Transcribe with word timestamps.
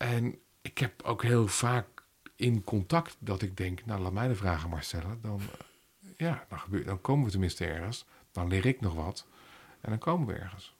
En 0.00 0.38
ik 0.62 0.78
heb 0.78 1.02
ook 1.02 1.22
heel 1.22 1.46
vaak 1.46 1.86
in 2.36 2.64
contact 2.64 3.16
dat 3.18 3.42
ik 3.42 3.56
denk, 3.56 3.84
nou 3.84 4.00
laat 4.00 4.12
mij 4.12 4.28
de 4.28 4.34
vragen 4.34 4.70
maar 4.70 4.82
stellen. 4.82 5.20
Dan, 5.20 5.40
eh, 5.40 6.10
ja, 6.16 6.46
dan, 6.48 6.58
gebeurt, 6.58 6.86
dan 6.86 7.00
komen 7.00 7.24
we 7.24 7.30
tenminste 7.30 7.66
ergens. 7.66 8.06
Dan 8.32 8.48
leer 8.48 8.66
ik 8.66 8.80
nog 8.80 8.94
wat. 8.94 9.26
En 9.80 9.90
dan 9.90 9.98
komen 9.98 10.26
we 10.26 10.32
ergens. 10.32 10.76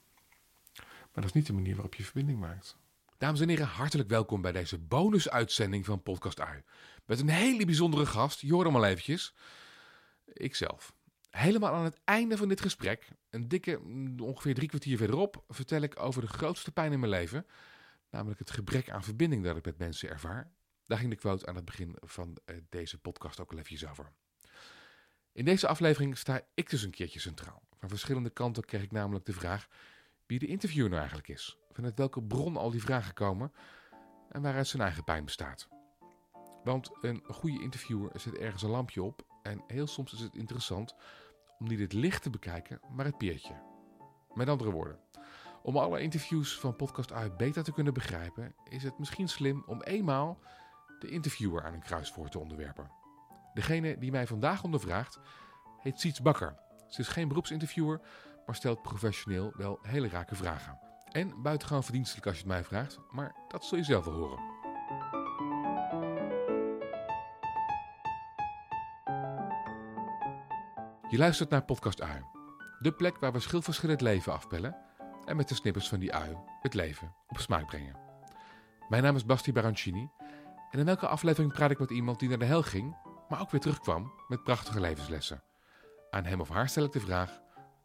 Maar 0.77 1.11
dat 1.13 1.25
is 1.25 1.33
niet 1.33 1.47
de 1.47 1.53
manier 1.53 1.75
waarop 1.75 1.95
je 1.95 2.03
verbinding 2.03 2.39
maakt. 2.39 2.77
Dames 3.19 3.41
en 3.41 3.49
heren, 3.49 3.67
hartelijk 3.67 4.09
welkom 4.09 4.41
bij 4.41 4.53
deze 4.53 4.79
bonusuitzending 4.79 5.85
van 5.85 6.03
Podcast 6.03 6.41
Ui. 6.41 6.63
Met 7.05 7.21
een 7.21 7.29
hele 7.29 7.65
bijzondere 7.65 8.07
gast, 8.07 8.41
hem 8.41 8.77
al 8.77 8.85
eventjes. 8.85 9.35
Ikzelf. 10.33 10.93
Helemaal 11.31 11.73
aan 11.73 11.85
het 11.85 12.01
einde 12.05 12.37
van 12.37 12.49
dit 12.49 12.61
gesprek, 12.61 13.09
een 13.31 13.49
dikke 13.49 13.81
mm, 13.83 14.21
ongeveer 14.21 14.55
drie 14.55 14.69
kwartier 14.69 14.97
verderop, 14.97 15.45
vertel 15.49 15.81
ik 15.81 16.01
over 16.01 16.21
de 16.21 16.29
grootste 16.29 16.73
pijn 16.73 16.93
in 16.93 17.01
mijn 17.01 17.13
leven. 17.13 17.47
Namelijk 18.11 18.39
het 18.39 18.51
gebrek 18.51 18.91
aan 18.91 19.03
verbinding 19.03 19.45
dat 19.45 19.57
ik 19.57 19.65
met 19.65 19.79
mensen 19.79 20.09
ervaar. 20.09 20.53
Daar 20.87 20.99
ging 20.99 21.11
de 21.11 21.17
quote 21.17 21.47
aan 21.47 21.55
het 21.55 21.65
begin 21.65 21.97
van 22.01 22.37
eh, 22.45 22.57
deze 22.69 22.99
podcast 22.99 23.41
ook 23.41 23.53
al 23.53 23.59
even 23.59 23.91
over. 23.91 24.13
In 25.33 25.45
deze 25.45 25.67
aflevering 25.69 26.19
sta 26.19 26.41
ik 26.55 26.71
dus 26.71 26.83
een 26.83 26.91
keertje 26.91 27.21
centraal. 27.21 27.63
Van 27.79 27.89
verschillende 27.89 28.31
kanten 28.31 28.65
kreeg 28.65 28.83
ik 28.83 28.93
namelijk 28.93 29.25
de 29.25 29.33
vraag 29.33 29.69
wie 30.27 30.39
de 30.39 30.47
interviewer 30.47 30.89
nou 30.89 31.01
eigenlijk 31.01 31.29
is. 31.29 31.59
Vanuit 31.71 31.99
welke 31.99 32.23
bron 32.23 32.57
al 32.57 32.71
die 32.71 32.83
vragen 32.83 33.15
komen 33.15 33.53
en 34.31 34.43
waaruit 34.43 34.67
zijn 34.67 34.83
eigen 34.83 35.05
pijn 35.05 35.25
bestaat. 35.25 35.69
Want 36.65 36.91
een 37.01 37.23
goede 37.27 37.63
interviewer 37.63 38.21
zet 38.21 38.37
ergens 38.37 38.63
een 38.63 38.71
lampje 38.71 39.03
op 39.03 39.27
en 39.43 39.65
heel 39.67 39.87
soms 39.87 40.13
is 40.13 40.21
het 40.21 40.35
interessant 40.35 40.95
om 41.59 41.69
niet 41.69 41.79
het 41.79 41.93
licht 41.93 42.23
te 42.23 42.31
bekijken, 42.31 42.81
maar 42.91 43.05
het 43.05 43.19
peertje. 43.19 43.63
Met 44.35 44.49
andere 44.49 44.71
woorden, 44.71 45.01
om 45.63 45.77
alle 45.77 46.01
interviews 46.01 46.59
van 46.59 46.77
Podcast 46.77 47.13
uit 47.13 47.37
beter 47.37 47.63
te 47.63 47.73
kunnen 47.73 47.95
begrijpen, 47.95 48.55
is 48.69 48.83
het 48.83 48.99
misschien 48.99 49.29
slim 49.29 49.63
om 49.67 49.83
eenmaal 49.83 50.39
de 50.99 51.09
interviewer 51.09 51.65
aan 51.65 51.75
een 51.75 51.83
kruiswoord 51.83 52.33
te 52.33 52.39
onderwerpen. 52.39 52.91
Degene 53.55 53.99
die 53.99 54.11
mij 54.11 54.27
vandaag 54.27 54.63
ondervraagt 54.63 55.19
heet 55.81 56.01
Siets 56.01 56.23
Bakker. 56.23 56.57
Ze 56.89 57.01
is 57.01 57.09
geen 57.09 57.29
beroepsinterviewer, 57.29 58.01
maar 58.47 58.55
stelt 58.55 58.83
professioneel 58.83 59.53
wel 59.57 59.79
hele 59.83 60.09
rake 60.09 60.35
vragen. 60.35 60.79
En 61.13 61.43
buitengewoon 61.43 61.85
verdienstelijk 61.85 62.27
als 62.27 62.37
je 62.37 62.43
het 62.43 62.53
mij 62.53 62.65
vraagt, 62.65 62.99
maar 63.11 63.35
dat 63.49 63.65
zul 63.65 63.79
je 63.79 63.85
zelf 63.85 64.05
wel 64.05 64.15
horen. 64.15 64.49
Je 71.09 71.19
luistert 71.19 71.51
naar 71.51 71.65
Podcast 71.65 72.01
Ui. 72.01 72.25
De 72.79 72.93
plek 72.93 73.19
waar 73.19 73.33
we 73.33 73.41
schilverschillen 73.41 73.95
het 73.95 74.05
leven 74.05 74.33
afpellen 74.33 74.77
en 75.31 75.37
met 75.37 75.49
de 75.49 75.55
snippers 75.55 75.89
van 75.89 75.99
die 75.99 76.15
ui 76.15 76.37
het 76.61 76.75
leven 76.75 77.15
op 77.29 77.39
smaak 77.39 77.67
brengen. 77.67 77.97
Mijn 78.89 79.03
naam 79.03 79.17
is 79.17 79.25
Basti 79.25 79.53
Barancini 79.53 80.11
en 80.71 80.79
in 80.79 80.89
elke 80.89 81.07
aflevering 81.07 81.53
praat 81.53 81.71
ik 81.71 81.79
met 81.79 81.91
iemand 81.91 82.19
die 82.19 82.29
naar 82.29 82.39
de 82.39 82.45
hel 82.45 82.63
ging, 82.63 82.97
maar 83.29 83.41
ook 83.41 83.51
weer 83.51 83.61
terugkwam 83.61 84.13
met 84.29 84.45
prachtige 84.45 84.81
levenslessen. 84.81 85.43
Aan 86.11 86.25
hem 86.25 86.41
of 86.41 86.49
haar 86.49 86.69
stel 86.69 86.85
ik 86.85 86.93
de 86.93 87.01
vraag, 87.01 87.41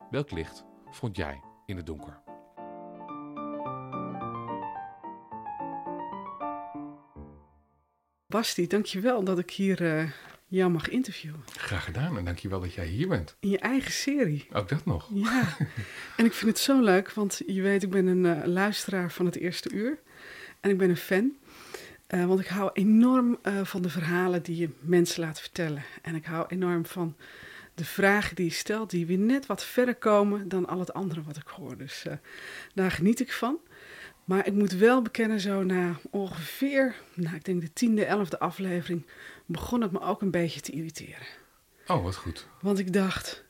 welk 0.09 0.31
licht 0.31 0.66
vond 0.89 1.16
jij 1.16 1.41
in 1.66 1.77
het 1.77 1.85
donker? 1.85 2.21
Basti, 8.27 8.67
dankjewel 8.67 9.23
dat 9.23 9.39
ik 9.39 9.51
hier 9.51 9.81
uh, 9.81 10.11
jou 10.47 10.71
mag 10.71 10.89
interviewen. 10.89 11.43
Graag 11.57 11.83
gedaan 11.83 12.17
en 12.17 12.25
dankjewel 12.25 12.59
dat 12.59 12.73
jij 12.73 12.85
hier 12.85 13.07
bent. 13.07 13.35
In 13.39 13.49
je 13.49 13.59
eigen 13.59 13.91
serie. 13.91 14.47
Ook 14.53 14.69
dat 14.69 14.85
nog. 14.85 15.09
Ja, 15.13 15.57
en 16.17 16.25
ik 16.25 16.33
vind 16.33 16.51
het 16.51 16.59
zo 16.59 16.81
leuk, 16.81 17.11
want 17.11 17.41
je 17.47 17.61
weet, 17.61 17.83
ik 17.83 17.89
ben 17.89 18.07
een 18.07 18.38
uh, 18.38 18.45
luisteraar 18.45 19.11
van 19.11 19.25
het 19.25 19.35
eerste 19.35 19.71
uur. 19.71 19.99
En 20.59 20.69
ik 20.69 20.77
ben 20.77 20.89
een 20.89 20.97
fan. 20.97 21.31
Uh, 22.09 22.25
want 22.25 22.39
ik 22.39 22.47
hou 22.47 22.69
enorm 22.73 23.39
van 23.63 23.81
de 23.81 23.89
verhalen 23.89 24.43
die 24.43 24.57
je 24.57 24.69
mensen 24.79 25.21
laat 25.21 25.39
vertellen. 25.39 25.83
En 26.01 26.16
ik 26.16 26.25
hou 26.25 26.45
enorm 26.47 26.85
van 26.85 27.16
de 27.73 27.85
vragen 27.85 28.35
die 28.35 28.45
je 28.45 28.51
stelt, 28.51 28.89
die 28.89 29.05
weer 29.05 29.17
net 29.17 29.45
wat 29.45 29.66
verder 29.66 29.95
komen 29.95 30.47
dan 30.47 30.67
al 30.67 30.79
het 30.79 30.94
andere 30.94 31.23
wat 31.23 31.38
ik 31.38 31.47
hoor. 31.47 31.78
Dus 31.78 32.05
daar 32.73 32.91
geniet 32.91 33.19
ik 33.19 33.31
van. 33.31 33.59
Maar 34.25 34.47
ik 34.47 34.53
moet 34.53 34.72
wel 34.72 35.02
bekennen, 35.02 35.40
zo 35.40 35.63
na 35.63 36.00
ongeveer, 36.09 36.96
nou, 37.13 37.36
ik 37.36 37.46
denk 37.46 37.62
de 37.62 37.74
tiende, 37.74 38.06
elfde 38.06 38.40
aflevering, 38.40 39.06
begon 39.46 39.81
het 39.81 39.91
me 39.91 40.02
ook 40.02 40.22
een 40.22 40.31
beetje 40.31 40.62
te 40.62 40.72
irriteren. 40.72 41.25
Oh, 41.88 42.03
wat 42.03 42.16
goed. 42.16 42.47
Want 42.62 42.80
ik 42.80 42.94
dacht, 42.94 43.44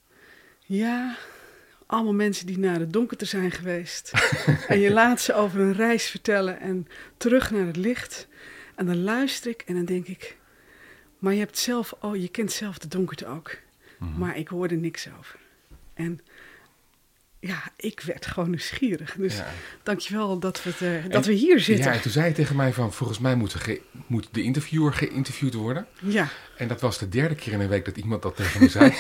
ja, 0.60 1.18
allemaal 1.86 2.14
mensen 2.14 2.46
die 2.46 2.60
naar 2.60 2.80
het 2.80 2.94
donker 2.94 3.28
zijn 3.28 3.52
geweest. 3.52 4.12
en 4.68 4.80
je 4.80 4.92
laat 4.92 5.22
ze 5.22 5.34
over 5.34 5.60
een 5.60 5.74
reis 5.74 6.10
vertellen 6.10 6.60
en 6.60 6.88
terug 7.18 7.52
naar 7.52 7.66
het 7.66 7.78
licht. 7.78 8.28
En 8.76 8.86
dan 8.86 9.04
luister 9.04 9.52
ik 9.52 9.62
en 9.62 9.76
dan 9.76 9.86
denk 9.86 10.08
ik, 10.08 10.38
maar 11.20 11.34
je 11.34 11.40
hebt 11.40 11.58
zelf, 11.58 11.94
oh, 12.00 12.16
je 12.16 12.28
kent 12.28 12.52
zelf 12.52 12.78
de 12.78 12.88
donkerte 12.88 13.28
ook. 13.28 13.58
Mm 14.00 14.18
Maar 14.18 14.38
ik 14.38 14.48
hoorde 14.48 14.76
niks 14.76 15.08
over. 15.20 15.40
En 15.94 16.20
ja, 17.48 17.64
ik 17.76 18.00
werd 18.00 18.26
gewoon 18.26 18.50
nieuwsgierig. 18.50 19.16
Dus 19.18 19.38
ja. 19.38 19.48
dankjewel 19.84 20.40
dat 20.40 20.64
we, 20.64 20.70
het, 20.70 20.82
uh, 21.06 21.12
dat 21.12 21.26
we 21.26 21.34
hier 21.34 21.60
zitten. 21.60 21.94
Ja, 21.94 22.00
toen 22.00 22.12
zei 22.12 22.28
je 22.28 22.34
tegen 22.34 22.56
mij 22.56 22.74
van, 22.74 22.94
volgens 22.94 23.20
mij 23.20 23.36
moet, 23.36 23.56
moet 24.08 24.28
de 24.32 24.42
interviewer 24.42 24.94
geïnterviewd 24.94 25.54
worden. 25.54 25.86
Ja. 26.00 26.28
En 26.58 26.68
dat 26.68 26.82
was 26.82 26.98
de 26.98 27.10
derde 27.10 27.36
keer 27.36 27.54
in 27.54 27.60
een 27.60 27.68
week 27.68 27.86
dat 27.86 27.98
iemand 27.98 28.22
dat 28.22 28.36
tegen 28.36 28.62
me 28.62 28.70
zei. 28.70 28.94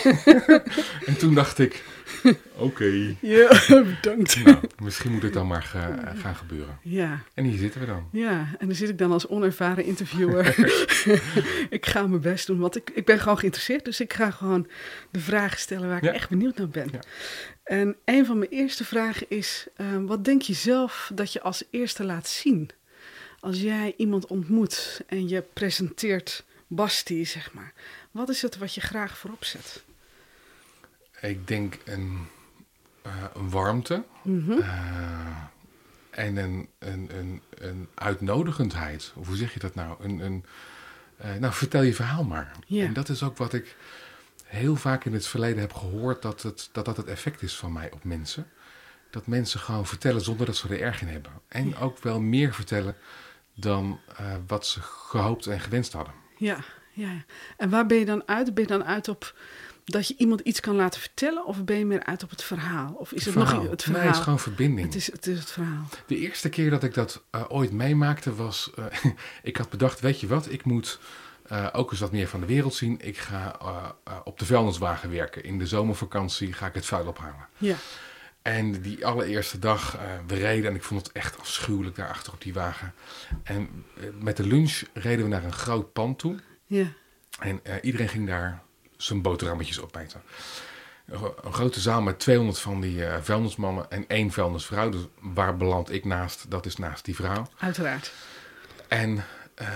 en 1.09 1.17
toen 1.17 1.33
dacht 1.33 1.59
ik, 1.59 1.83
oké. 2.23 2.37
Okay. 2.53 3.17
Ja, 3.21 3.61
bedankt. 3.67 4.43
Nou, 4.43 4.57
misschien 4.83 5.11
moet 5.11 5.21
het 5.21 5.33
dan 5.33 5.47
maar 5.47 5.63
ga, 5.63 6.13
gaan 6.15 6.35
gebeuren. 6.35 6.79
Ja. 6.81 7.19
En 7.33 7.43
hier 7.43 7.57
zitten 7.57 7.79
we 7.79 7.85
dan. 7.85 8.09
Ja, 8.11 8.55
en 8.59 8.67
dan 8.67 8.75
zit 8.75 8.89
ik 8.89 8.97
dan 8.97 9.11
als 9.11 9.27
onervaren 9.27 9.83
interviewer. 9.83 10.47
ik 11.69 11.85
ga 11.85 12.07
mijn 12.07 12.21
best 12.21 12.47
doen, 12.47 12.59
want 12.59 12.75
ik, 12.75 12.91
ik 12.93 13.05
ben 13.05 13.19
gewoon 13.19 13.37
geïnteresseerd. 13.37 13.85
Dus 13.85 13.99
ik 13.99 14.13
ga 14.13 14.31
gewoon 14.31 14.67
de 15.11 15.19
vragen 15.19 15.59
stellen 15.59 15.87
waar 15.87 16.03
ik 16.03 16.13
echt 16.13 16.29
benieuwd 16.29 16.57
naar 16.57 16.69
ben. 16.69 16.89
Ja. 16.91 16.99
En 17.63 17.95
een 18.05 18.25
van 18.25 18.37
mijn 18.37 18.51
eerste 18.51 18.85
vragen 18.85 19.25
is: 19.29 19.67
uh, 19.77 19.87
wat 20.05 20.25
denk 20.25 20.41
je 20.41 20.53
zelf 20.53 21.11
dat 21.13 21.33
je 21.33 21.41
als 21.41 21.63
eerste 21.69 22.03
laat 22.03 22.27
zien? 22.27 22.69
Als 23.39 23.61
jij 23.61 23.93
iemand 23.97 24.27
ontmoet 24.27 25.01
en 25.07 25.29
je 25.29 25.43
presenteert 25.53 26.45
Basti, 26.67 27.25
zeg 27.25 27.53
maar. 27.53 27.73
Wat 28.11 28.29
is 28.29 28.41
het 28.41 28.57
wat 28.57 28.73
je 28.73 28.81
graag 28.81 29.17
voorop 29.17 29.43
zet? 29.43 29.83
Ik 31.21 31.47
denk 31.47 31.77
een, 31.85 32.27
uh, 33.05 33.13
een 33.33 33.49
warmte 33.49 34.03
mm 34.23 34.45
-hmm. 34.45 34.57
uh, 34.57 35.43
en 36.09 36.37
een, 36.37 36.69
een, 36.79 37.09
een, 37.17 37.41
een 37.49 37.87
uitnodigendheid. 37.95 39.11
Of 39.15 39.27
hoe 39.27 39.35
zeg 39.35 39.53
je 39.53 39.59
dat 39.59 39.75
nou? 39.75 40.03
Een, 40.03 40.19
een, 40.19 40.45
nou, 41.39 41.53
vertel 41.53 41.81
je 41.81 41.93
verhaal 41.93 42.23
maar. 42.23 42.51
En 42.69 42.93
dat 42.93 43.09
is 43.09 43.23
ook 43.23 43.37
wat 43.37 43.53
ik 43.53 43.75
heel 44.43 44.75
vaak 44.75 45.05
in 45.05 45.13
het 45.13 45.27
verleden 45.27 45.59
heb 45.59 45.73
gehoord 45.73 46.21
dat, 46.21 46.41
het, 46.41 46.69
dat 46.71 46.85
dat 46.85 46.97
het 46.97 47.07
effect 47.07 47.41
is 47.41 47.55
van 47.55 47.73
mij 47.73 47.91
op 47.91 48.03
mensen. 48.03 48.47
Dat 49.09 49.27
mensen 49.27 49.59
gewoon 49.59 49.85
vertellen 49.85 50.21
zonder 50.21 50.45
dat 50.45 50.55
ze 50.55 50.67
er 50.67 50.81
erg 50.81 51.01
in 51.01 51.07
hebben. 51.07 51.31
En 51.47 51.77
ook 51.77 51.99
wel 51.99 52.19
meer 52.19 52.53
vertellen 52.53 52.95
dan 53.53 53.99
uh, 54.19 54.35
wat 54.47 54.67
ze 54.67 54.81
gehoopt 54.81 55.47
en 55.47 55.59
gewenst 55.59 55.93
hadden. 55.93 56.13
Ja, 56.37 56.57
ja. 56.91 57.25
En 57.57 57.69
waar 57.69 57.85
ben 57.85 57.97
je 57.97 58.05
dan 58.05 58.27
uit? 58.27 58.53
Ben 58.53 58.63
je 58.63 58.69
dan 58.69 58.83
uit 58.83 59.07
op 59.07 59.33
dat 59.85 60.07
je 60.07 60.15
iemand 60.17 60.39
iets 60.39 60.59
kan 60.59 60.75
laten 60.75 61.01
vertellen? 61.01 61.45
Of 61.45 61.63
ben 61.63 61.77
je 61.77 61.85
meer 61.85 62.03
uit 62.03 62.23
op 62.23 62.29
het 62.29 62.43
verhaal? 62.43 62.93
Of 62.93 63.11
is 63.11 63.25
het, 63.25 63.35
nog 63.35 63.69
het 63.69 63.83
verhaal? 63.83 63.99
Nee, 63.99 64.07
het 64.07 64.17
is 64.17 64.23
gewoon 64.23 64.39
verbinding. 64.39 64.87
Het 64.87 64.95
is 64.95 65.11
het, 65.11 65.27
is 65.27 65.39
het 65.39 65.51
verhaal. 65.51 65.89
De 66.07 66.17
eerste 66.17 66.49
keer 66.49 66.69
dat 66.69 66.83
ik 66.83 66.93
dat 66.93 67.23
uh, 67.35 67.43
ooit 67.47 67.71
meemaakte 67.71 68.35
was... 68.35 68.71
Uh, 68.79 68.85
ik 69.43 69.57
had 69.57 69.69
bedacht, 69.69 69.99
weet 69.99 70.19
je 70.19 70.27
wat, 70.27 70.51
ik 70.51 70.63
moet... 70.63 70.99
Uh, 71.51 71.67
ook 71.71 71.91
eens 71.91 71.99
wat 71.99 72.11
meer 72.11 72.27
van 72.27 72.39
de 72.39 72.45
wereld 72.45 72.73
zien. 72.73 72.97
Ik 73.01 73.17
ga 73.17 73.55
op 74.23 74.39
de 74.39 74.45
vuilniswagen 74.45 75.09
werken. 75.09 75.43
In 75.43 75.59
de 75.59 75.67
zomervakantie 75.67 76.53
ga 76.53 76.67
ik 76.67 76.73
het 76.73 76.85
vuil 76.85 77.07
ophalen. 77.07 77.47
Ja. 77.57 77.75
En 78.45 78.81
die 78.81 79.05
allereerste 79.05 79.59
dag, 79.59 79.97
we 80.27 80.35
reden 80.35 80.69
en 80.69 80.75
ik 80.75 80.83
vond 80.83 81.05
het 81.05 81.15
echt 81.15 81.39
afschuwelijk 81.39 81.95
daarachter 81.95 82.33
op 82.33 82.41
die 82.41 82.53
wagen. 82.53 82.93
En 83.43 83.85
met 84.19 84.37
de 84.37 84.47
lunch 84.47 84.81
reden 84.93 85.23
we 85.23 85.31
naar 85.31 85.43
een 85.43 85.53
groot 85.53 85.93
pand 85.93 86.19
toe. 86.19 86.39
Ja. 86.65 86.85
En 87.39 87.61
iedereen 87.81 88.09
ging 88.09 88.27
daar 88.27 88.61
zijn 88.97 89.21
boterhammetjes 89.21 89.81
opeten. 89.81 90.21
Een 91.41 91.53
grote 91.53 91.79
zaal 91.79 92.01
met 92.01 92.19
200 92.19 92.59
van 92.59 92.81
die 92.81 93.03
vuilnismannen 93.21 93.91
en 93.91 94.07
één 94.07 94.31
vuilnisvrouw. 94.31 94.89
Dus 94.89 95.05
waar 95.19 95.57
beland 95.57 95.91
ik 95.91 96.05
naast? 96.05 96.51
Dat 96.51 96.65
is 96.65 96.75
naast 96.75 97.05
die 97.05 97.15
vrouw. 97.15 97.47
Uiteraard. 97.57 98.13
En 98.87 99.23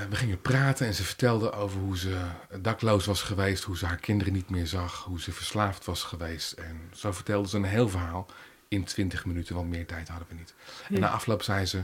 we 0.09 0.15
gingen 0.15 0.41
praten 0.41 0.87
en 0.87 0.93
ze 0.93 1.03
vertelde 1.03 1.51
over 1.51 1.79
hoe 1.79 1.97
ze 1.97 2.17
dakloos 2.59 3.05
was 3.05 3.21
geweest, 3.21 3.63
hoe 3.63 3.77
ze 3.77 3.85
haar 3.85 3.97
kinderen 3.97 4.33
niet 4.33 4.49
meer 4.49 4.67
zag, 4.67 5.03
hoe 5.03 5.21
ze 5.21 5.31
verslaafd 5.31 5.85
was 5.85 6.03
geweest. 6.03 6.51
En 6.51 6.81
zo 6.93 7.11
vertelde 7.11 7.49
ze 7.49 7.57
een 7.57 7.63
heel 7.63 7.89
verhaal 7.89 8.27
in 8.69 8.83
20 8.83 9.25
minuten, 9.25 9.55
want 9.55 9.69
meer 9.69 9.85
tijd 9.85 10.07
hadden 10.07 10.27
we 10.27 10.33
niet. 10.33 10.53
Ja. 10.89 10.95
En 10.95 11.01
na 11.01 11.09
afloop 11.09 11.41
zei 11.41 11.65
ze: 11.65 11.83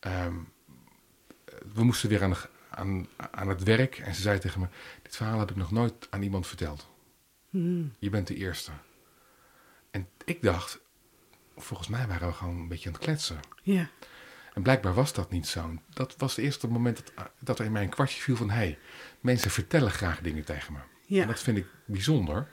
um, 0.00 0.52
We 1.74 1.84
moesten 1.84 2.08
weer 2.08 2.22
aan, 2.22 2.34
aan, 2.70 3.08
aan 3.30 3.48
het 3.48 3.62
werk. 3.62 3.98
En 3.98 4.14
ze 4.14 4.20
zei 4.20 4.38
tegen 4.38 4.60
me: 4.60 4.66
Dit 5.02 5.16
verhaal 5.16 5.38
heb 5.38 5.50
ik 5.50 5.56
nog 5.56 5.70
nooit 5.70 6.06
aan 6.10 6.22
iemand 6.22 6.46
verteld. 6.46 6.88
Hmm. 7.50 7.92
Je 7.98 8.10
bent 8.10 8.26
de 8.26 8.34
eerste. 8.36 8.70
En 9.90 10.08
ik 10.24 10.42
dacht: 10.42 10.80
Volgens 11.56 11.88
mij 11.88 12.06
waren 12.06 12.28
we 12.28 12.34
gewoon 12.34 12.56
een 12.56 12.68
beetje 12.68 12.88
aan 12.88 12.94
het 12.94 13.04
kletsen. 13.04 13.40
Ja. 13.62 13.90
En 14.54 14.62
blijkbaar 14.62 14.94
was 14.94 15.12
dat 15.12 15.30
niet 15.30 15.46
zo. 15.46 15.74
Dat 15.88 16.14
was 16.16 16.36
het 16.36 16.44
eerste 16.44 16.68
moment 16.68 16.96
dat, 17.14 17.30
dat 17.38 17.58
er 17.58 17.64
in 17.64 17.72
mij 17.72 17.82
een 17.82 17.88
kwartje 17.88 18.20
viel 18.20 18.36
van... 18.36 18.50
hé, 18.50 18.56
hey, 18.56 18.78
mensen 19.20 19.50
vertellen 19.50 19.90
graag 19.90 20.20
dingen 20.20 20.44
tegen 20.44 20.72
me. 20.72 20.78
Ja. 21.06 21.22
En 21.22 21.28
dat 21.28 21.40
vind 21.40 21.56
ik 21.56 21.66
bijzonder. 21.84 22.48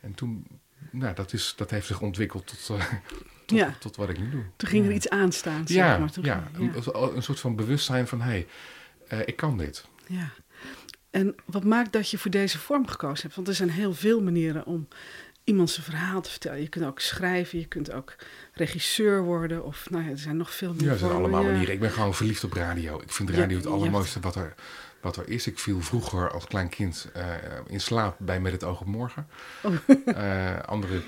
En 0.00 0.14
toen, 0.14 0.60
nou, 0.90 1.14
dat, 1.14 1.32
is, 1.32 1.52
dat 1.56 1.70
heeft 1.70 1.86
zich 1.86 2.00
ontwikkeld 2.00 2.46
tot, 2.46 2.78
uh, 2.78 2.84
tot, 3.46 3.58
Ja. 3.58 3.74
tot 3.78 3.96
wat 3.96 4.08
ik 4.08 4.18
nu 4.18 4.30
doe. 4.30 4.42
Toen 4.56 4.68
ging 4.68 4.84
er 4.84 4.90
Ja. 4.90 4.96
iets 4.96 5.08
aanstaan, 5.08 5.66
zeg 5.66 5.76
Ja, 5.76 5.98
maar. 5.98 6.10
Toen 6.10 6.24
ja, 6.24 6.48
ging- 6.54 6.74
Een, 6.74 7.16
een 7.16 7.22
soort 7.22 7.40
van 7.40 7.56
bewustzijn 7.56 8.06
van... 8.08 8.20
hé, 8.20 8.28
hey, 8.30 8.46
eh, 9.08 9.18
ik 9.24 9.36
kan 9.36 9.58
dit. 9.58 9.86
Ja. 10.06 10.30
En 11.10 11.34
wat 11.44 11.64
maakt 11.64 11.92
dat 11.92 12.10
je 12.10 12.18
voor 12.18 12.30
deze 12.30 12.58
vorm 12.58 12.86
gekozen 12.86 13.22
hebt? 13.22 13.34
Want 13.34 13.48
er 13.48 13.54
zijn 13.54 13.70
heel 13.70 13.94
veel 13.94 14.22
manieren 14.22 14.66
om 14.66 14.88
iemand 15.44 15.70
zijn 15.70 15.86
verhaal 15.86 16.20
te 16.20 16.30
vertellen. 16.30 16.60
Je 16.60 16.68
kunt 16.68 16.84
ook 16.84 17.00
schrijven, 17.00 17.58
je 17.58 17.66
kunt 17.66 17.92
ook 17.92 18.16
regisseur 18.52 19.22
worden. 19.22 19.64
Of 19.64 19.90
nou 19.90 20.04
ja, 20.04 20.10
er 20.10 20.18
zijn 20.18 20.36
nog 20.36 20.54
veel 20.54 20.72
meer 20.74 20.82
Ja, 20.82 20.88
dat 20.88 20.98
zijn 20.98 21.10
vormen, 21.10 21.28
allemaal 21.28 21.44
ja. 21.46 21.50
manieren. 21.52 21.74
Ik 21.74 21.80
ben 21.80 21.90
gewoon 21.90 22.14
verliefd 22.14 22.44
op 22.44 22.52
radio. 22.52 23.00
Ik 23.00 23.12
vind 23.12 23.28
Ja, 23.28 23.36
radio 23.36 23.56
het 23.56 23.64
ja. 23.66 23.70
allermooiste 23.72 24.20
wat 24.20 24.36
er, 24.36 24.54
wat 25.00 25.16
er 25.16 25.28
is. 25.28 25.46
Ik 25.46 25.58
viel 25.58 25.80
vroeger 25.80 26.30
als 26.30 26.46
klein 26.46 26.68
kind 26.68 27.10
eh, 27.14 27.26
in 27.66 27.80
slaap 27.80 28.16
bij 28.18 28.40
Met 28.40 28.52
het 28.52 28.64
oog 28.64 28.80
op 28.80 28.86
morgen. 28.86 29.28
Oh. 29.62 29.74
Eh, 30.06 30.58
andere 30.58 31.02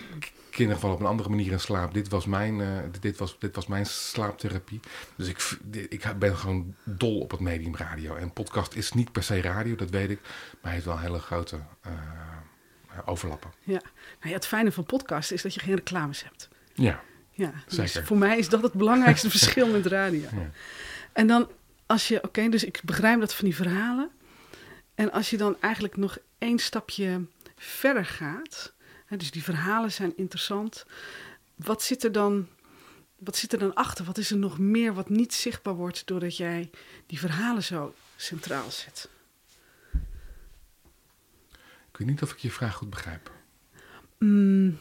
kinderen 0.50 0.80
vallen 0.80 0.96
op 0.96 1.02
een 1.02 1.08
andere 1.08 1.28
manier 1.28 1.52
in 1.52 1.60
slaap. 1.60 1.94
Dit 1.94 2.08
was 2.08 2.26
mijn, 2.26 2.60
eh, 2.60 2.68
dit 3.00 3.18
was, 3.18 3.36
dit 3.38 3.54
was 3.54 3.66
mijn 3.66 3.86
slaaptherapie. 3.86 4.80
Dus 5.16 5.28
ik, 5.28 5.58
ik 5.88 6.18
ben 6.18 6.36
gewoon 6.36 6.74
dol 6.84 7.20
op 7.20 7.30
het 7.30 7.40
medium 7.40 7.76
radio. 7.76 8.14
En 8.14 8.32
podcast 8.32 8.74
is 8.74 8.92
niet 8.92 9.12
per 9.12 9.22
se 9.22 9.40
radio, 9.40 9.76
dat 9.76 9.90
weet 9.90 10.10
ik. 10.10 10.20
Maar 10.22 10.58
hij 10.60 10.72
heeft 10.72 10.84
wel 10.84 10.98
hele 10.98 11.18
grote 11.18 11.58
overlappen. 13.04 13.50
Ja. 13.62 13.72
Nou 13.72 14.28
ja, 14.28 14.32
het 14.32 14.46
fijne 14.46 14.72
van 14.72 14.84
podcast 14.84 15.30
is 15.30 15.42
dat 15.42 15.54
je 15.54 15.60
geen 15.60 15.74
reclames 15.74 16.24
hebt. 16.24 16.48
Ja, 16.74 17.00
Ja, 17.32 17.52
dus 17.66 17.74
Zeker. 17.92 18.06
voor 18.06 18.18
mij 18.18 18.38
is 18.38 18.48
dat 18.48 18.62
het 18.62 18.72
belangrijkste 18.72 19.30
verschil 19.36 19.68
met 19.68 19.86
radio. 19.86 20.20
Ja. 20.32 20.50
En 21.12 21.26
dan 21.26 21.48
als 21.90 22.08
je, 22.08 22.22
oké, 22.22 22.48
dus 22.48 22.64
ik 22.64 22.80
begrijp 22.84 23.20
dat 23.20 23.34
van 23.34 23.44
die 23.44 23.54
verhalen. 23.56 24.10
En 24.94 25.12
als 25.12 25.30
je 25.30 25.36
dan 25.36 25.56
eigenlijk 25.60 25.96
nog 25.96 26.18
één 26.38 26.58
stapje 26.58 27.26
verder 27.56 28.04
gaat, 28.06 28.72
hè, 29.06 29.16
dus 29.16 29.30
die 29.30 29.42
verhalen 29.42 29.92
zijn 29.92 30.16
interessant. 30.16 30.86
Wat 31.54 31.82
zit 31.82 32.04
er 32.04 32.12
dan, 32.12 32.48
wat 33.18 33.36
zit 33.36 33.52
er 33.52 33.58
dan 33.58 33.74
achter? 33.74 34.04
Wat 34.04 34.18
is 34.18 34.30
er 34.30 34.36
nog 34.36 34.58
meer 34.58 34.94
wat 34.94 35.08
niet 35.08 35.34
zichtbaar 35.34 35.74
wordt 35.74 36.06
doordat 36.06 36.36
jij 36.36 36.70
die 37.06 37.18
verhalen 37.18 37.62
zo 37.62 37.94
centraal 38.16 38.70
zet? 38.70 39.08
ik 41.90 41.96
weet 41.98 42.06
niet 42.06 42.22
of 42.22 42.32
ik 42.32 42.38
je 42.38 42.50
vraag 42.50 42.74
goed 42.74 42.90
begrijp. 42.90 43.30
Mm, 44.18 44.78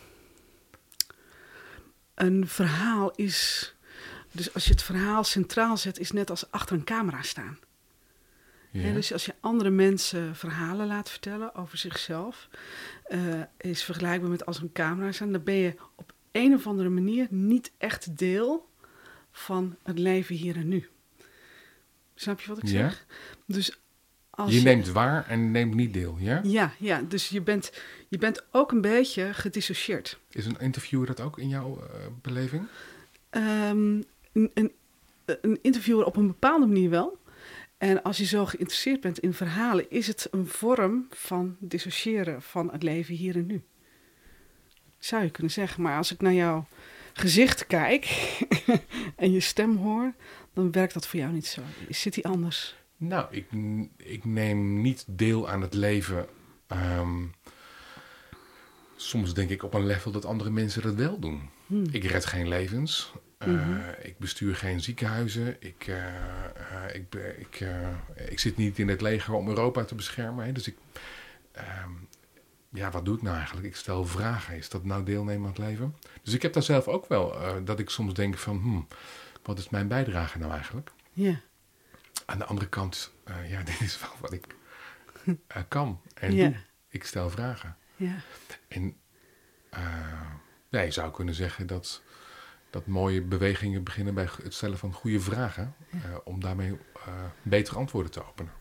een 2.14 2.48
verhaal 2.48 3.12
is, 3.16 3.74
dus 4.32 4.54
als 4.54 4.66
je 4.66 4.72
het 4.72 4.84
verhaal 4.84 5.24
centraal 5.24 5.78
zet, 5.78 6.00
is 6.00 6.12
net 6.12 6.30
als 6.30 6.52
achter 6.52 6.76
een 6.76 6.84
camera 6.84 7.22
staan. 7.22 7.60
Ja. 8.72 8.94
Dus 8.94 9.14
als 9.14 9.26
je 9.26 9.36
andere 9.40 9.70
mensen 9.70 10.36
verhalen 10.36 10.88
laat 10.88 11.10
vertellen 11.10 11.56
over 11.56 11.78
zichzelf, 11.78 12.50
eh, 13.04 13.20
is 13.58 13.84
vergelijkbaar 13.84 14.30
met 14.30 14.46
als 14.46 14.62
een 14.62 14.72
camera 14.72 15.12
staan, 15.12 15.32
dan 15.32 15.44
ben 15.44 15.56
je 15.56 15.76
op 15.96 16.14
een 16.32 16.54
of 16.54 16.68
andere 16.68 16.90
manier 16.90 17.28
niet 17.30 17.72
echt 17.78 18.18
deel 18.18 18.70
van 19.32 19.76
het 19.84 20.00
leven 20.00 20.36
hier 20.36 20.56
en 20.56 20.68
nu. 20.68 20.88
Snap 22.16 22.40
je 22.42 22.48
wat 22.48 22.58
ik 22.58 22.64
Ja. 22.64 22.70
zeg? 22.70 23.06
Dus 23.46 23.80
als 24.30 24.54
je 24.54 24.62
neemt 24.62 24.88
waar 24.90 25.28
en 25.28 25.52
neemt 25.52 25.74
niet 25.74 25.94
deel, 25.94 26.16
ja? 26.20 26.40
Ja, 26.44 26.74
ja, 26.78 27.02
dus 27.02 27.30
je 27.30 27.42
bent, 27.42 27.72
je 28.08 28.18
bent 28.18 28.44
ook 28.52 28.72
een 28.72 28.82
beetje 28.82 29.34
gedissocieerd. 29.34 30.20
Is 30.30 30.46
een 30.46 30.60
interviewer 30.60 31.08
dat 31.08 31.20
ook 31.20 31.40
in 31.40 31.48
jouw 31.50 31.80
eh, 31.82 32.06
beleving? 32.22 32.68
Ehm, 33.30 34.02
een, 34.34 34.72
een, 35.26 35.60
interviewer 35.62 36.06
op 36.06 36.16
een 36.16 36.28
bepaalde 36.28 36.66
manier 36.66 36.90
wel. 36.90 37.18
En 37.78 38.04
als 38.04 38.18
je 38.18 38.26
zo 38.26 38.46
geïnteresseerd 38.46 39.02
bent 39.02 39.20
in 39.20 39.34
verhalen, 39.34 39.90
is 39.90 40.08
het 40.08 40.28
een 40.32 40.48
vorm 40.48 41.08
van 41.10 41.56
dissociëren 41.60 42.42
van 42.42 42.72
het 42.72 42.84
leven 42.84 43.16
hier 43.16 43.36
en 43.36 43.46
nu. 43.46 43.64
Zou 44.98 45.24
je 45.24 45.30
kunnen 45.30 45.52
zeggen. 45.52 45.82
Maar 45.82 45.98
als 45.98 46.12
ik 46.12 46.22
naar 46.22 46.34
jouw 46.34 46.68
gezicht 47.14 47.68
kijk 47.68 48.06
en 49.16 49.32
je 49.32 49.40
stem 49.40 49.76
hoor, 49.76 50.14
dan 50.54 50.72
werkt 50.72 50.94
dat 50.94 51.08
voor 51.08 51.20
jou 51.20 51.34
niet 51.34 51.48
zo. 51.48 51.62
Zit 51.90 52.14
die 52.14 52.28
anders? 52.28 52.76
Nou, 52.98 53.26
ik, 53.36 53.46
ik 53.98 54.26
neem 54.26 54.82
niet 54.82 55.06
deel 55.08 55.50
aan 55.50 55.62
het 55.62 55.74
leven. 55.74 56.28
ehm, 56.68 57.26
soms 58.96 59.34
denk 59.34 59.50
ik 59.50 59.64
op 59.64 59.74
een 59.74 59.86
level 59.86 60.12
dat 60.12 60.26
andere 60.26 60.50
mensen 60.50 60.82
dat 60.82 60.96
wel 60.96 61.20
doen. 61.20 61.50
Hmm. 61.66 61.86
Ik 61.92 62.04
red 62.04 62.26
geen 62.26 62.48
levens. 62.48 63.14
Eh, 63.40 63.48
Mhm. 63.48 63.80
Ik 64.02 64.18
bestuur 64.18 64.56
geen 64.56 64.82
ziekenhuizen. 64.82 65.56
Ik, 65.60 65.88
eh, 65.88 66.06
eh, 66.46 66.96
ik, 66.96 67.14
ik, 67.38 67.60
eh, 67.60 67.88
ik 68.32 68.40
zit 68.40 68.58
niet 68.58 68.80
in 68.80 68.88
het 68.88 69.02
leger 69.02 69.34
om 69.34 69.48
Europa 69.48 69.84
te 69.84 69.96
beschermen. 69.96 70.46
Hè. 70.46 70.52
Dus 70.52 70.68
ik, 70.68 70.78
ehm, 71.52 71.90
ja, 72.70 72.92
wat 72.92 73.06
doe 73.06 73.16
ik 73.16 73.22
nou 73.22 73.36
eigenlijk? 73.36 73.68
Ik 73.68 73.76
stel 73.76 74.06
vragen. 74.06 74.56
Is 74.58 74.70
dat 74.70 74.84
nou 74.84 75.04
deelnemen 75.04 75.42
aan 75.44 75.50
het 75.54 75.58
leven? 75.58 75.96
Dus 76.24 76.34
ik 76.34 76.42
heb 76.42 76.54
daar 76.54 76.64
zelf 76.64 76.88
ook 76.88 77.08
wel 77.08 77.42
eh, 77.42 77.56
dat 77.64 77.80
ik 77.80 77.90
soms 77.90 78.14
denk 78.14 78.38
van, 78.38 78.58
hmm, 78.58 78.88
wat 79.44 79.60
is 79.60 79.70
mijn 79.70 79.88
bijdrage 79.88 80.38
nou 80.38 80.52
eigenlijk? 80.52 80.92
Ja, 81.14 81.40
Aan 82.26 82.38
de 82.38 82.46
andere 82.46 82.70
kant, 82.70 83.12
eh, 83.24 83.52
ja, 83.52 83.64
dit 83.70 83.82
is 83.82 84.00
wel 84.00 84.12
wat 84.20 84.34
ik 84.34 84.46
eh, 85.48 85.62
kan 85.68 86.02
en 86.14 86.34
Ja. 86.36 86.48
doe. 86.48 86.56
Ik 86.90 87.04
stel 87.04 87.30
vragen. 87.30 87.78
ja, 87.96 88.16
En 88.68 88.96
eh, 89.70 90.22
ja, 90.70 90.80
je 90.82 90.92
zou 90.92 91.12
kunnen 91.12 91.34
zeggen 91.34 91.68
dat, 91.68 92.02
dat 92.70 92.86
mooie 92.88 93.22
bewegingen 93.22 93.84
beginnen 93.84 94.14
bij 94.14 94.30
het 94.44 94.54
stellen 94.54 94.78
van 94.78 94.94
goede 94.94 95.20
vragen. 95.20 95.76
eh, 95.92 96.00
om 96.24 96.40
daarmee 96.40 96.78
eh, 97.06 97.14
betere 97.42 97.78
antwoorden 97.78 98.12
te 98.12 98.26
openen. 98.28 98.52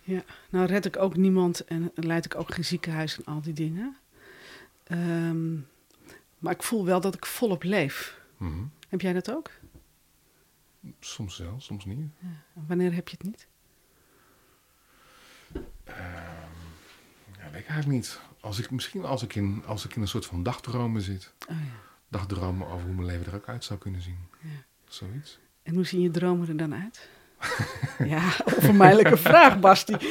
ja. 0.00 0.24
Nou 0.50 0.66
red 0.66 0.84
ik 0.84 0.96
ook 0.96 1.16
niemand 1.16 1.64
en 1.64 1.90
leid 1.94 2.24
ik 2.24 2.34
ook 2.34 2.54
geen 2.54 2.64
ziekenhuis 2.64 3.16
en 3.18 3.24
al 3.24 3.40
die 3.40 3.52
dingen. 3.52 3.96
Ehm, 4.84 5.54
maar 6.38 6.52
ik 6.52 6.62
voel 6.62 6.84
wel 6.84 7.00
dat 7.00 7.14
ik 7.14 7.26
volop 7.26 7.62
leef. 7.62 8.20
Mhm. 8.36 8.62
Heb 8.88 9.00
jij 9.00 9.12
dat 9.12 9.30
ook? 9.30 9.50
Soms 11.00 11.38
wel, 11.38 11.54
soms 11.60 11.84
niet. 11.84 12.10
Wanneer 12.52 12.94
heb 12.94 13.08
je 13.08 13.16
het 13.18 13.26
niet? 13.26 13.46
Ja, 17.38 17.50
weet 17.50 17.60
ik 17.60 17.68
eigenlijk 17.68 17.86
niet. 17.88 18.20
Als 18.40 18.58
ik, 18.58 18.70
misschien 18.70 19.04
als 19.04 19.22
ik, 19.22 19.34
in, 19.34 19.62
als 19.66 19.84
ik 19.84 19.96
in 19.96 20.02
een 20.02 20.08
soort 20.08 20.26
van 20.26 20.42
dagdromen 20.42 21.02
zit. 21.02 21.32
Oh 21.48 21.56
ja. 21.56 21.92
Dagdromen 22.18 22.66
over 22.68 22.86
hoe 22.86 22.94
mijn 22.94 23.06
leven 23.06 23.26
er 23.26 23.34
ook 23.34 23.48
uit 23.48 23.64
zou 23.64 23.78
kunnen 23.78 24.02
zien. 24.02 24.18
Ja. 24.40 24.48
Zoiets. 24.88 25.38
En 25.62 25.74
hoe 25.74 25.86
zien 25.86 26.00
je 26.00 26.10
dromen 26.10 26.48
er 26.48 26.56
dan 26.56 26.74
uit? 26.74 27.08
ja, 28.14 28.22
onvermijdelijke 28.44 29.16
vraag, 29.16 29.60
Basti. 29.60 29.96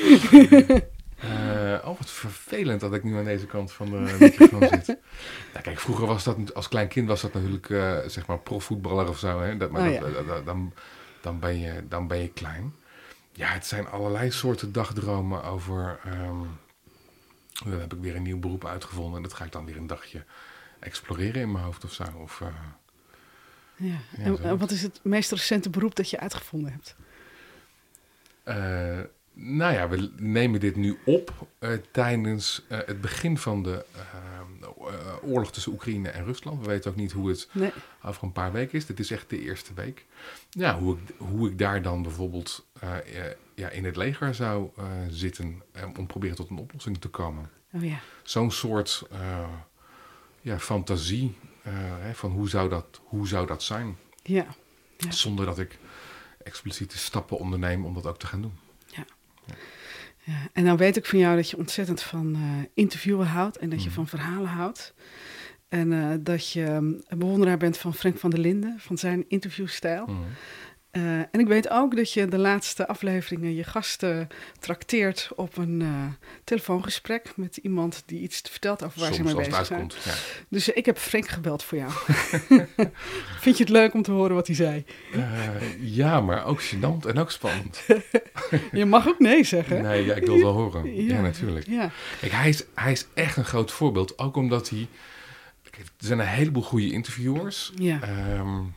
Eh, 1.24 1.80
oh, 1.90 1.98
wat 1.98 2.10
vervelend 2.10 2.80
dat 2.80 2.94
ik 2.94 3.04
nu 3.04 3.18
aan 3.18 3.24
deze 3.24 3.46
kant 3.46 3.72
van 3.72 3.86
de 3.90 4.16
microfoon 4.20 4.68
zit. 4.70 4.88
Nou, 4.88 5.64
kijk, 5.64 5.80
vroeger 5.80 6.06
was 6.08 6.24
dat, 6.24 6.54
als 6.54 6.68
klein 6.68 6.88
kind 6.88 7.08
was 7.08 7.22
dat 7.22 7.34
natuurlijk, 7.34 7.70
eh, 7.70 7.98
zeg 8.08 8.26
maar, 8.28 8.40
profvoetballer 8.40 9.08
of 9.08 9.18
zo. 9.20 9.42
Hè? 9.42 9.58
Dat, 9.58 9.72
maar 9.72 9.82
Oh, 9.82 10.00
dat- 10.02 10.10
ja. 10.10 10.14
dat- 10.14 10.28
dat- 10.28 10.46
dan, 10.46 10.74
dan, 11.22 11.40
ben 11.40 11.60
je, 11.60 11.88
dan 11.88 12.08
ben 12.08 12.18
je 12.18 12.28
klein. 12.30 12.74
Ja, 13.32 13.48
het 13.48 13.66
zijn 13.66 13.88
allerlei 13.88 14.32
soorten 14.32 14.72
dagdromen 14.72 15.44
over... 15.44 16.00
ehm, 16.04 16.40
dan 17.70 17.80
heb 17.80 17.94
ik 17.94 18.00
weer 18.02 18.16
een 18.16 18.24
nieuw 18.24 18.40
beroep 18.40 18.66
uitgevonden 18.66 19.16
en 19.18 19.24
dat 19.24 19.34
ga 19.34 19.46
ik 19.46 19.52
dan 19.52 19.66
weer 19.66 19.78
een 19.78 19.88
dagje 19.88 20.24
exploreren 20.84 21.42
in 21.42 21.52
mijn 21.52 21.64
hoofd 21.64 21.84
of 21.84 21.94
zo. 21.94 22.04
Of, 22.18 22.42
eh, 22.42 22.48
Ja. 23.76 23.98
Ja, 24.18 24.38
En, 24.38 24.58
wat 24.58 24.72
is 24.72 24.82
het 24.82 25.00
meest 25.04 25.32
recente 25.32 25.70
beroep 25.70 25.96
dat 25.96 26.10
je 26.10 26.20
uitgevonden 26.20 26.72
hebt? 26.72 26.96
Eh, 28.44 29.00
nou 29.34 29.74
ja, 29.74 29.90
we 29.90 30.12
nemen 30.18 30.60
dit 30.60 30.76
nu 30.76 30.98
op 31.06 31.48
eh, 31.60 31.70
tijdens 31.92 32.64
het 32.68 33.02
begin 33.02 33.38
van 33.38 33.64
de 33.64 33.86
oorlog 35.22 35.52
tussen 35.52 35.72
Oekraïne 35.72 36.10
en 36.10 36.26
Rusland. 36.26 36.60
We 36.62 36.68
weten 36.68 36.92
ook 36.92 36.98
niet 36.98 37.12
hoe 37.12 37.30
het 37.30 37.50
Nee. 37.52 37.72
over 38.04 38.24
een 38.24 38.32
paar 38.32 38.52
weken 38.52 38.78
is. 38.78 38.86
Dit 38.86 39.00
is 39.00 39.12
echt 39.12 39.30
de 39.30 39.40
eerste 39.42 39.74
week. 39.74 40.06
Ja, 40.50 40.80
hoe 40.80 40.98
ik, 40.98 41.16
hoe 41.18 41.50
ik 41.50 41.58
daar 41.58 41.82
dan 41.82 42.02
bijvoorbeeld 42.02 42.66
ja, 43.56 43.70
in 43.70 43.86
het 43.86 43.96
leger 43.96 44.36
zou 44.36 44.70
zitten 45.10 45.62
om 45.98 46.08
proberen 46.08 46.36
tot 46.36 46.50
een 46.50 46.58
oplossing 46.58 46.98
te 46.98 47.08
komen. 47.10 47.50
Oh 47.72 47.84
ja. 47.84 48.00
Zo'n 48.24 48.52
soort 48.52 49.04
ja, 50.44 50.60
fantasie 50.60 51.36
eh, 51.64 51.72
hè, 51.76 52.14
van 52.14 52.32
hoe 52.32 52.50
zou, 52.50 52.70
dat, 52.70 53.02
hoe 53.04 53.28
zou 53.28 53.48
dat 53.48 53.64
zijn? 53.64 53.98
Ja. 54.24 54.46
Ja. 54.98 55.12
Zonder 55.12 55.46
dat 55.46 55.60
ik 55.60 55.78
expliciete 56.44 56.98
stappen 56.98 57.38
onderneem 57.38 57.86
om 57.86 57.94
dat 57.94 58.06
ook 58.06 58.20
te 58.20 58.28
gaan 58.28 58.42
doen. 58.42 58.54
ja. 58.88 59.06
En 60.54 60.66
dan 60.66 60.78
weet 60.78 60.98
ik 60.98 61.06
van 61.06 61.20
jou 61.20 61.36
dat 61.36 61.50
je 61.50 61.58
ontzettend 61.58 62.02
van 62.02 62.36
eh, 62.36 62.42
interviewen 62.74 63.28
houdt 63.28 63.58
en 63.58 63.70
dat 63.70 63.80
je 63.80 63.86
Mhm. 63.86 63.96
van 63.96 64.08
verhalen 64.08 64.50
houdt. 64.50 64.94
En 65.68 65.94
eh, 65.94 66.16
dat 66.20 66.52
je 66.52 66.62
um, 66.70 67.02
een 67.08 67.18
bewonderaar 67.20 67.58
bent 67.58 67.78
van 67.78 67.94
Frank 67.94 68.18
van 68.18 68.30
der 68.30 68.40
Linden, 68.40 68.76
van 68.80 68.98
zijn 68.98 69.26
interviewstijl. 69.28 70.06
Mhm. 70.06 70.18
Uh, 70.98 71.18
en 71.18 71.40
ik 71.40 71.48
weet 71.48 71.70
ook 71.70 71.96
dat 71.96 72.14
je 72.14 72.28
de 72.28 72.38
laatste 72.38 72.88
afleveringen 72.88 73.56
je 73.56 73.64
gasten 73.64 74.28
trakteert 74.60 75.30
op 75.36 75.58
een 75.58 75.80
uh, 75.82 75.90
telefoongesprek 76.44 77.32
met 77.36 77.58
iemand 77.58 78.04
die 78.06 78.22
iets 78.22 78.42
vertelt 78.50 78.84
over 78.84 79.00
waar 79.00 79.14
Soms, 79.14 79.30
ze 79.30 79.36
mee 79.36 79.46
bezig 79.46 79.66
zijn. 79.66 79.92
Ja. 80.04 80.14
Dus 80.50 80.70
uh, 80.70 80.78
ik 80.78 80.86
heb 80.86 80.98
Frank 80.98 81.28
gebeld 81.28 81.64
voor 81.64 81.78
jou. 81.78 81.92
Vind 83.44 83.58
je 83.58 83.64
het 83.64 83.70
leuk 83.70 83.94
om 83.94 84.02
te 84.02 84.12
horen 84.12 84.36
wat 84.36 84.48
hij 84.48 84.56
zei? 84.56 84.86
ja, 85.80 86.22
maar 86.22 86.46
ook 86.46 86.64
gênant 86.64 87.08
en 87.08 87.18
ook 87.18 87.32
spannend. 87.32 87.86
je 88.72 88.86
mag 88.86 89.08
ook 89.08 89.20
nee 89.20 89.44
zeggen. 89.44 89.82
Nee, 89.82 90.06
ja, 90.06 90.14
ik 90.14 90.26
wil 90.26 90.34
het 90.34 90.44
wel 90.44 90.54
horen. 90.54 90.82
Ja, 90.94 91.16
ja 91.16 91.22
natuurlijk. 91.22 91.68
Ja. 91.68 91.92
Kijk, 92.20 92.32
hij, 92.32 92.50
is, 92.50 92.64
hij 92.74 92.92
is 92.92 93.06
echt 93.14 93.38
een 93.38 93.46
groot 93.46 93.72
voorbeeld. 93.72 94.20
Ook 94.20 94.36
omdat 94.36 94.70
hij... 94.70 94.88
Kijk, 95.70 95.86
er 95.86 95.92
zijn 95.98 96.20
een 96.20 96.26
heleboel 96.26 96.64
goede 96.64 96.92
interviewers. 96.92 97.72
Ja. 97.76 98.00
Um, 98.40 98.74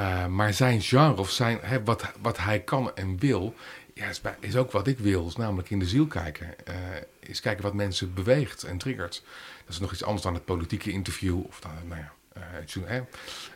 uh, 0.00 0.26
maar 0.26 0.54
zijn 0.54 0.82
genre 0.82 1.20
of 1.20 1.30
zijn, 1.30 1.58
hè, 1.62 1.84
wat, 1.84 2.12
wat 2.20 2.38
hij 2.38 2.60
kan 2.60 2.96
en 2.96 3.18
wil, 3.18 3.54
ja, 3.94 4.06
is, 4.06 4.20
bij, 4.20 4.36
is, 4.40 4.56
ook 4.56 4.70
wat 4.70 4.86
ik 4.86 4.98
wil. 4.98 5.32
Namelijk 5.36 5.70
in 5.70 5.78
de 5.78 5.88
ziel 5.88 6.06
kijken. 6.06 6.54
Uh, 6.68 6.74
is 7.18 7.40
kijken 7.40 7.62
wat 7.62 7.74
mensen 7.74 8.14
beweegt 8.14 8.62
en 8.62 8.78
triggert. 8.78 9.22
Dat 9.64 9.74
is 9.74 9.80
nog 9.80 9.92
iets 9.92 10.04
anders 10.04 10.22
dan 10.22 10.34
het 10.34 10.44
politieke 10.44 10.90
interview 10.90 11.44
of 11.46 11.60
dan, 11.60 11.70
nou 11.88 12.00
ja, 12.00 12.12
uh, 12.36 12.42
het, 12.50 12.74
hè, 12.74 12.94
het, 12.94 13.06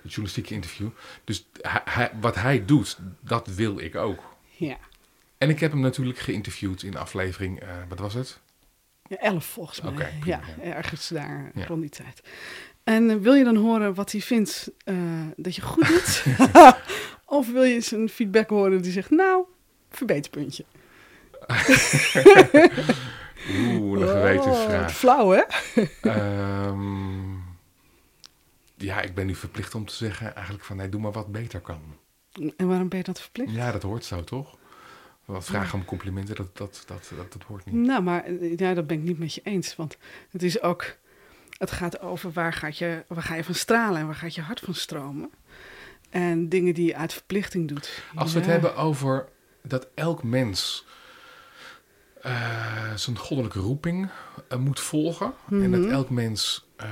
journalistieke 0.02 0.54
interview. 0.54 0.88
Dus 1.24 1.46
hij, 1.60 1.80
hij, 1.84 2.10
wat 2.20 2.34
hij 2.34 2.64
doet, 2.64 2.98
dat 3.20 3.46
wil 3.46 3.78
ik 3.78 3.94
ook. 3.94 4.36
Ja. 4.56 4.76
En 5.38 5.48
ik 5.48 5.60
heb 5.60 5.70
hem 5.70 5.80
natuurlijk 5.80 6.18
geïnterviewd 6.18 6.82
in 6.82 6.96
aflevering, 6.96 7.62
wat 7.88 7.98
was 7.98 8.14
het? 8.14 8.40
Ja, 9.08 9.16
elf 9.16 9.44
volgens 9.44 9.80
mij. 9.80 9.92
Okay, 9.92 10.20
ja, 10.24 10.40
ergens 10.62 11.08
daar 11.08 11.50
ja. 11.54 11.66
rond 11.66 11.80
die 11.80 11.90
tijd. 11.90 12.22
En 12.84 13.10
uh, 13.10 13.16
wil 13.16 13.34
je 13.34 13.44
dan 13.44 13.56
horen 13.56 13.94
wat 13.94 14.12
hij 14.12 14.20
vindt 14.20 14.70
uh, 14.84 14.96
dat 15.36 15.54
je 15.54 15.62
goed 15.62 15.86
doet? 15.88 16.24
of 17.38 17.52
wil 17.52 17.62
je 17.62 17.80
zijn 17.80 18.08
feedback 18.08 18.48
horen 18.48 18.82
die 18.82 18.92
zegt, 18.92 19.10
nou, 19.10 19.44
verbeterpuntje? 19.90 20.64
Oeh, 23.78 24.00
een 24.00 24.08
gewetensvraag. 24.08 24.88
Oh, 24.88 24.94
flauw, 24.94 25.30
hè? 25.30 25.42
um, 26.68 27.42
ja, 28.76 29.00
ik 29.00 29.14
ben 29.14 29.26
nu 29.26 29.34
verplicht 29.34 29.74
om 29.74 29.86
te 29.86 29.94
zeggen 29.94 30.34
eigenlijk 30.34 30.64
van, 30.64 30.76
nee, 30.76 30.88
doe 30.88 31.00
maar 31.00 31.12
wat 31.12 31.32
beter 31.32 31.60
kan. 31.60 31.80
En 32.56 32.68
waarom 32.68 32.88
ben 32.88 32.98
je 32.98 33.04
dat 33.04 33.20
verplicht? 33.20 33.52
Ja, 33.52 33.72
dat 33.72 33.82
hoort 33.82 34.04
zo, 34.04 34.24
toch? 34.24 34.58
Wat 35.24 35.44
vragen 35.44 35.78
om 35.78 35.84
complimenten, 35.84 36.34
dat, 36.34 36.56
dat, 36.56 36.82
dat, 36.86 37.12
dat, 37.16 37.32
dat 37.32 37.42
hoort 37.42 37.64
niet. 37.64 37.74
Nou, 37.74 38.02
maar 38.02 38.32
ja, 38.32 38.74
dat 38.74 38.86
ben 38.86 38.96
ik 38.96 39.02
niet 39.02 39.18
met 39.18 39.34
je 39.34 39.40
eens. 39.44 39.76
Want 39.76 39.96
het 40.30 40.42
is 40.42 40.62
ook... 40.62 40.96
Het 41.58 41.70
gaat 41.70 42.00
over 42.00 42.32
waar, 42.32 42.52
gaat 42.52 42.78
je, 42.78 43.04
waar 43.08 43.22
ga 43.22 43.34
je 43.34 43.44
van 43.44 43.54
stralen 43.54 44.00
en 44.00 44.06
waar 44.06 44.14
gaat 44.14 44.34
je 44.34 44.40
hart 44.40 44.60
van 44.60 44.74
stromen. 44.74 45.30
En 46.10 46.48
dingen 46.48 46.74
die 46.74 46.86
je 46.86 46.96
uit 46.96 47.12
verplichting 47.12 47.68
doet. 47.68 48.02
Als 48.14 48.32
we 48.32 48.38
het 48.38 48.48
hebben 48.48 48.76
over 48.76 49.28
dat 49.62 49.88
elk 49.94 50.22
mens 50.22 50.86
uh, 52.26 52.94
zijn 52.94 53.18
goddelijke 53.18 53.58
roeping 53.58 54.08
uh, 54.52 54.58
moet 54.58 54.80
volgen. 54.80 55.26
Mm 55.26 55.62
-hmm. 55.62 55.74
En 55.74 55.82
dat 55.82 55.90
elk 55.90 56.10
mens 56.10 56.68
uh, 56.82 56.88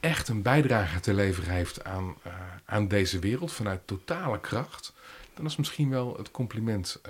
echt 0.00 0.28
een 0.28 0.42
bijdrage 0.42 1.00
te 1.00 1.14
leveren 1.14 1.54
heeft 1.54 1.84
aan, 1.84 2.16
aan 2.64 2.88
deze 2.88 3.18
wereld 3.18 3.52
vanuit 3.52 3.80
totale 3.84 4.40
kracht. 4.40 4.92
Dan 5.34 5.44
is 5.44 5.56
misschien 5.56 5.90
wel 5.90 6.16
het 6.16 6.30
compliment 6.30 7.00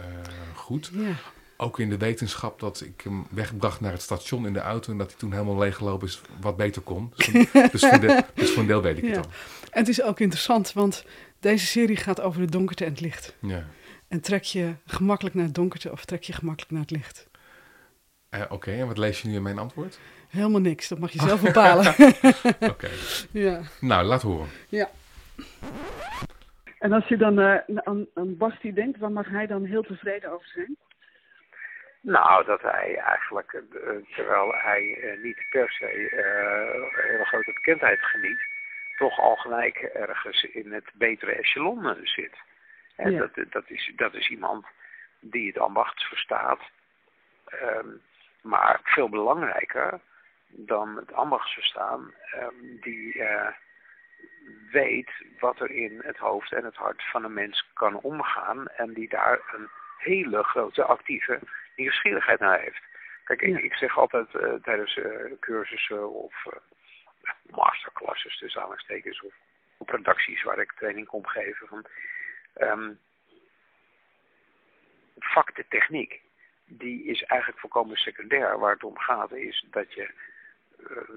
goed. 0.55 0.91
Ja. 0.93 1.15
Ook 1.63 1.79
in 1.79 1.91
de 1.91 1.99
wetenschap 1.99 2.61
dat 2.61 2.81
ik 2.81 3.01
hem 3.01 3.27
wegbracht 3.31 3.81
naar 3.81 3.93
het 3.93 4.03
station 4.03 4.47
in 4.47 4.53
de 4.53 4.61
auto 4.61 4.93
en 4.93 4.99
dat 4.99 5.11
hij 5.11 5.19
toen 5.19 5.33
helemaal 5.33 5.59
leeggelopen 5.59 6.07
is, 6.07 6.21
wat 6.41 6.57
beter 6.57 6.83
kon. 6.83 7.13
Dus, 7.17 7.27
dus, 7.71 7.87
voor, 7.87 8.01
de, 8.01 8.25
dus 8.35 8.51
voor 8.51 8.63
een 8.63 8.69
deel 8.69 8.83
weet 8.83 8.99
ik 8.99 9.05
ja. 9.05 9.11
het 9.11 9.17
al. 9.17 9.33
En 9.71 9.79
het 9.79 9.89
is 9.89 10.03
ook 10.03 10.21
interessant, 10.21 10.73
want 10.73 11.05
deze 11.41 11.67
serie 11.67 11.97
gaat 11.97 12.21
over 12.21 12.41
de 12.41 12.51
donkerte 12.51 12.85
en 12.85 12.91
het 12.91 13.01
licht. 13.01 13.37
Ja. 13.41 13.65
En 14.09 14.21
trek 14.21 14.43
je 14.43 14.75
gemakkelijk 14.87 15.35
naar 15.35 15.45
het 15.45 15.55
donkerte 15.55 15.93
of 15.93 16.05
trek 16.05 16.23
je 16.23 16.33
gemakkelijk 16.33 16.71
naar 16.73 16.81
het 16.81 16.91
licht? 16.91 17.29
Uh, 18.31 18.41
Oké, 18.41 18.53
okay, 18.55 18.81
en 18.81 18.87
wat 18.87 18.99
lees 18.99 19.23
je 19.23 19.29
nu 19.29 19.35
in 19.35 19.43
mijn 19.43 19.59
antwoord? 19.59 19.99
Helemaal 20.29 20.61
niks, 20.61 20.89
dat 20.89 20.99
mag 20.99 21.13
je 21.13 21.21
zelf 21.29 21.43
bepalen. 21.43 21.87
Oké. 21.89 22.67
Okay. 22.71 22.91
Ja. 23.31 23.61
Nou, 23.81 24.05
laat 24.05 24.23
horen. 24.23 24.49
Ja. 24.69 24.91
En 26.79 26.93
als 26.93 27.09
je 27.09 27.17
dan 27.17 27.39
uh, 27.39 27.55
aan, 27.75 28.07
aan 28.15 28.37
Basti 28.37 28.73
denkt, 28.73 28.99
waar 28.99 29.13
mag 29.13 29.29
hij 29.29 29.47
dan 29.47 29.65
heel 29.65 29.83
tevreden 29.83 30.33
over 30.33 30.47
zijn? 30.55 30.77
Nou, 32.01 32.45
dat 32.45 32.63
hij 32.63 32.97
eigenlijk, 32.97 33.53
uh, 33.53 34.15
terwijl 34.15 34.55
hij 34.55 34.99
uh, 34.99 35.23
niet 35.23 35.47
per 35.51 35.71
se 35.71 36.11
uh, 36.11 37.05
hele 37.05 37.25
grote 37.25 37.53
bekendheid 37.53 38.01
geniet, 38.01 38.41
toch 38.97 39.19
al 39.19 39.37
gelijk 39.37 39.77
ergens 39.77 40.43
in 40.43 40.73
het 40.73 40.91
betere 40.95 41.33
echelon 41.33 41.97
zit. 42.03 42.35
En 42.97 43.13
Ja. 43.13 43.19
dat, 43.19 43.51
dat, 43.51 43.71
is, 43.71 43.93
dat 43.97 44.15
is 44.15 44.29
iemand 44.29 44.67
die 45.21 45.47
het 45.47 45.59
ambacht 45.59 46.03
verstaat. 46.03 46.61
Um, 47.63 48.03
maar 48.43 48.81
veel 48.83 49.09
belangrijker 49.09 50.01
dan 50.47 50.97
het 50.97 51.13
ambacht 51.13 51.51
verstaan, 51.51 52.15
um, 52.35 52.81
die 52.81 53.23
weet 54.71 55.11
wat 55.39 55.61
er 55.61 55.71
in 55.71 56.01
het 56.05 56.17
hoofd 56.17 56.53
en 56.53 56.65
het 56.65 56.77
hart 56.77 57.03
van 57.03 57.25
een 57.25 57.33
mens 57.33 57.71
kan 57.75 58.01
omgaan 58.01 58.69
en 58.69 58.93
die 58.93 59.09
daar 59.09 59.41
een 59.53 59.69
hele 59.99 60.43
grote 60.43 60.85
actieve 60.85 61.41
nieuwsgierigheid 61.81 62.41
naar 62.41 62.61
heeft. 62.61 62.83
Kijk, 63.25 63.43
ik, 63.43 63.49
Ja. 63.57 63.59
ik 63.59 63.75
zeg 63.75 63.99
altijd 63.99 64.35
uh, 64.35 64.55
tijdens 64.55 64.97
uh, 64.97 65.33
cursussen 65.41 66.11
of 66.11 66.35
uh, 66.47 66.53
masterclasses 67.57 68.39
tussen 68.39 68.61
aanhalingstekens 68.61 69.21
of 69.23 69.35
op 69.79 69.89
redacties 69.91 70.43
waar 70.43 70.59
ik 70.59 70.73
training 70.73 71.07
kom 71.07 71.27
geven 71.27 71.67
van 71.67 71.85
um, 72.61 72.99
vak 75.19 75.55
de 75.57 75.65
techniek, 75.69 76.21
die 76.65 77.05
is 77.05 77.23
eigenlijk 77.23 77.61
volkomen 77.61 77.97
secundair. 77.97 78.59
Waar 78.59 78.73
het 78.73 78.85
om 78.85 78.99
gaat 78.99 79.33
is 79.33 79.67
dat 79.71 79.93
je 79.95 80.11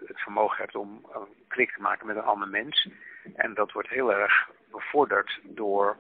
het 0.05 0.19
vermogen 0.19 0.57
hebt 0.57 0.75
om 0.75 1.05
een 1.13 1.27
klik 1.47 1.71
te 1.73 1.81
maken 1.81 2.07
met 2.07 2.15
een 2.15 2.23
ander 2.23 2.47
mens. 2.47 2.89
En 3.35 3.53
dat 3.53 3.71
wordt 3.71 3.89
heel 3.89 4.13
erg 4.13 4.49
bevorderd 4.71 5.39
door 5.43 5.97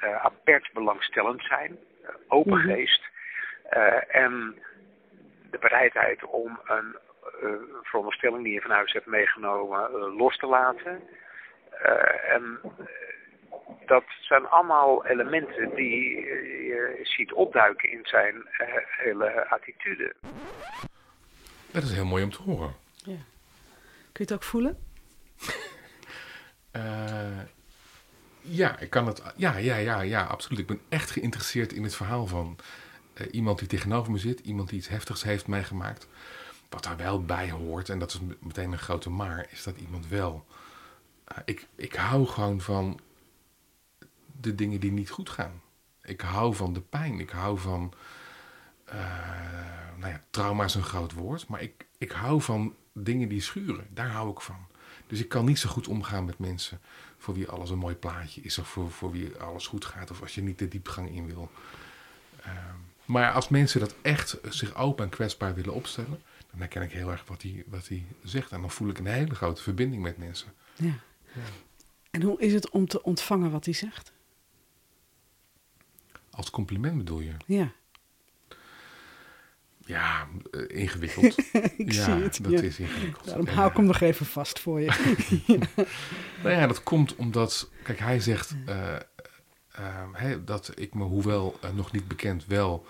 apert 0.00 0.72
belangstellend 0.72 1.42
zijn, 1.42 1.78
open 2.28 2.58
Mhm. 2.58 2.66
geest 2.68 3.08
en 4.08 4.62
de 5.50 5.58
bereidheid 5.58 6.24
om 6.24 6.60
een 6.64 6.96
veronderstelling 7.82 8.44
die 8.44 8.52
je 8.52 8.60
van 8.60 8.70
huis 8.70 8.92
hebt 8.92 9.06
meegenomen 9.06 9.90
los 10.16 10.36
te 10.36 10.46
laten. 10.46 11.02
en 12.28 12.60
dat 13.86 14.04
zijn 14.20 14.46
allemaal 14.46 15.06
elementen 15.06 15.74
die 15.74 16.20
je 16.66 17.00
ziet 17.02 17.32
opduiken 17.32 17.90
in 17.90 18.00
zijn 18.02 18.34
hele 18.88 19.48
attitude. 19.48 20.14
Dat 21.70 21.82
is 21.82 21.92
heel 21.92 22.04
mooi 22.04 22.24
om 22.24 22.30
te 22.30 22.42
horen. 22.42 22.74
Ja. 22.94 23.16
Kun 24.12 24.12
je 24.12 24.22
het 24.22 24.32
ook 24.32 24.42
voelen? 24.42 24.78
Uh, 26.76 27.40
ja, 28.60 28.78
ik 28.78 28.90
kan 28.90 29.06
het. 29.06 29.32
Ja, 29.36 29.56
ja, 29.56 29.76
ja, 29.76 30.00
ja, 30.00 30.24
absoluut. 30.24 30.58
Ik 30.58 30.66
ben 30.66 30.80
echt 30.88 31.10
geïnteresseerd 31.10 31.72
in 31.72 31.82
het 31.82 31.96
verhaal 31.96 32.26
van 32.26 32.58
uh, 32.58 32.64
iemand 33.30 33.58
die 33.58 33.68
tegenover 33.68 34.12
me 34.12 34.18
zit, 34.18 34.40
iemand 34.40 34.68
die 34.68 34.78
iets 34.78 34.88
heftigs 34.88 35.22
heeft 35.22 35.46
meegemaakt. 35.46 36.08
Wat 36.68 36.82
daar 36.82 36.96
wel 36.96 37.22
bij 37.24 37.50
hoort, 37.50 37.88
en 37.88 37.98
dat 37.98 38.12
is 38.12 38.20
meteen 38.40 38.72
een 38.72 38.78
grote 38.78 39.10
maar, 39.10 39.46
is 39.50 39.62
dat 39.62 39.76
iemand 39.76 40.08
wel. 40.08 40.46
Uh, 41.32 41.38
ik, 41.44 41.66
ik 41.74 41.94
hou 41.94 42.26
gewoon 42.26 42.60
van 42.60 43.00
de 44.40 44.54
dingen 44.54 44.80
die 44.80 44.92
niet 44.92 45.10
goed 45.10 45.30
gaan. 45.30 45.60
Ik 46.02 46.20
hou 46.20 46.54
van 46.54 46.72
de 46.72 46.80
pijn. 46.80 47.20
Ik 47.20 47.30
hou 47.30 47.58
van. 47.58 47.92
nou 49.96 50.12
ja, 50.12 50.22
trauma 50.30 50.64
is 50.64 50.74
een 50.74 50.82
groot 50.82 51.12
woord, 51.12 51.48
maar 51.48 51.62
ik, 51.62 51.86
ik 51.98 52.10
hou 52.10 52.42
van 52.42 52.74
dingen 52.92 53.28
die 53.28 53.40
schuren. 53.40 53.86
Daar 53.90 54.10
hou 54.10 54.30
ik 54.30 54.40
van. 54.40 54.66
Dus 55.06 55.20
ik 55.20 55.28
kan 55.28 55.44
niet 55.44 55.58
zo 55.58 55.68
goed 55.68 55.88
omgaan 55.88 56.24
met 56.24 56.38
mensen 56.38 56.80
voor 57.18 57.34
wie 57.34 57.48
alles 57.48 57.70
een 57.70 57.78
mooi 57.78 57.94
plaatje 57.94 58.40
is, 58.40 58.58
of 58.58 58.68
voor, 58.68 58.90
voor 58.90 59.10
wie 59.10 59.36
alles 59.36 59.66
goed 59.66 59.84
gaat, 59.84 60.10
of 60.10 60.20
als 60.20 60.34
je 60.34 60.42
niet 60.42 60.58
de 60.58 60.68
diepgang 60.68 61.10
in 61.10 61.26
wil. 61.26 61.50
Uh, 62.46 62.52
maar 63.08 63.32
als 63.32 63.48
mensen 63.48 63.80
dat 63.80 63.94
echt 64.02 64.38
zich 64.48 64.74
open 64.74 65.04
en 65.04 65.10
kwetsbaar 65.10 65.54
willen 65.54 65.74
opstellen, 65.74 66.22
dan 66.50 66.60
herken 66.60 66.82
ik 66.82 66.92
heel 66.92 67.10
erg 67.10 67.24
wat 67.26 67.42
hij, 67.42 67.64
wat 67.66 67.88
hij 67.88 68.04
zegt. 68.22 68.52
En 68.52 68.60
dan 68.60 68.70
voel 68.70 68.88
ik 68.88 68.98
een 68.98 69.06
hele 69.06 69.34
grote 69.34 69.62
verbinding 69.62 70.02
met 70.02 70.18
mensen. 70.18 70.52
Ja. 70.74 70.98
ja. 71.34 71.40
En 72.10 72.22
hoe 72.22 72.40
is 72.40 72.52
het 72.52 72.70
om 72.70 72.86
te 72.86 73.02
ontvangen 73.02 73.50
wat 73.50 73.64
hij 73.64 73.74
zegt? 73.74 74.12
Als 76.30 76.50
compliment 76.50 76.96
bedoel 76.96 77.20
je? 77.20 77.32
Ja. 77.46 77.72
Ja, 79.84 80.28
uh, 80.50 80.80
ingewikkeld. 80.80 81.38
ik 81.76 81.92
ja, 81.92 82.04
zie 82.04 82.22
het. 82.22 82.42
dat 82.42 82.52
ja. 82.52 82.60
is 82.60 82.78
ingewikkeld. 82.78 83.24
Daarom 83.24 83.46
hou 83.46 83.70
ik 83.70 83.76
hem 83.76 83.86
nog 83.86 84.00
even 84.00 84.26
vast 84.26 84.60
voor 84.60 84.80
je. 84.80 84.86
nou 86.42 86.54
ja, 86.54 86.66
dat 86.66 86.82
komt 86.82 87.16
omdat, 87.16 87.70
kijk, 87.82 87.98
hij 87.98 88.20
zegt 88.20 88.54
uh, 88.68 88.96
hey, 90.12 90.44
dat 90.44 90.72
ik 90.74 90.94
me, 90.94 91.04
hoewel 91.04 91.58
nog 91.74 91.92
niet 91.92 92.08
bekend, 92.08 92.46
wel 92.46 92.86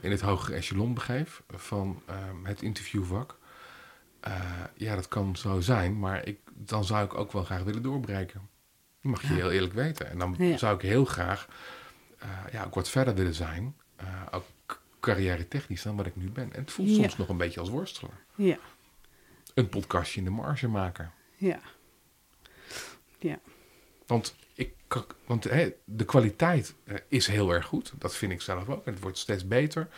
in 0.00 0.10
het 0.10 0.20
hogere 0.20 0.56
echelon 0.56 0.94
begeef 0.94 1.42
van 1.54 2.02
het 2.42 2.62
interviewvak. 2.62 3.38
ja, 4.74 4.94
dat 4.94 5.08
kan 5.08 5.36
zo 5.36 5.60
zijn, 5.60 5.98
maar 5.98 6.26
ik, 6.26 6.38
dan 6.54 6.84
zou 6.84 7.04
ik 7.04 7.14
ook 7.14 7.32
wel 7.32 7.44
graag 7.44 7.62
willen 7.62 7.82
doorbreken. 7.82 8.48
Dat 9.02 9.10
mag 9.12 9.22
je 9.22 9.28
Ja. 9.28 9.34
heel 9.34 9.50
eerlijk 9.50 9.72
weten. 9.72 10.10
En 10.10 10.18
dan 10.18 10.34
Ja. 10.38 10.56
zou 10.56 10.74
ik 10.74 10.82
heel 10.82 11.04
graag 11.04 11.48
eh, 12.18 12.28
ja, 12.52 12.64
ook 12.64 12.74
wat 12.74 12.88
verder 12.88 13.14
willen 13.14 13.34
zijn. 13.34 13.76
eh, 13.96 14.22
ook 14.30 14.44
carrière 15.00 15.48
technisch 15.48 15.82
dan 15.82 15.96
wat 15.96 16.06
ik 16.06 16.16
nu 16.16 16.30
ben. 16.30 16.52
En 16.52 16.60
het 16.60 16.70
voelt 16.72 16.88
Ja. 16.88 16.94
soms 16.94 17.16
nog 17.16 17.28
een 17.28 17.36
beetje 17.36 17.60
als 17.60 17.68
worstelen. 17.68 18.14
Ja, 18.34 18.58
Een 19.54 19.68
podcastje 19.68 20.18
in 20.18 20.24
de 20.24 20.30
marge 20.30 20.68
maken. 20.68 21.12
ja. 21.36 21.60
Ja, 23.18 23.38
Want, 24.06 24.34
ik, 24.58 24.72
kan- 24.88 25.06
want 25.26 25.44
hè, 25.44 25.70
de 25.84 26.04
kwaliteit 26.04 26.74
eh, 26.84 26.96
is 27.08 27.26
heel 27.26 27.50
erg 27.52 27.66
goed. 27.66 27.92
Dat 27.98 28.14
vind 28.14 28.32
ik 28.32 28.40
zelf 28.40 28.68
ook. 28.68 28.86
En 28.86 28.92
het 28.92 29.02
wordt 29.02 29.18
steeds 29.18 29.46
beter. 29.46 29.88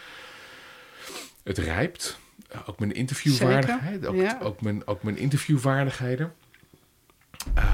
Het 1.42 1.58
rijpt. 1.58 2.18
Eh, 2.48 2.60
ook 2.66 2.78
mijn 2.78 2.92
interviewvaardigheid. 2.92 4.06
Ook, 4.06 4.14
ja. 4.16 4.38
ook, 4.42 4.60
mijn, 4.60 4.86
ook 4.86 5.02
mijn 5.02 5.16
interviewvaardigheden. 5.16 6.34
Eh, 7.54 7.64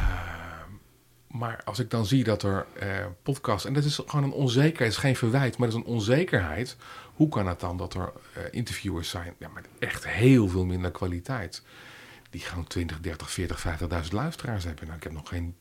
maar 1.26 1.60
als 1.64 1.78
ik 1.78 1.90
dan 1.90 2.06
zie 2.06 2.24
dat 2.24 2.42
er 2.42 2.66
eh 2.78 3.06
podcasts... 3.22 3.66
En 3.66 3.72
dat 3.72 3.84
is 3.84 4.00
gewoon 4.06 4.24
een 4.24 4.32
onzekerheid. 4.32 4.90
Is 4.92 4.96
geen 4.96 5.16
verwijt, 5.16 5.58
maar 5.58 5.68
dat 5.68 5.78
is 5.78 5.84
een 5.84 5.92
onzekerheid. 5.92 6.76
Hoe 7.14 7.28
kan 7.28 7.46
het 7.46 7.60
dan 7.60 7.76
dat 7.76 7.94
er 7.94 8.12
eh, 8.34 8.42
interviewers 8.50 9.08
zijn... 9.10 9.34
Ja, 9.38 9.48
met 9.48 9.66
echt 9.78 10.06
heel 10.08 10.48
veel 10.48 10.64
minder 10.64 10.90
kwaliteit... 10.90 11.62
Die 12.30 12.40
gewoon 12.40 12.66
20, 12.66 13.00
30, 13.00 13.30
40, 13.30 13.66
50.000 14.04 14.10
luisteraars 14.10 14.64
hebben. 14.64 14.84
Nou, 14.84 14.96
ik 14.96 15.02
heb 15.02 15.12
nog 15.12 15.28
geen 15.28 15.54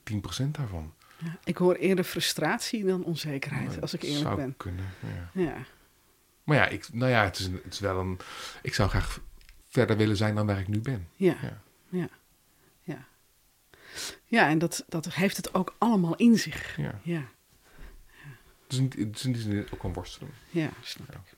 10% 0.44 0.52
daarvan. 0.52 0.94
Ja. 1.18 1.38
Ik 1.44 1.58
hoor 1.58 1.76
eerder 1.76 2.04
frustratie 2.06 2.86
dan 2.86 3.04
onzekerheid, 3.04 3.82
als 3.82 3.94
ik 3.94 4.02
eerlijk 4.04 4.22
zou 4.22 4.36
ben. 4.36 4.58
kunnen, 4.58 4.86
ja. 5.34 5.42
Ja, 5.44 5.58
Maar 6.44 6.58
ja, 6.58 6.68
ik, 6.68 6.94
nou 6.94 7.12
ja 7.12 7.24
het, 7.24 7.40
is, 7.40 7.46
een- 7.46 7.60
het 7.64 7.74
is 7.74 7.80
wel 7.80 8.00
een... 8.00 8.20
Ik 8.62 8.74
zou 8.74 8.90
graag 8.90 9.20
verder 9.70 9.98
willen 9.98 10.18
zijn 10.18 10.36
dan 10.36 10.46
waar 10.48 10.60
ik 10.60 10.68
nu 10.68 10.80
ben. 10.80 11.08
ja, 11.16 11.36
Ja. 11.42 11.62
ja. 11.90 12.08
Ja, 12.84 13.06
ja 14.26 14.48
en 14.50 14.58
dat, 14.60 14.86
dat 14.88 15.14
heeft 15.14 15.38
het 15.38 15.54
ook 15.54 15.76
allemaal 15.78 16.16
in 16.16 16.38
zich. 16.38 16.78
Ja. 16.78 17.00
Ja, 17.04 17.24
Het 18.64 18.74
is, 18.74 18.80
niet, 18.80 18.94
het 18.96 19.16
is 19.16 19.26
in 19.26 19.32
die 19.32 19.42
zin 19.42 19.68
ook 19.74 19.84
een 19.84 19.94
worstelen. 19.94 20.32
ja 20.50 20.70
snap 20.82 21.08
ik. 21.16 21.34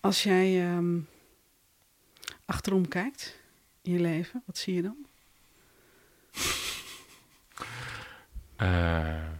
Als 0.00 0.22
jij 0.22 0.62
ehm, 0.66 0.98
achterom 2.44 2.88
kijkt 2.88 3.38
in 3.82 3.92
je 3.92 4.00
leven, 4.00 4.42
wat 4.46 4.58
zie 4.58 4.74
je 4.74 4.82
dan? 4.82 4.96
Eh, 8.60 8.66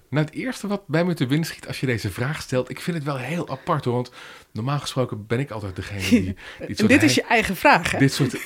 nou, 0.08 0.24
het 0.26 0.34
eerste 0.34 0.66
wat 0.66 0.86
bij 0.86 1.04
me 1.04 1.14
te 1.14 1.26
binnen 1.26 1.46
schiet 1.46 1.66
als 1.66 1.80
je 1.80 1.86
deze 1.86 2.10
vraag 2.10 2.42
stelt... 2.42 2.70
Ik 2.70 2.80
vind 2.80 2.96
het 2.96 3.06
wel 3.06 3.16
heel 3.16 3.48
apart 3.48 3.84
hoor. 3.84 3.94
Want 3.94 4.12
normaal 4.50 4.78
gesproken 4.78 5.26
ben 5.26 5.38
ik 5.38 5.50
altijd 5.50 5.76
degene 5.76 6.08
die... 6.08 6.36
dit 6.66 6.78
soort 6.78 6.90
dit 6.90 7.02
is 7.02 7.14
je 7.14 7.22
eigen 7.22 7.56
vraag, 7.56 7.90
hè? 7.90 7.98
Dit 7.98 8.12
soort... 8.12 8.40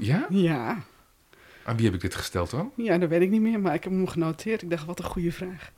Ja? 0.00 0.26
Ja, 0.28 0.82
Aan 1.64 1.76
wie 1.76 1.84
heb 1.84 1.94
ik 1.94 2.00
dit 2.00 2.14
gesteld 2.14 2.50
dan? 2.50 2.72
ja, 2.76 2.98
dat 2.98 3.08
weet 3.08 3.22
ik 3.22 3.30
niet 3.30 3.40
meer, 3.40 3.60
maar 3.60 3.74
ik 3.74 3.84
heb 3.84 3.92
hem 3.92 4.08
genoteerd. 4.08 4.62
Ik 4.62 4.70
dacht, 4.70 4.84
wat 4.84 4.98
een 4.98 5.04
goede 5.04 5.32
vraag. 5.32 5.70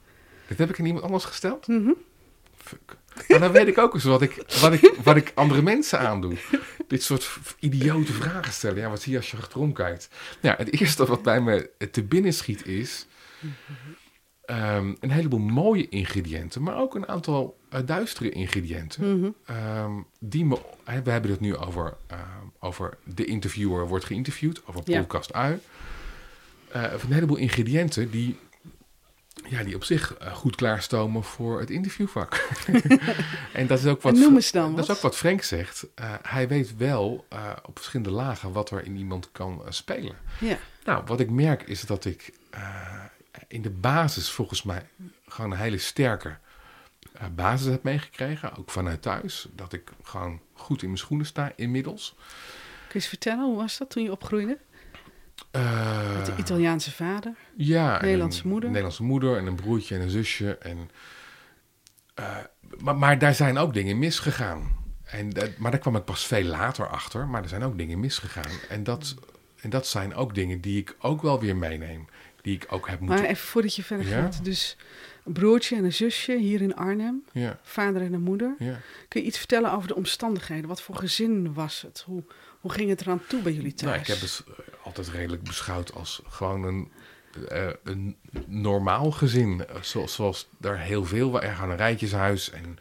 Dit 0.46 0.58
heb 0.58 0.70
ik 0.70 0.78
aan 0.78 0.86
iemand 0.86 1.04
anders 1.04 1.24
gesteld? 1.24 1.66
Mhm. 1.66 1.92
Fuck. 2.56 2.96
Maar 3.28 3.40
dan 3.40 3.52
weet 3.52 3.66
ik 3.66 3.78
ook 3.78 3.94
eens 3.94 4.04
wat 4.04 4.22
ik, 4.22 4.44
wat 4.60 4.72
ik, 4.72 4.94
wat 5.04 5.16
ik 5.16 5.32
andere 5.34 5.62
mensen 5.62 5.98
aandoe. 5.98 6.36
Dit 6.86 7.02
soort 7.02 7.38
idiote 7.58 8.12
vragen 8.12 8.52
stellen. 8.52 8.78
Ja, 8.78 8.88
wat 8.88 9.02
zie 9.02 9.12
je 9.12 9.18
als 9.18 9.30
je 9.30 9.36
achterom 9.36 9.72
kijkt? 9.72 10.08
Ja, 10.40 10.54
het 10.58 10.80
eerste 10.80 11.06
wat 11.06 11.22
bij 11.22 11.40
me 11.40 11.70
te 11.90 12.02
binnen 12.02 12.32
schiet 12.32 12.66
is... 12.66 13.06
ehm, 14.52 14.94
een 15.00 15.10
heleboel 15.10 15.38
mooie 15.38 15.88
ingrediënten, 15.88 16.62
maar 16.62 16.76
ook 16.76 16.94
een 16.94 17.08
aantal 17.08 17.58
eh, 17.68 17.80
duistere 17.84 18.30
ingrediënten. 18.30 19.34
Ehm, 19.46 19.92
die 20.18 20.44
me, 20.44 20.58
we 21.04 21.10
hebben 21.10 21.30
het 21.30 21.40
nu 21.40 21.56
over, 21.56 21.96
ehm, 22.06 22.20
over 22.60 22.96
de 23.04 23.24
interviewer 23.24 23.88
wordt 23.88 24.04
geïnterviewd, 24.04 24.66
over 24.66 24.82
Ja. 24.84 25.00
podcast 25.00 25.32
Ui. 25.32 25.60
Eh, 26.68 26.82
een 26.82 27.12
heleboel 27.12 27.36
ingrediënten 27.36 28.10
die, 28.10 28.38
ja, 29.48 29.62
die 29.62 29.74
op 29.74 29.84
zich 29.84 30.14
eh, 30.14 30.34
goed 30.34 30.56
klaarstomen 30.56 31.22
voor 31.24 31.60
het 31.60 31.70
interviewvak. 31.70 32.48
en 33.52 33.66
dat 33.66 33.78
is 33.78 33.86
ook 33.86 34.02
wat, 34.02 34.14
noem 34.14 34.34
eens 34.34 34.50
dan 34.50 34.76
dat 34.76 34.84
is 34.88 34.90
ook 34.96 35.00
wat 35.02 35.16
Frank 35.16 35.42
zegt. 35.42 35.86
Hij 36.22 36.48
weet 36.48 36.76
wel 36.76 37.26
op 37.66 37.76
verschillende 37.78 38.12
lagen 38.12 38.52
wat 38.52 38.70
er 38.70 38.84
in 38.84 38.96
iemand 38.96 39.28
kan 39.32 39.62
spelen. 39.68 40.16
Ja, 40.40 40.58
Nou, 40.84 41.02
wat 41.06 41.20
ik 41.20 41.30
merk 41.30 41.62
is 41.62 41.80
dat 41.80 42.04
ik 42.04 42.32
in 43.48 43.62
de 43.62 43.70
basis 43.70 44.30
volgens 44.30 44.62
mij 44.62 44.88
gewoon 45.28 45.50
een 45.50 45.58
hele 45.58 45.78
sterke 45.78 46.36
eh, 47.12 47.26
basis 47.34 47.66
heb 47.66 47.82
meegekregen. 47.82 48.56
Ook 48.56 48.70
vanuit 48.70 49.02
thuis. 49.02 49.46
Dat 49.54 49.72
ik 49.72 49.90
gewoon 50.02 50.40
goed 50.52 50.80
in 50.82 50.86
mijn 50.86 50.98
schoenen 50.98 51.26
sta 51.26 51.52
inmiddels. 51.56 52.14
kun 52.16 52.88
je 52.88 52.94
eens 52.94 53.06
vertellen, 53.06 53.44
hoe 53.44 53.56
was 53.56 53.78
dat 53.78 53.90
toen 53.90 54.02
je 54.02 54.10
opgroeide? 54.10 54.58
Eh, 55.50 56.16
Met 56.16 56.26
de 56.26 56.36
Italiaanse 56.36 56.90
vader? 56.92 57.34
Ja, 57.56 58.00
Nederlandse 58.00 58.42
een 58.42 58.48
moeder? 58.48 58.68
Nederlandse 58.68 59.02
moeder 59.02 59.36
en 59.36 59.46
een 59.46 59.54
broertje 59.54 59.94
en 59.94 60.00
een 60.00 60.10
zusje. 60.10 60.56
En, 60.58 60.90
eh, 62.14 62.36
maar, 62.78 62.96
maar 62.96 63.18
daar 63.18 63.34
zijn 63.34 63.58
ook 63.58 63.74
dingen 63.74 63.98
misgegaan. 63.98 64.80
En 65.04 65.30
dat, 65.30 65.56
maar 65.56 65.70
daar 65.70 65.80
kwam 65.80 65.96
ik 65.96 66.04
pas 66.04 66.26
veel 66.26 66.44
later 66.44 66.88
achter. 66.88 67.26
Maar 67.28 67.42
er 67.42 67.48
zijn 67.48 67.62
ook 67.62 67.78
dingen 67.78 68.00
misgegaan. 68.00 68.52
En 68.68 68.84
dat, 68.84 69.14
en 69.60 69.70
dat 69.70 69.86
zijn 69.86 70.14
ook 70.14 70.34
dingen 70.34 70.60
die 70.60 70.78
ik 70.80 70.96
ook 70.98 71.22
wel 71.22 71.40
weer 71.40 71.56
meeneem. 71.56 72.06
Die 72.42 72.54
ik 72.54 72.66
ook 72.68 72.88
heb 72.88 73.00
moeten... 73.00 73.18
Maar 73.18 73.28
even 73.28 73.46
voordat 73.46 73.74
je 73.76 73.82
verder 73.82 74.06
Ja? 74.08 74.20
gaat. 74.22 74.44
Dus 74.44 74.76
een 75.24 75.32
broertje 75.32 75.76
en 75.76 75.84
een 75.84 75.92
zusje 75.92 76.36
hier 76.38 76.60
in 76.60 76.76
Arnhem. 76.76 77.24
Ja, 77.32 77.58
Vader 77.62 78.02
en 78.02 78.12
een 78.12 78.22
moeder. 78.22 78.54
ja. 78.58 78.80
Kun 79.08 79.20
je 79.20 79.26
iets 79.26 79.38
vertellen 79.38 79.72
over 79.72 79.88
de 79.88 79.94
omstandigheden? 79.94 80.68
Wat 80.68 80.82
voor 80.82 80.96
gezin 80.96 81.54
was 81.54 81.82
het? 81.82 82.02
Hoe, 82.06 82.22
hoe 82.60 82.72
ging 82.72 82.88
het 82.88 83.00
eraan 83.00 83.22
toe 83.26 83.42
bij 83.42 83.52
jullie 83.52 83.74
thuis? 83.74 83.90
Nou, 83.90 84.00
ik 84.02 84.06
heb 84.06 84.20
het 84.20 84.42
eh, 84.48 84.84
altijd 84.86 85.08
redelijk 85.08 85.42
beschouwd 85.42 85.94
als 85.94 86.22
gewoon 86.28 86.62
een, 86.64 86.90
eh, 87.48 87.68
een 87.84 88.16
normaal 88.46 89.10
gezin. 89.10 89.66
Eh, 89.66 89.82
Zoals, 89.82 90.14
zoals 90.14 90.48
daar 90.58 90.78
heel 90.78 91.04
veel 91.04 91.30
waren. 91.30 91.54
Gewoon 91.54 91.70
een 91.70 91.76
rijtjeshuis. 91.76 92.50
En 92.50 92.78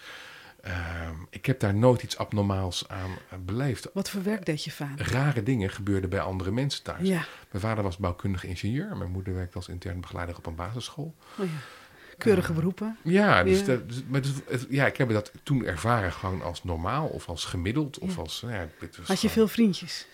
ehm, 0.61 1.15
ik 1.29 1.45
heb 1.45 1.59
daar 1.59 1.73
nooit 1.73 2.03
iets 2.03 2.17
abnormaals 2.17 2.87
aan 2.87 3.11
eh, 3.29 3.37
beleefd. 3.39 3.89
Wat 3.93 4.09
voor 4.09 4.23
werk 4.23 4.45
deed 4.45 4.63
je 4.63 4.71
vader? 4.71 5.11
Rare 5.11 5.43
dingen 5.43 5.69
gebeurden 5.69 6.09
bij 6.09 6.19
andere 6.21 6.51
mensen 6.51 6.83
thuis. 6.83 7.07
Ja, 7.07 7.25
Mijn 7.51 7.63
vader 7.63 7.83
was 7.83 7.97
bouwkundig 7.97 8.43
ingenieur. 8.43 8.97
Mijn 8.97 9.11
moeder 9.11 9.33
werkte 9.33 9.55
als 9.55 9.67
intern 9.67 10.01
begeleider 10.01 10.37
op 10.37 10.45
een 10.45 10.55
basisschool. 10.55 11.15
oh 11.39 11.45
ja. 11.45 11.51
Keurige 12.17 12.53
beroepen. 12.53 12.97
Ja, 13.01 13.43
dus, 13.43 13.59
Ja. 13.59 13.65
Dat, 13.65 13.89
dus- 13.89 14.03
maar 14.07 14.21
dus, 14.21 14.33
ja, 14.69 14.85
ik 14.85 14.97
heb 14.97 15.09
dat 15.09 15.31
toen 15.43 15.65
ervaren 15.65 16.11
gewoon 16.11 16.41
als 16.41 16.63
normaal 16.63 17.07
of 17.07 17.27
als 17.27 17.45
gemiddeld. 17.45 17.99
Of 17.99 18.15
Ja. 18.15 18.21
als, 18.21 18.41
nou 18.41 18.53
ja, 18.53 18.67
dit 18.79 18.97
was 18.97 19.07
Had 19.07 19.21
je 19.21 19.29
gewoon, 19.29 19.47
veel 19.47 19.55
vriendjes? 19.55 20.05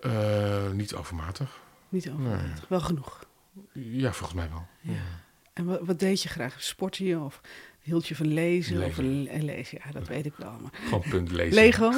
eh, 0.00 0.70
niet 0.70 0.94
overmatig. 0.94 1.60
Niet 1.88 2.10
overmatig. 2.10 2.64
Wel 2.68 2.80
genoeg. 2.80 3.24
Ja, 3.72 4.12
volgens 4.12 4.38
mij 4.38 4.48
wel. 4.50 4.66
Ja. 4.80 5.00
En 5.52 5.64
wat, 5.64 5.80
wat 5.82 5.98
deed 5.98 6.22
je 6.22 6.28
graag? 6.28 6.62
Sportte 6.62 7.04
je 7.04 7.18
of 7.18 7.40
hield 7.84 8.06
je 8.08 8.14
van 8.16 8.26
lezen? 8.26 8.76
Of 8.84 8.96
Lezen. 8.96 9.22
le- 9.22 9.38
lezen, 9.44 9.78
ja, 9.84 9.90
dat 9.92 10.08
weet 10.08 10.26
ik 10.26 10.32
wel. 10.36 10.56
Maar... 10.60 10.70
Gewoon 10.84 11.02
punt 11.10 11.30
lezen. 11.30 11.54
Lego? 11.54 11.92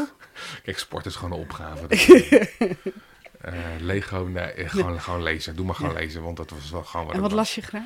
Kijk, 0.63 0.79
sport 0.79 1.07
is 1.07 1.15
gewoon 1.17 1.33
een 1.39 1.45
opgave. 1.45 1.87
Eh, 3.41 3.53
Lego, 3.81 4.25
nee, 4.25 4.45
eh, 4.45 4.71
gewoon, 4.71 5.01
gewoon 5.01 5.23
lezen. 5.23 5.57
Doe 5.57 5.67
maar 5.67 5.75
gewoon 5.75 5.93
Ja. 5.93 5.99
lezen, 5.99 6.23
want 6.23 6.37
dat 6.37 6.51
was 6.51 6.71
wel 6.71 6.83
gewoon 6.85 7.07
wat 7.07 7.15
En 7.15 7.21
wat 7.21 7.33
las 7.33 7.55
je 7.55 7.61
graag? 7.61 7.83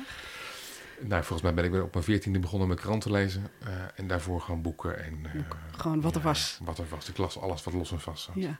Nou, 0.99 1.21
volgens 1.23 1.41
mij 1.41 1.53
ben 1.53 1.63
ik 1.65 1.71
weer 1.71 1.83
op 1.83 1.93
mijn 1.93 2.05
veertiende 2.05 2.39
begonnen 2.39 2.67
met 2.67 2.79
kranten 2.79 3.11
lezen. 3.11 3.47
eh, 3.65 3.69
en 3.95 4.07
daarvoor 4.07 4.41
gewoon 4.41 4.61
boeken. 4.61 5.03
En, 5.03 5.25
Gewoon 5.77 6.01
wat 6.01 6.11
er 6.15 6.21
ja, 6.21 6.27
was. 6.27 6.57
Wat 6.63 6.77
er 6.77 6.85
was. 6.89 7.09
Ik 7.09 7.17
las 7.17 7.37
alles 7.39 7.63
wat 7.63 7.73
los 7.73 7.91
en 7.91 7.99
vast 7.99 8.23
zat. 8.23 8.35
Ja, 8.35 8.41
Ja. 8.41 8.59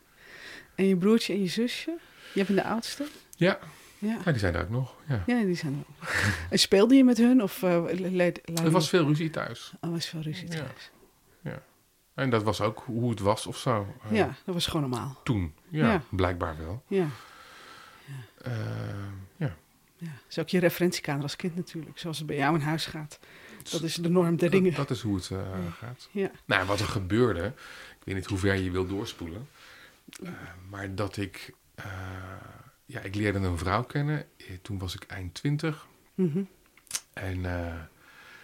En 0.75 0.86
je 0.88 0.97
broertje 0.97 1.34
en 1.34 1.41
je 1.41 1.47
zusje? 1.47 1.97
Je 2.34 2.45
bent 2.45 2.58
de 2.58 2.63
oudste? 2.65 3.06
ja. 3.36 3.60
Ja. 4.01 4.17
die 4.31 4.37
zijn 4.39 4.55
er 4.55 4.61
ook 4.61 4.69
nog. 4.69 4.95
Ja. 5.07 5.23
Ja, 5.25 5.41
die 5.43 5.55
zijn 5.55 5.73
er 5.73 6.07
ook. 6.07 6.09
En 6.49 6.59
speelde 6.67 6.95
je 6.95 7.03
met 7.03 7.17
hun? 7.17 7.43
Of 7.43 7.61
uh, 7.61 7.83
leed, 7.89 8.41
Er 8.59 8.71
was 8.71 8.89
veel 8.89 9.07
ruzie 9.07 9.29
thuis. 9.29 9.73
Oh, 9.81 9.91
was 9.91 10.05
veel 10.05 10.21
ruzie 10.21 10.47
Ja. 10.51 10.55
thuis. 10.55 10.91
En 12.13 12.29
dat 12.29 12.43
was 12.43 12.61
ook 12.61 12.83
hoe 12.85 13.09
het 13.09 13.19
was 13.19 13.47
of 13.47 13.57
zo. 13.57 13.95
eh, 14.09 14.17
Ja, 14.17 14.25
dat 14.45 14.53
was 14.53 14.65
gewoon 14.67 14.89
normaal. 14.89 15.19
Toen. 15.23 15.53
Ja, 15.69 15.91
Ja. 15.91 16.01
blijkbaar 16.09 16.57
wel. 16.57 16.83
Ja. 16.87 17.07
Eh, 18.41 18.51
ja. 19.37 19.55
ja. 19.97 20.05
Dat 20.07 20.25
is 20.29 20.39
ook 20.39 20.49
je 20.49 20.59
referentiekader 20.59 21.23
als 21.23 21.35
kind 21.35 21.55
natuurlijk. 21.55 21.99
Zoals 21.99 22.17
het 22.17 22.27
bij 22.27 22.35
jou 22.35 22.55
in 22.55 22.61
huis 22.61 22.85
gaat. 22.85 23.19
Dat 23.71 23.81
is 23.81 23.95
de 23.95 24.09
norm 24.09 24.35
der 24.35 24.49
dingen. 24.49 24.73
Dat, 24.73 24.87
dat 24.87 24.97
is 24.97 25.03
hoe 25.03 25.15
het 25.15 25.29
eh, 25.31 25.37
gaat. 25.79 26.09
Ja. 26.11 26.31
Nou, 26.45 26.65
wat 26.65 26.79
er 26.79 26.85
gebeurde, 26.87 27.45
ik 27.99 28.03
weet 28.03 28.15
niet 28.15 28.25
hoe 28.25 28.37
ver 28.37 28.55
je 28.55 28.71
wil 28.71 28.87
doorspoelen, 28.87 29.47
eh, 30.23 30.29
maar 30.69 30.95
dat 30.95 31.17
ik, 31.17 31.53
eh, 31.75 31.85
ja, 32.91 32.99
ik 32.99 33.15
leerde 33.15 33.39
een 33.39 33.58
vrouw 33.58 33.84
kennen. 33.84 34.25
Eh, 34.38 34.45
Toen 34.62 34.77
was 34.80 34.95
ik 34.95 35.04
eind 35.04 35.34
twintig 35.34 35.88
Mhm. 36.15 36.41
en 37.13 37.45
eh, 37.45 37.80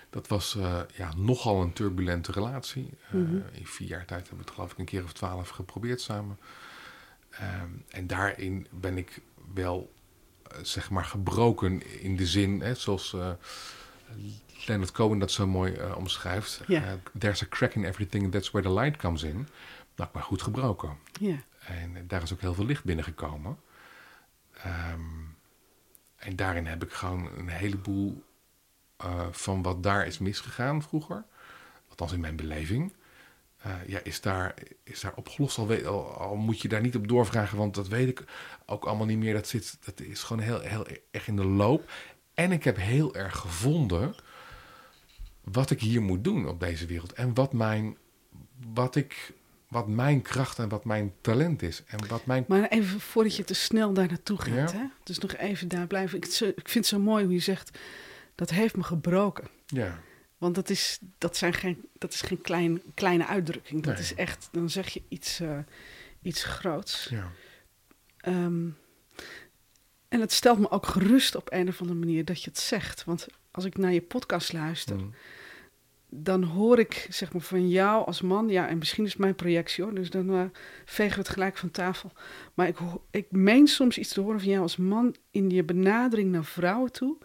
dat 0.10 0.28
was 0.28 0.56
eh, 0.56 0.80
ja, 0.96 1.14
nogal 1.16 1.62
een 1.62 1.74
turbulente 1.74 2.32
relatie. 2.32 2.90
Mhm. 3.12 3.36
In 3.52 3.66
vier 3.68 3.88
jaar 3.88 4.06
tijd 4.06 4.20
hebben 4.20 4.38
we 4.38 4.44
het 4.46 4.54
geloof 4.54 4.72
ik 4.72 4.78
een 4.78 4.86
keer 4.86 5.04
of 5.04 5.14
twaalf 5.14 5.50
geprobeerd 5.50 6.02
samen. 6.02 6.40
Ehm, 7.30 7.70
en 7.90 8.08
daarin 8.08 8.68
ben 8.72 8.98
ik 8.98 9.20
wel, 9.54 9.94
zeg 10.62 10.90
maar, 10.90 11.06
gebroken 11.06 12.02
in 12.02 12.16
de 12.16 12.26
zin, 12.28 12.62
hè, 12.62 12.74
zoals 12.76 13.16
Leonard 14.66 14.92
Cohen 14.92 15.20
dat 15.20 15.32
zo 15.32 15.48
mooi 15.48 15.82
omschrijft. 15.96 16.62
There's 17.18 17.42
a 17.44 17.46
crack 17.50 17.74
in 17.74 17.84
everything, 17.86 18.32
that's 18.32 18.52
where 18.52 18.68
the 18.68 18.74
light 18.74 18.98
comes 18.98 19.24
in. 19.24 19.48
Nou, 19.96 20.10
maar 20.14 20.24
goed 20.24 20.42
gebroken. 20.42 20.98
En 21.60 22.08
daar 22.08 22.22
is 22.22 22.34
ook 22.34 22.42
heel 22.42 22.54
veel 22.54 22.66
licht 22.66 22.84
binnengekomen. 22.84 23.58
Ehm, 24.64 25.02
en 26.16 26.36
daarin 26.36 26.66
heb 26.66 26.84
ik 26.84 26.92
gewoon 26.92 27.30
een 27.38 27.50
heleboel 27.50 28.24
eh, 28.98 29.28
van 29.32 29.62
wat 29.62 29.84
daar 29.84 30.06
is 30.06 30.18
misgegaan 30.18 30.82
vroeger, 30.84 31.24
althans 31.90 32.12
in 32.12 32.20
mijn 32.20 32.36
beleving, 32.36 32.94
eh, 33.58 33.88
ja, 33.88 34.00
is, 34.04 34.22
daar, 34.22 34.54
is 34.84 35.00
daar 35.00 35.14
opgelost. 35.16 35.58
Al, 35.58 36.14
al, 36.14 36.36
moet 36.36 36.62
je 36.62 36.68
daar 36.68 36.82
niet 36.82 36.96
op 36.96 37.08
doorvragen, 37.08 37.58
want 37.58 37.76
dat 37.76 37.88
weet 37.88 38.08
ik 38.08 38.24
ook 38.66 38.86
allemaal 38.86 39.06
niet 39.06 39.18
meer. 39.18 39.34
Dat, 39.34 39.48
zit, 39.48 39.78
dat 39.86 40.00
is 40.00 40.24
gewoon 40.24 40.44
heel, 40.44 40.60
heel 40.60 40.86
erg 41.12 41.28
in 41.28 41.36
de 41.36 41.46
loop. 41.46 41.92
En 42.34 42.52
ik 42.52 42.64
heb 42.64 42.78
heel 42.78 43.16
erg 43.16 43.38
gevonden 43.38 44.16
wat 45.44 45.70
ik 45.70 45.82
hier 45.82 46.02
moet 46.02 46.24
doen 46.24 46.48
op 46.48 46.60
deze 46.60 46.86
wereld. 46.86 47.14
En 47.14 47.34
wat 47.34 47.54
mijn, 47.54 47.98
wat 48.74 48.96
ik, 48.96 49.34
wat 49.68 49.88
mijn 49.88 50.22
kracht 50.22 50.60
en 50.60 50.70
wat 50.70 50.86
mijn 50.86 51.14
talent 51.22 51.62
is. 51.62 51.84
En 51.88 52.08
wat 52.08 52.26
mijn... 52.26 52.46
Maar 52.48 52.68
even 52.68 53.00
voordat 53.00 53.36
je 53.36 53.44
te 53.44 53.54
snel 53.54 53.94
daar 53.94 54.08
naartoe 54.08 54.42
gaat. 54.42 54.72
Ja. 54.72 54.78
Hè? 54.78 54.86
Dus 55.04 55.18
nog 55.20 55.36
even 55.36 55.68
daar 55.68 55.88
blijven. 55.88 56.18
Ik, 56.18 56.26
ik 56.26 56.70
vind 56.70 56.74
het 56.74 56.86
zo 56.86 57.00
mooi 57.00 57.24
hoe 57.24 57.34
je 57.34 57.40
zegt, 57.40 57.78
dat 58.36 58.50
heeft 58.50 58.76
me 58.76 58.84
gebroken. 58.84 59.48
Ja. 59.66 60.00
Want 60.38 60.56
dat 60.56 60.70
is, 60.70 61.00
dat 61.18 61.38
zijn 61.38 61.54
geen, 61.54 61.86
dat 61.98 62.14
is 62.14 62.22
geen 62.22 62.42
klein, 62.42 62.82
kleine 62.94 63.26
uitdrukking. 63.28 63.84
Dat 63.84 63.94
Nee. 63.94 64.04
is 64.04 64.14
echt, 64.14 64.50
dan 64.52 64.70
zeg 64.70 64.90
je 64.90 65.02
iets, 65.10 65.40
eh, 65.40 65.58
iets 66.22 66.44
groots. 66.44 67.08
Ja. 67.10 67.32
Ehm, 68.18 68.68
en 70.08 70.20
het 70.20 70.32
stelt 70.34 70.60
me 70.60 70.72
ook 70.72 70.86
gerust 70.86 71.36
op 71.36 71.52
een 71.52 71.68
of 71.68 71.82
andere 71.82 72.00
manier 72.00 72.26
dat 72.26 72.44
je 72.44 72.50
het 72.50 72.60
zegt. 72.60 73.04
Want 73.04 73.28
als 73.52 73.66
ik 73.66 73.78
naar 73.78 73.94
je 73.94 74.02
podcast 74.02 74.54
luister, 74.54 74.96
Mm. 74.96 75.14
Dan 76.10 76.44
hoor 76.44 76.80
ik 76.80 77.08
zeg 77.10 77.34
maar 77.34 77.42
van 77.42 77.70
jou 77.70 78.06
als 78.06 78.22
man, 78.22 78.50
ja, 78.50 78.68
en 78.68 78.78
misschien 78.78 79.04
is 79.06 79.12
het 79.12 79.20
mijn 79.20 79.36
projectie 79.36 79.84
hoor, 79.84 79.94
dus 79.96 80.10
dan 80.10 80.30
eh, 80.34 80.44
vegen 80.86 81.14
we 81.14 81.20
het 81.22 81.30
gelijk 81.30 81.58
van 81.58 81.72
tafel. 81.72 82.12
Maar 82.54 82.68
ik, 82.68 82.78
ik 83.12 83.32
meen 83.32 83.68
soms 83.68 83.98
iets 83.98 84.14
te 84.14 84.22
horen 84.22 84.40
van 84.40 84.50
jou 84.50 84.62
als 84.62 84.78
man 84.78 85.16
in 85.32 85.50
je 85.50 85.64
benadering 85.64 86.32
naar 86.32 86.46
vrouwen 86.46 86.92
toe, 86.92 87.18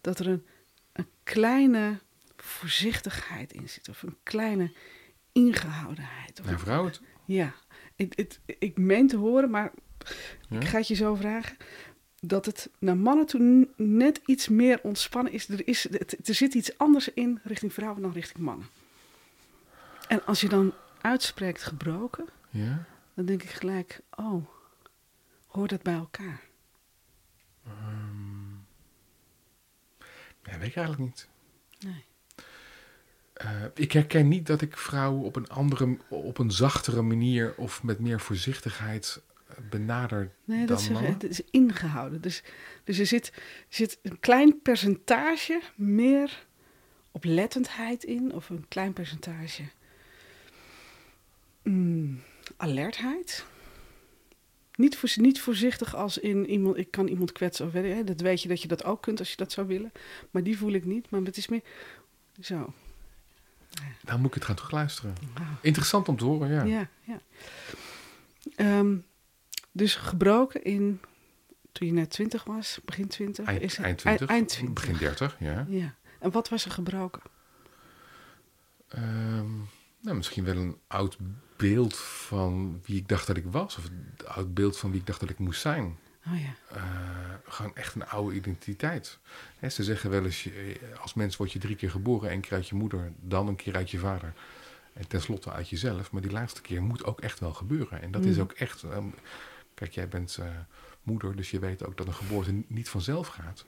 dat 0.00 0.18
er 0.18 0.26
een, 0.28 0.46
een 0.92 1.08
kleine 1.22 1.98
voorzichtigheid 2.36 3.52
in 3.52 3.68
zit, 3.68 3.88
of 3.88 4.02
een 4.02 4.16
kleine 4.22 4.72
ingehoudenheid. 5.32 6.40
Of 6.40 6.46
Naar 6.46 6.58
vrouwen. 6.58 6.92
toe. 6.92 7.06
ja, 7.24 7.54
ik, 7.96 8.38
ik 8.58 8.78
meen 8.78 9.06
te 9.06 9.16
horen, 9.16 9.50
maar 9.50 9.72
Ja? 10.48 10.60
ik 10.60 10.64
ga 10.66 10.78
het 10.78 10.88
je 10.88 10.94
zo 10.94 11.14
vragen. 11.14 11.56
Dat 12.26 12.46
het 12.46 12.70
naar 12.78 12.96
mannen 12.96 13.26
toe 13.26 13.68
net 13.76 14.20
iets 14.24 14.48
meer 14.48 14.80
ontspannen 14.82 15.32
is. 15.32 15.48
Er, 15.48 15.68
is 15.68 15.90
er 16.24 16.34
zit 16.34 16.54
iets 16.54 16.78
anders 16.78 17.08
in 17.08 17.40
richting 17.42 17.72
vrouwen 17.72 18.02
dan 18.02 18.12
richting 18.12 18.38
mannen. 18.38 18.66
En 20.08 20.24
als 20.24 20.40
je 20.40 20.48
dan 20.48 20.74
uitspreekt 21.00 21.62
gebroken, 21.62 22.28
Ja? 22.50 22.84
dan 23.14 23.24
denk 23.24 23.42
ik 23.42 23.50
gelijk: 23.50 24.00
oh, 24.10 24.46
hoort 25.46 25.70
dat 25.70 25.82
bij 25.82 25.94
elkaar? 25.94 26.40
Ehm, 27.64 28.50
ja, 30.42 30.58
weet 30.58 30.68
ik 30.68 30.76
eigenlijk 30.76 30.98
niet. 30.98 31.28
Nee. 31.78 32.04
Eh, 33.32 33.64
ik 33.74 33.92
herken 33.92 34.28
niet 34.28 34.46
dat 34.46 34.60
ik 34.60 34.76
vrouwen 34.76 35.22
op 35.22 35.36
een 35.36 35.48
andere, 35.48 35.98
op 36.08 36.38
een 36.38 36.50
zachtere 36.50 37.02
manier 37.02 37.54
of 37.56 37.82
met 37.82 37.98
meer 37.98 38.20
voorzichtigheid 38.20 39.22
eh, 39.56 39.62
benader 39.70 40.32
Nee, 40.44 40.66
dat 40.66 40.88
dan 40.92 41.04
het 41.04 41.24
is 41.24 41.40
ingehouden. 41.50 42.20
Dus, 42.20 42.42
dus 42.84 42.98
er 42.98 43.06
zit, 43.06 43.32
zit 43.68 43.98
een 44.02 44.20
klein 44.20 44.62
percentage 44.62 45.60
meer 45.74 46.46
oplettendheid 47.10 48.04
in, 48.04 48.32
of 48.32 48.48
een 48.48 48.64
klein 48.68 48.92
percentage 48.92 49.62
mm, 51.62 52.20
alertheid. 52.56 53.46
Niet, 54.74 54.96
voor, 54.96 55.12
niet 55.16 55.40
voorzichtig 55.40 55.94
als 55.94 56.18
in 56.18 56.50
iemand, 56.50 56.76
ik 56.76 56.90
kan 56.90 57.06
iemand 57.06 57.32
kwetsen 57.32 57.66
of 57.66 57.72
weet 57.72 57.96
je, 57.96 58.04
dat 58.04 58.20
weet 58.20 58.42
je 58.42 58.48
dat 58.48 58.62
je 58.62 58.68
dat 58.68 58.84
ook 58.84 59.02
kunt 59.02 59.18
als 59.18 59.30
je 59.30 59.36
dat 59.36 59.52
zou 59.52 59.66
willen. 59.66 59.92
Maar 60.30 60.42
die 60.42 60.58
voel 60.58 60.72
ik 60.72 60.84
niet, 60.84 61.10
maar 61.10 61.20
het 61.20 61.36
is 61.36 61.48
meer 61.48 61.62
zo. 62.40 62.72
Nou 64.04 64.18
moet 64.18 64.28
ik 64.28 64.34
het 64.34 64.44
gaan 64.44 64.54
terugluisteren. 64.54 65.14
wauw. 65.34 65.46
Interessant 65.60 66.08
om 66.08 66.16
te 66.16 66.24
horen, 66.24 66.50
ja. 66.50 66.64
Ja, 66.64 66.88
ja. 67.00 67.20
Ehm, 68.56 68.96
dus 69.76 69.94
gebroken 69.94 70.62
in, 70.64 71.00
toen 71.72 71.86
je 71.86 71.92
net 71.92 72.10
20 72.10 72.44
was, 72.44 72.78
begin 72.84 73.08
20? 73.08 73.46
Eind, 73.46 73.62
is 73.62 73.76
het- 73.76 73.84
eind 73.86 73.98
20, 73.98 74.28
eind 74.28 74.48
20. 74.48 74.74
begin 74.74 74.96
30, 74.98 75.36
ja. 75.38 75.66
Ja. 75.68 75.94
En 76.20 76.30
wat 76.30 76.48
was 76.48 76.64
er 76.64 76.70
gebroken? 76.70 77.22
Ehm, 78.88 79.54
nou, 80.00 80.16
misschien 80.16 80.44
wel 80.44 80.56
een 80.56 80.76
oud 80.86 81.16
beeld 81.56 81.96
van 81.98 82.80
wie 82.84 82.96
ik 82.96 83.08
dacht 83.08 83.26
dat 83.26 83.36
ik 83.36 83.44
was. 83.50 83.76
Of 83.76 83.84
een 83.84 84.26
oud 84.26 84.54
beeld 84.54 84.78
van 84.78 84.90
wie 84.90 85.00
ik 85.00 85.06
dacht 85.06 85.20
dat 85.20 85.30
ik 85.30 85.38
moest 85.38 85.60
zijn. 85.60 85.96
Oh 86.26 86.40
ja. 86.40 86.76
Eh, 86.76 86.82
gewoon 87.44 87.74
echt 87.76 87.94
een 87.94 88.06
oude 88.06 88.34
identiteit. 88.36 89.18
Ze 89.70 89.84
zeggen 89.84 90.10
wel 90.10 90.24
eens, 90.24 90.42
je- 90.42 90.76
als 91.00 91.14
mens 91.14 91.36
word 91.36 91.52
je 91.52 91.58
drie 91.58 91.76
keer 91.76 91.90
geboren. 91.90 92.30
één 92.30 92.40
keer 92.40 92.52
uit 92.52 92.68
je 92.68 92.74
moeder, 92.74 93.12
dan 93.20 93.48
een 93.48 93.56
keer 93.56 93.76
uit 93.76 93.90
je 93.90 93.98
vader. 93.98 94.32
En 94.92 95.08
tenslotte 95.08 95.52
uit 95.52 95.68
jezelf. 95.68 96.10
Maar 96.12 96.22
die 96.22 96.30
laatste 96.30 96.60
keer 96.60 96.82
moet 96.82 97.04
ook 97.04 97.20
echt 97.20 97.40
wel 97.40 97.52
gebeuren. 97.54 98.02
En 98.02 98.10
dat 98.10 98.24
is 98.24 98.32
Mhm. 98.32 98.40
ook 98.40 98.52
echt... 98.52 98.82
ehm, 98.82 99.04
kijk, 99.76 99.92
jij 99.92 100.08
bent 100.08 100.36
eh, 100.36 100.46
moeder, 101.02 101.36
dus 101.36 101.50
je 101.50 101.58
weet 101.58 101.84
ook 101.84 101.96
dat 101.96 102.06
een 102.06 102.14
geboorte 102.14 102.62
niet 102.66 102.88
vanzelf 102.88 103.26
gaat. 103.26 103.64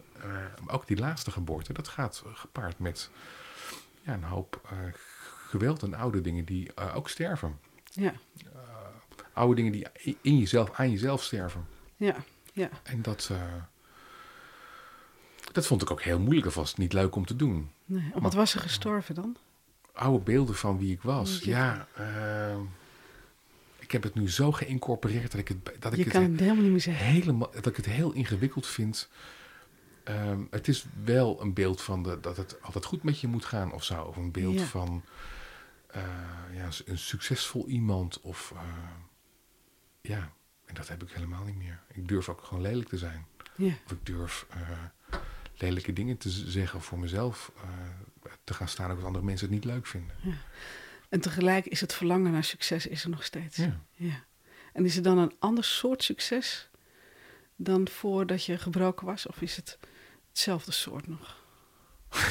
Maar 0.64 0.75
ook 0.75 0.87
die 0.87 0.99
laatste 0.99 1.31
geboorte, 1.31 1.73
dat 1.73 1.88
gaat 1.88 2.23
gepaard 2.33 2.79
met 2.79 3.11
ja, 4.03 4.12
een 4.12 4.25
hoop 4.25 4.61
eh, 4.71 4.79
geweld 5.49 5.83
en 5.83 5.94
oude 5.94 6.21
dingen 6.21 6.44
die 6.44 6.73
eh, 6.75 6.97
ook 6.97 7.09
sterven. 7.09 7.59
Ja, 7.85 8.12
Oude 9.33 9.55
dingen 9.55 9.73
die 9.73 9.87
in 10.21 10.38
jezelf, 10.38 10.71
aan 10.73 10.90
jezelf 10.90 11.23
sterven. 11.23 11.66
ja, 11.97 12.16
ja. 12.53 12.71
En 12.83 13.03
dat, 13.03 13.31
dat 15.53 15.66
vond 15.66 15.83
ik 15.83 15.90
ook 15.90 16.03
heel 16.03 16.18
moeilijk. 16.18 16.55
Het 16.55 16.77
niet 16.77 16.92
leuk 16.92 17.14
om 17.14 17.27
te 17.27 17.37
doen. 17.37 17.71
Nee. 17.85 18.12
Wat 18.14 18.35
was 18.35 18.55
er 18.55 18.61
gestorven 18.61 19.14
dan? 19.14 19.37
Oude 19.92 20.25
beelden 20.25 20.55
van 20.55 20.79
wie 20.79 20.92
ik 20.92 21.03
was. 21.03 21.38
Wie 21.38 21.49
Ja, 21.49 21.87
eh, 21.94 22.57
ik 23.88 23.94
heb 23.94 24.03
het 24.03 24.14
nu 24.14 24.31
zo 24.31 24.53
geïncorporeerd 24.53 25.31
dat 25.31 25.40
ik 25.40 25.48
het, 25.48 25.64
dat 25.79 25.92
ik 25.92 25.98
Je 25.98 26.05
het 26.05 26.12
kan 26.12 26.22
het 26.22 26.40
helemaal 26.40 26.62
niet 26.62 26.70
meer 26.70 26.81
zeggen. 26.81 27.07
helemaal, 27.07 27.51
dat 27.51 27.66
ik 27.66 27.77
het 27.77 27.87
heel 27.87 28.12
ingewikkeld 28.12 28.66
vind. 28.66 29.09
Ehm, 30.05 30.40
het 30.51 30.68
is 30.68 30.85
wel 31.05 31.40
een 31.40 31.53
beeld 31.53 31.81
van 31.83 32.03
de, 32.03 32.20
dat 32.20 32.37
het 32.37 32.62
altijd 32.62 32.85
goed 32.85 33.03
met 33.03 33.20
je 33.20 33.27
moet 33.27 33.44
gaan 33.44 33.72
of 33.72 33.85
zo. 33.85 34.03
Of 34.03 34.16
een 34.16 34.31
beeld 34.33 34.59
Ja. 34.59 34.64
van 34.64 35.05
eh, 35.87 36.03
ja, 36.53 36.68
een 36.85 36.98
succesvol 36.98 37.68
iemand. 37.68 38.20
Of 38.20 38.53
eh, 38.57 38.62
ja, 40.01 40.33
en 40.64 40.74
dat 40.74 40.88
heb 40.88 41.03
ik 41.03 41.11
helemaal 41.12 41.44
niet 41.44 41.57
meer. 41.57 41.81
Ik 41.92 42.09
durf 42.09 42.29
ook 42.29 42.42
gewoon 42.44 42.62
lelijk 42.62 42.88
te 42.88 42.98
zijn. 42.98 43.27
Ja, 43.57 43.72
Of 43.85 43.92
ik 43.92 44.07
durf 44.07 44.46
eh, 44.51 44.59
lelijke 45.57 45.92
dingen 45.92 46.16
te 46.16 46.31
zeggen 46.31 46.81
voor 46.81 46.98
mezelf. 46.98 47.53
te 48.44 48.55
gaan 48.55 48.68
staan 48.68 48.90
ook 48.90 48.96
als 48.96 49.05
andere 49.07 49.24
mensen 49.24 49.46
het 49.46 49.55
niet 49.55 49.64
leuk 49.64 49.87
vinden. 49.87 50.16
En 51.09 51.21
tegelijk 51.21 51.66
is 51.66 51.81
het 51.81 51.94
verlangen 51.94 52.33
naar 52.33 52.44
succes 52.44 52.87
is 52.87 53.05
er 53.05 53.11
nog 53.11 53.25
steeds. 53.25 53.57
Ja. 53.57 53.81
Ja. 53.94 54.25
En 54.73 54.85
is 54.85 54.94
het 54.94 55.05
dan 55.05 55.18
een 55.18 55.35
ander 55.38 55.64
soort 55.64 56.03
succes 56.03 56.68
dan 57.57 57.88
voordat 57.88 58.44
je 58.44 58.59
gebroken 58.59 59.07
was? 59.07 59.27
Of 59.27 59.40
is 59.40 59.57
het 59.57 59.79
hetzelfde 60.29 60.73
soort 60.73 61.07
nog? 61.07 61.37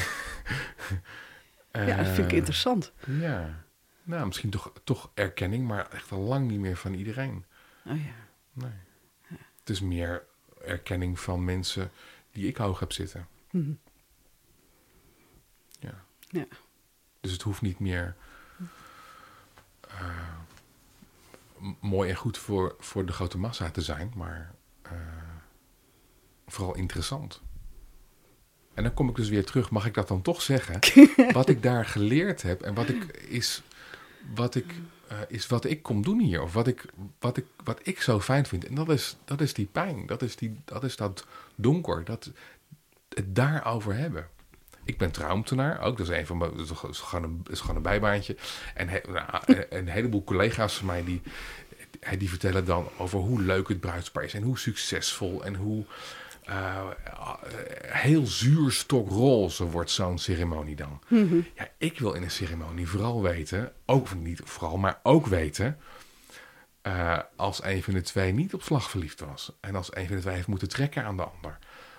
ja, 1.71 1.95
dat 1.97 2.07
vind 2.07 2.17
ik 2.17 2.31
Eh, 2.31 2.37
interessant. 2.37 2.91
Ja, 3.05 3.65
nou 4.03 4.25
misschien 4.25 4.49
toch, 4.49 4.71
toch 4.83 5.11
erkenning, 5.13 5.67
maar 5.67 5.91
echt 5.91 6.11
al 6.11 6.19
lang 6.19 6.47
niet 6.47 6.59
meer 6.59 6.77
van 6.77 6.93
iedereen. 6.93 7.45
Oh 7.85 8.03
ja. 8.05 8.13
Nee. 8.53 8.71
Het 9.59 9.69
is 9.69 9.81
meer 9.81 10.25
erkenning 10.61 11.19
van 11.19 11.45
mensen 11.45 11.91
die 12.31 12.47
ik 12.47 12.57
hoog 12.57 12.79
heb 12.79 12.91
zitten. 12.91 13.27
Mhm. 13.51 13.73
Ja. 15.79 16.05
Ja. 16.29 16.45
Dus 17.19 17.31
het 17.31 17.41
hoeft 17.41 17.61
niet 17.61 17.79
meer 17.79 18.15
mooi 21.79 22.09
en 22.09 22.15
goed 22.15 22.37
voor, 22.37 22.75
voor 22.79 23.05
de 23.05 23.13
grote 23.13 23.37
massa 23.37 23.69
te 23.69 23.81
zijn, 23.81 24.13
maar 24.15 24.51
eh, 24.81 24.91
vooral 26.47 26.75
interessant. 26.75 27.41
En 28.73 28.83
dan 28.83 28.93
kom 28.93 29.09
ik 29.09 29.15
dus 29.15 29.29
weer 29.29 29.45
terug, 29.45 29.69
mag 29.69 29.85
ik 29.85 29.93
dat 29.93 30.07
dan 30.07 30.21
toch 30.21 30.41
zeggen? 30.41 30.79
wat 31.33 31.49
ik 31.49 31.63
daar 31.63 31.85
geleerd 31.85 32.41
heb 32.41 32.61
en 32.61 32.73
wat 32.73 32.89
ik 32.89 33.03
is 33.17 33.63
wat 34.35 34.55
ik, 34.55 34.73
eh, 35.07 35.17
is 35.27 35.47
wat 35.47 35.65
ik 35.65 35.83
kom 35.83 36.03
doen 36.03 36.19
hier. 36.19 36.41
Of 36.41 36.53
wat 36.53 36.67
ik, 36.67 36.85
wat 37.19 37.37
ik, 37.37 37.45
wat 37.63 37.79
ik 37.83 38.01
zo 38.01 38.19
fijn 38.19 38.45
vind. 38.45 38.65
En 38.65 38.75
dat 38.75 38.89
is, 38.89 39.17
dat 39.25 39.41
is 39.41 39.53
die 39.53 39.65
pijn. 39.65 40.05
Dat 40.05 40.21
is, 40.21 40.35
die, 40.35 40.59
dat 40.65 40.83
is 40.83 40.95
dat 40.95 41.25
donker. 41.55 42.03
Dat, 42.03 42.31
het 43.09 43.35
daarover 43.35 43.95
hebben. 43.95 44.29
Ik 44.87 44.97
ben 44.97 45.11
trouwambtenaar 45.11 45.81
ook. 45.81 45.97
Dat 45.97 46.09
is, 46.09 46.17
een 46.17 46.25
van 46.25 46.37
mijn, 46.37 46.51
dat 46.57 46.83
is 46.89 46.99
gewoon 46.99 47.23
een, 47.23 47.39
dat 47.43 47.53
is 47.53 47.59
gewoon 47.59 47.75
een 47.75 47.81
bijbaantje. 47.81 48.35
En 48.75 48.89
he- 48.89 49.01
nou, 49.11 49.43
een, 49.69 49.87
heleboel 49.87 50.23
collega's 50.23 50.73
van 50.77 50.85
mij 50.85 51.03
die, 51.03 51.21
die 52.17 52.29
vertellen 52.29 52.65
dan 52.65 52.87
over 52.97 53.19
hoe 53.19 53.41
leuk 53.41 53.67
het 53.67 53.79
bruidspaar 53.79 54.23
is. 54.23 54.33
En 54.33 54.43
hoe 54.43 54.57
succesvol 54.59 55.45
en 55.45 55.55
hoe 55.55 55.85
eh, 56.45 56.85
heel 57.81 58.25
zuurstokroze 58.25 59.65
wordt 59.65 59.91
zo'n 59.91 60.17
ceremonie 60.19 60.75
dan. 60.75 60.99
Ja, 61.55 61.67
ik 61.77 61.99
wil 61.99 62.13
in 62.13 62.23
een 62.23 62.31
ceremonie 62.31 62.87
vooral 62.87 63.21
weten, 63.21 63.71
ook 63.85 64.15
niet 64.15 64.41
vooral, 64.43 64.77
maar 64.77 64.99
ook 65.03 65.25
weten. 65.27 65.77
eh, 66.81 67.19
als 67.35 67.63
een 67.63 67.83
van 67.83 67.93
de 67.93 68.01
twee 68.01 68.31
niet 68.33 68.53
op 68.53 68.61
slag 68.61 68.89
verliefd 68.89 69.19
was. 69.19 69.51
En 69.59 69.75
als 69.75 69.95
een 69.95 70.07
van 70.07 70.15
de 70.15 70.21
twee 70.21 70.35
heeft 70.35 70.47
moeten 70.47 70.69
trekken 70.69 71.03
aan 71.03 71.17
de 71.17 71.23
ander. 71.23 71.57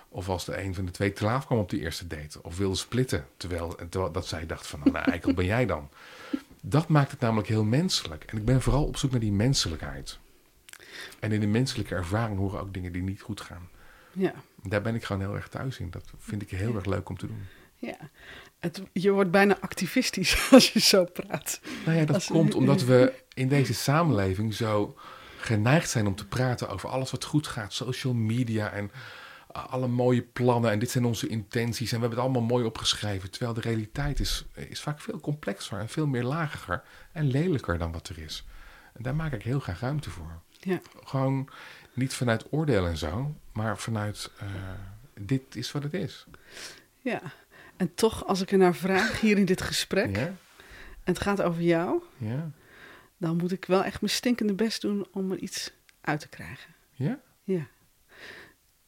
Of 0.09 0.29
als 0.29 0.45
de 0.45 0.61
een 0.61 0.75
van 0.75 0.85
de 0.85 0.91
twee 0.91 1.13
te 1.13 1.23
laat 1.23 1.45
kwam 1.45 1.57
op 1.57 1.69
die 1.69 1.79
eerste 1.79 2.07
date. 2.07 2.43
Of 2.43 2.57
wilde 2.57 2.75
splitten, 2.75 3.25
terwijl, 3.37 3.75
terwijl 3.89 4.11
dat 4.11 4.27
zij 4.27 4.45
dacht 4.45 4.67
van, 4.67 4.79
nou, 4.79 4.91
nou 4.91 5.05
eikel 5.11 5.33
ben 5.33 5.45
jij 5.45 5.65
dan. 5.65 5.89
Dat 6.61 6.87
maakt 6.87 7.11
het 7.11 7.19
namelijk 7.19 7.47
heel 7.47 7.63
menselijk. 7.63 8.23
En 8.23 8.37
ik 8.37 8.45
ben 8.45 8.61
vooral 8.61 8.85
op 8.85 8.97
zoek 8.97 9.11
naar 9.11 9.19
die 9.19 9.31
menselijkheid. 9.31 10.19
En 11.19 11.31
in 11.31 11.39
de 11.39 11.47
menselijke 11.47 11.95
ervaring 11.95 12.37
horen 12.37 12.59
ook 12.59 12.73
dingen 12.73 12.91
die 12.91 13.01
niet 13.01 13.21
goed 13.21 13.41
gaan. 13.41 13.69
Ja, 14.11 14.33
Daar 14.63 14.81
ben 14.81 14.95
ik 14.95 15.03
gewoon 15.03 15.21
heel 15.21 15.35
erg 15.35 15.47
thuis 15.47 15.77
in. 15.79 15.89
Dat 15.89 16.03
vind 16.17 16.41
ik 16.41 16.49
heel 16.49 16.69
Ja. 16.69 16.75
erg 16.75 16.85
leuk 16.85 17.09
om 17.09 17.17
te 17.17 17.27
doen. 17.27 17.45
ja. 17.75 17.95
Het, 18.59 18.81
je 18.93 19.11
wordt 19.11 19.31
bijna 19.31 19.57
activistisch 19.59 20.47
als 20.51 20.71
je 20.73 20.79
zo 20.79 21.05
praat. 21.05 21.59
Nou 21.85 21.97
ja, 21.97 22.05
dat 22.05 22.15
Als- 22.15 22.27
komt 22.27 22.55
omdat 22.55 22.83
we 22.83 23.13
in 23.33 23.47
deze 23.47 23.73
samenleving 23.73 24.53
zo 24.53 24.97
geneigd 25.37 25.89
zijn 25.89 26.07
om 26.07 26.15
te 26.15 26.27
praten 26.27 26.69
over 26.69 26.89
alles 26.89 27.11
wat 27.11 27.23
goed 27.23 27.47
gaat. 27.47 27.73
Social 27.73 28.13
media 28.13 28.71
en 28.71 28.91
alle 29.51 29.87
mooie 29.87 30.21
plannen. 30.21 30.71
En 30.71 30.79
dit 30.79 30.91
zijn 30.91 31.05
onze 31.05 31.27
intenties. 31.27 31.91
En 31.91 31.95
we 31.99 32.01
hebben 32.05 32.09
het 32.23 32.27
allemaal 32.27 32.47
mooi 32.49 32.65
opgeschreven. 32.65 33.31
Terwijl 33.31 33.53
de 33.53 33.61
realiteit 33.61 34.19
is, 34.19 34.45
is 34.53 34.81
vaak 34.81 34.99
veel 35.01 35.19
complexer 35.19 35.79
en 35.79 35.89
veel 35.89 36.07
meer 36.07 36.23
lager 36.23 36.83
en 37.11 37.27
lelijker 37.27 37.77
dan 37.77 37.91
wat 37.91 38.09
er 38.09 38.17
is. 38.17 38.45
En 38.93 39.03
daar 39.03 39.15
maak 39.15 39.33
ik 39.33 39.43
heel 39.43 39.59
graag 39.59 39.79
ruimte 39.79 40.09
voor. 40.09 40.41
Ja, 40.59 40.79
Gewoon 41.03 41.49
niet 41.93 42.13
vanuit 42.13 42.45
oordeel 42.51 42.85
en 42.87 42.97
zo, 42.97 43.35
maar 43.53 43.77
vanuit 43.77 44.31
eh, 44.39 44.47
dit 45.19 45.55
is 45.55 45.71
wat 45.71 45.83
het 45.83 45.93
is. 45.93 46.25
ja. 47.01 47.21
En 47.77 47.93
toch, 47.93 48.25
als 48.25 48.41
ik 48.41 48.51
er 48.51 48.57
naar 48.57 48.75
vraag 48.75 49.19
hier 49.21 49.37
in 49.37 49.45
dit 49.45 49.61
gesprek, 49.61 50.15
Ja? 50.15 50.21
en 50.25 50.35
het 51.03 51.19
gaat 51.19 51.41
over 51.41 51.61
jou, 51.61 52.03
Ja? 52.17 52.51
dan 53.17 53.37
moet 53.37 53.51
ik 53.51 53.65
wel 53.65 53.83
echt 53.83 54.01
mijn 54.01 54.13
stinkende 54.13 54.53
best 54.53 54.81
doen 54.81 55.07
om 55.11 55.31
er 55.31 55.37
iets 55.37 55.71
uit 56.01 56.19
te 56.19 56.27
krijgen. 56.27 56.73
Ja? 56.91 57.19
Ja. 57.43 57.67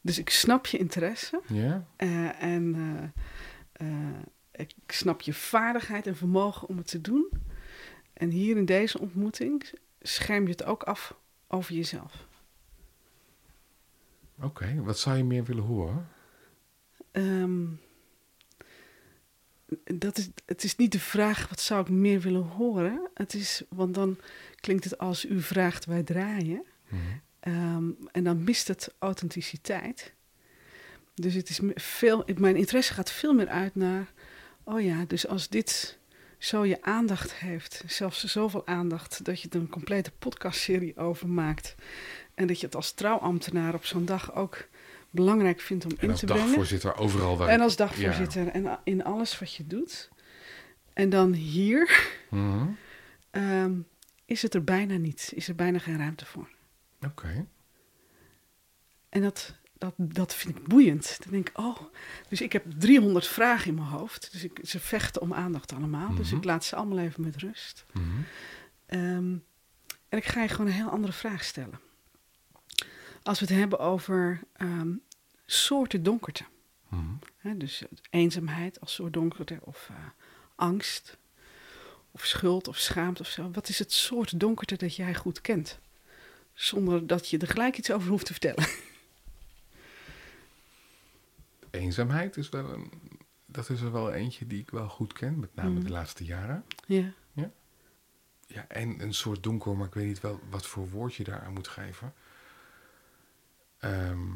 Dus 0.02 0.18
ik 0.18 0.30
snap 0.30 0.66
je 0.66 0.78
interesse 0.78 1.42
Ja? 1.48 1.86
eh, 1.96 2.44
en 2.44 2.76
eh, 2.76 3.88
eh, 3.88 4.20
ik 4.52 4.74
snap 4.88 5.22
je 5.22 5.34
vaardigheid 5.34 6.08
en 6.08 6.16
vermogen 6.16 6.68
om 6.68 6.78
het 6.78 6.88
te 6.88 7.02
doen. 7.02 7.30
En 8.14 8.30
hier 8.30 8.58
in 8.58 8.66
deze 8.66 9.00
ontmoeting 9.00 9.72
scherm 10.02 10.44
je 10.44 10.52
het 10.52 10.64
ook 10.64 10.84
af 10.84 11.16
over 11.48 11.74
jezelf. 11.76 12.28
Oké, 14.42 14.82
wat 14.84 15.00
zou 15.00 15.18
je 15.18 15.24
meer 15.24 15.44
willen 15.44 15.64
horen? 15.64 16.08
Ehm, 17.12 17.66
dat 19.84 20.18
is, 20.18 20.30
het 20.46 20.64
is 20.64 20.76
niet 20.76 20.92
de 20.92 21.00
vraag, 21.00 21.50
wat 21.50 21.60
zou 21.60 21.82
ik 21.82 21.90
meer 21.90 22.20
willen 22.20 22.44
horen? 22.44 23.10
Het 23.14 23.34
is, 23.34 23.64
want 23.70 23.94
dan 23.94 24.18
klinkt 24.56 24.84
het 24.84 24.98
als 24.98 25.26
u 25.26 25.42
vraagt, 25.42 25.86
wij 25.86 26.04
draaien. 26.04 26.64
Mhm. 26.90 27.02
Ehm, 27.42 27.90
en 28.12 28.24
dan 28.24 28.44
mist 28.44 28.68
het 28.68 28.94
authenticiteit. 29.00 30.14
Dus 31.16 31.34
het 31.34 31.50
is 31.50 31.60
veel, 31.76 32.24
mijn 32.36 32.56
interesse 32.56 32.94
gaat 32.94 33.12
veel 33.12 33.34
meer 33.34 33.48
uit 33.48 33.76
naar, 33.76 34.12
oh 34.64 34.82
ja, 34.82 35.06
dus 35.08 35.28
als 35.28 35.50
dit 35.50 35.98
zo 36.38 36.66
je 36.66 36.82
aandacht 36.82 37.34
heeft, 37.34 37.84
zelfs 37.88 38.24
zoveel 38.24 38.68
aandacht, 38.68 39.26
dat 39.26 39.42
je 39.42 39.50
er 39.50 39.60
een 39.60 39.70
complete 39.70 40.12
podcastserie 40.20 40.98
over 40.98 41.28
maakt. 41.30 41.76
En 42.34 42.48
dat 42.48 42.60
je 42.60 42.66
het 42.66 42.76
als 42.76 42.92
trouwambtenaar 42.92 43.74
op 43.74 43.86
zo'n 43.86 44.06
dag 44.06 44.36
ook 44.36 44.68
belangrijk 45.10 45.60
vindt 45.60 45.86
om 45.86 45.92
En 45.92 45.98
in 46.00 46.10
als 46.10 46.20
te 46.20 46.26
brengen. 46.26 46.46
dagvoorzitter 46.46 46.98
overal 46.98 47.38
waar 47.38 47.48
En 47.48 47.62
als 47.62 47.76
dagvoorzitter 47.76 48.48
en 48.48 48.80
in 48.84 49.04
alles 49.04 49.40
wat 49.40 49.56
je 49.56 49.68
doet. 49.68 50.10
En 50.94 51.10
dan 51.10 51.34
hier 51.34 52.10
Mhm. 52.30 52.68
ehm, 53.32 53.74
is 54.26 54.42
het 54.42 54.54
er 54.54 54.64
bijna 54.64 54.98
niet, 54.98 55.32
is 55.36 55.48
er 55.48 55.56
bijna 55.56 55.80
geen 55.80 55.98
ruimte 55.98 56.26
voor. 56.26 56.48
Oké. 57.06 57.48
En 59.10 59.22
dat, 59.22 59.56
dat, 59.78 59.94
dat 59.98 60.34
vind 60.36 60.58
ik 60.58 60.64
boeiend. 60.68 61.18
Dan 61.24 61.32
denk 61.32 61.50
ik, 61.50 61.58
oh, 61.58 61.78
dus 62.30 62.42
ik 62.42 62.54
heb 62.54 62.66
300 62.78 63.28
vragen 63.28 63.68
in 63.68 63.76
mijn 63.76 63.88
hoofd. 63.88 64.32
Dus 64.32 64.44
ik, 64.44 64.60
ze 64.64 64.80
vechten 64.80 65.22
om 65.22 65.34
aandacht 65.34 65.74
allemaal. 65.74 66.16
Dus 66.16 66.28
Mhm. 66.28 66.38
ik 66.38 66.44
laat 66.44 66.66
ze 66.66 66.76
allemaal 66.76 67.00
even 67.00 67.24
met 67.24 67.36
rust. 67.36 67.86
Mhm. 67.94 68.06
Ehm, 68.86 69.36
en 70.10 70.18
ik 70.18 70.26
ga 70.26 70.42
je 70.42 70.48
gewoon 70.48 70.68
een 70.68 70.74
heel 70.74 70.90
andere 70.90 71.14
vraag 71.14 71.44
stellen. 71.44 71.80
Als 73.24 73.40
we 73.40 73.46
het 73.46 73.56
hebben 73.56 73.80
over 73.80 74.40
ehm, 74.54 74.94
soorten 75.46 76.04
donkerte. 76.04 76.44
Mhm. 76.90 77.58
Dus 77.58 77.84
eenzaamheid 78.10 78.80
als 78.80 78.94
soort 78.94 79.14
donkerte 79.14 79.60
of 79.62 79.88
eh, 79.90 79.96
angst 80.56 81.18
of 82.12 82.26
schuld 82.26 82.68
of 82.68 82.78
schaamte 82.78 83.22
of 83.22 83.28
zo. 83.28 83.52
Wat 83.52 83.70
is 83.70 83.80
het 83.80 83.92
soort 83.92 84.40
donkerte 84.40 84.76
dat 84.76 84.96
jij 84.96 85.16
goed 85.16 85.42
kent? 85.42 85.80
Zonder 86.54 87.08
dat 87.08 87.30
je 87.30 87.38
er 87.38 87.48
gelijk 87.48 87.78
iets 87.78 87.92
over 87.92 88.10
hoeft 88.10 88.26
te 88.26 88.32
vertellen. 88.32 88.68
Eenzaamheid 91.72 92.38
is 92.38 92.50
wel 92.50 92.70
een, 92.74 92.92
dat 93.46 93.70
is 93.70 93.82
er 93.82 93.92
wel 93.92 94.12
eentje 94.12 94.48
die 94.48 94.60
ik 94.62 94.70
wel 94.70 94.90
goed 94.90 95.14
ken, 95.14 95.40
met 95.40 95.56
name 95.56 95.70
Mhm. 95.70 95.84
de 95.84 95.90
laatste 95.90 96.24
jaren. 96.24 96.66
Ja, 96.86 97.14
Ja, 98.54 98.66
en 98.68 99.02
een 99.02 99.14
soort 99.14 99.44
donker, 99.44 99.76
maar 99.78 99.88
ik 99.88 99.94
weet 99.94 100.06
niet 100.08 100.20
wel 100.22 100.40
wat 100.50 100.68
voor 100.68 100.90
woord 100.90 101.16
je 101.16 101.24
daar 101.24 101.42
aan 101.42 101.54
moet 101.54 101.68
geven. 101.68 102.14
Ehm, 103.80 104.28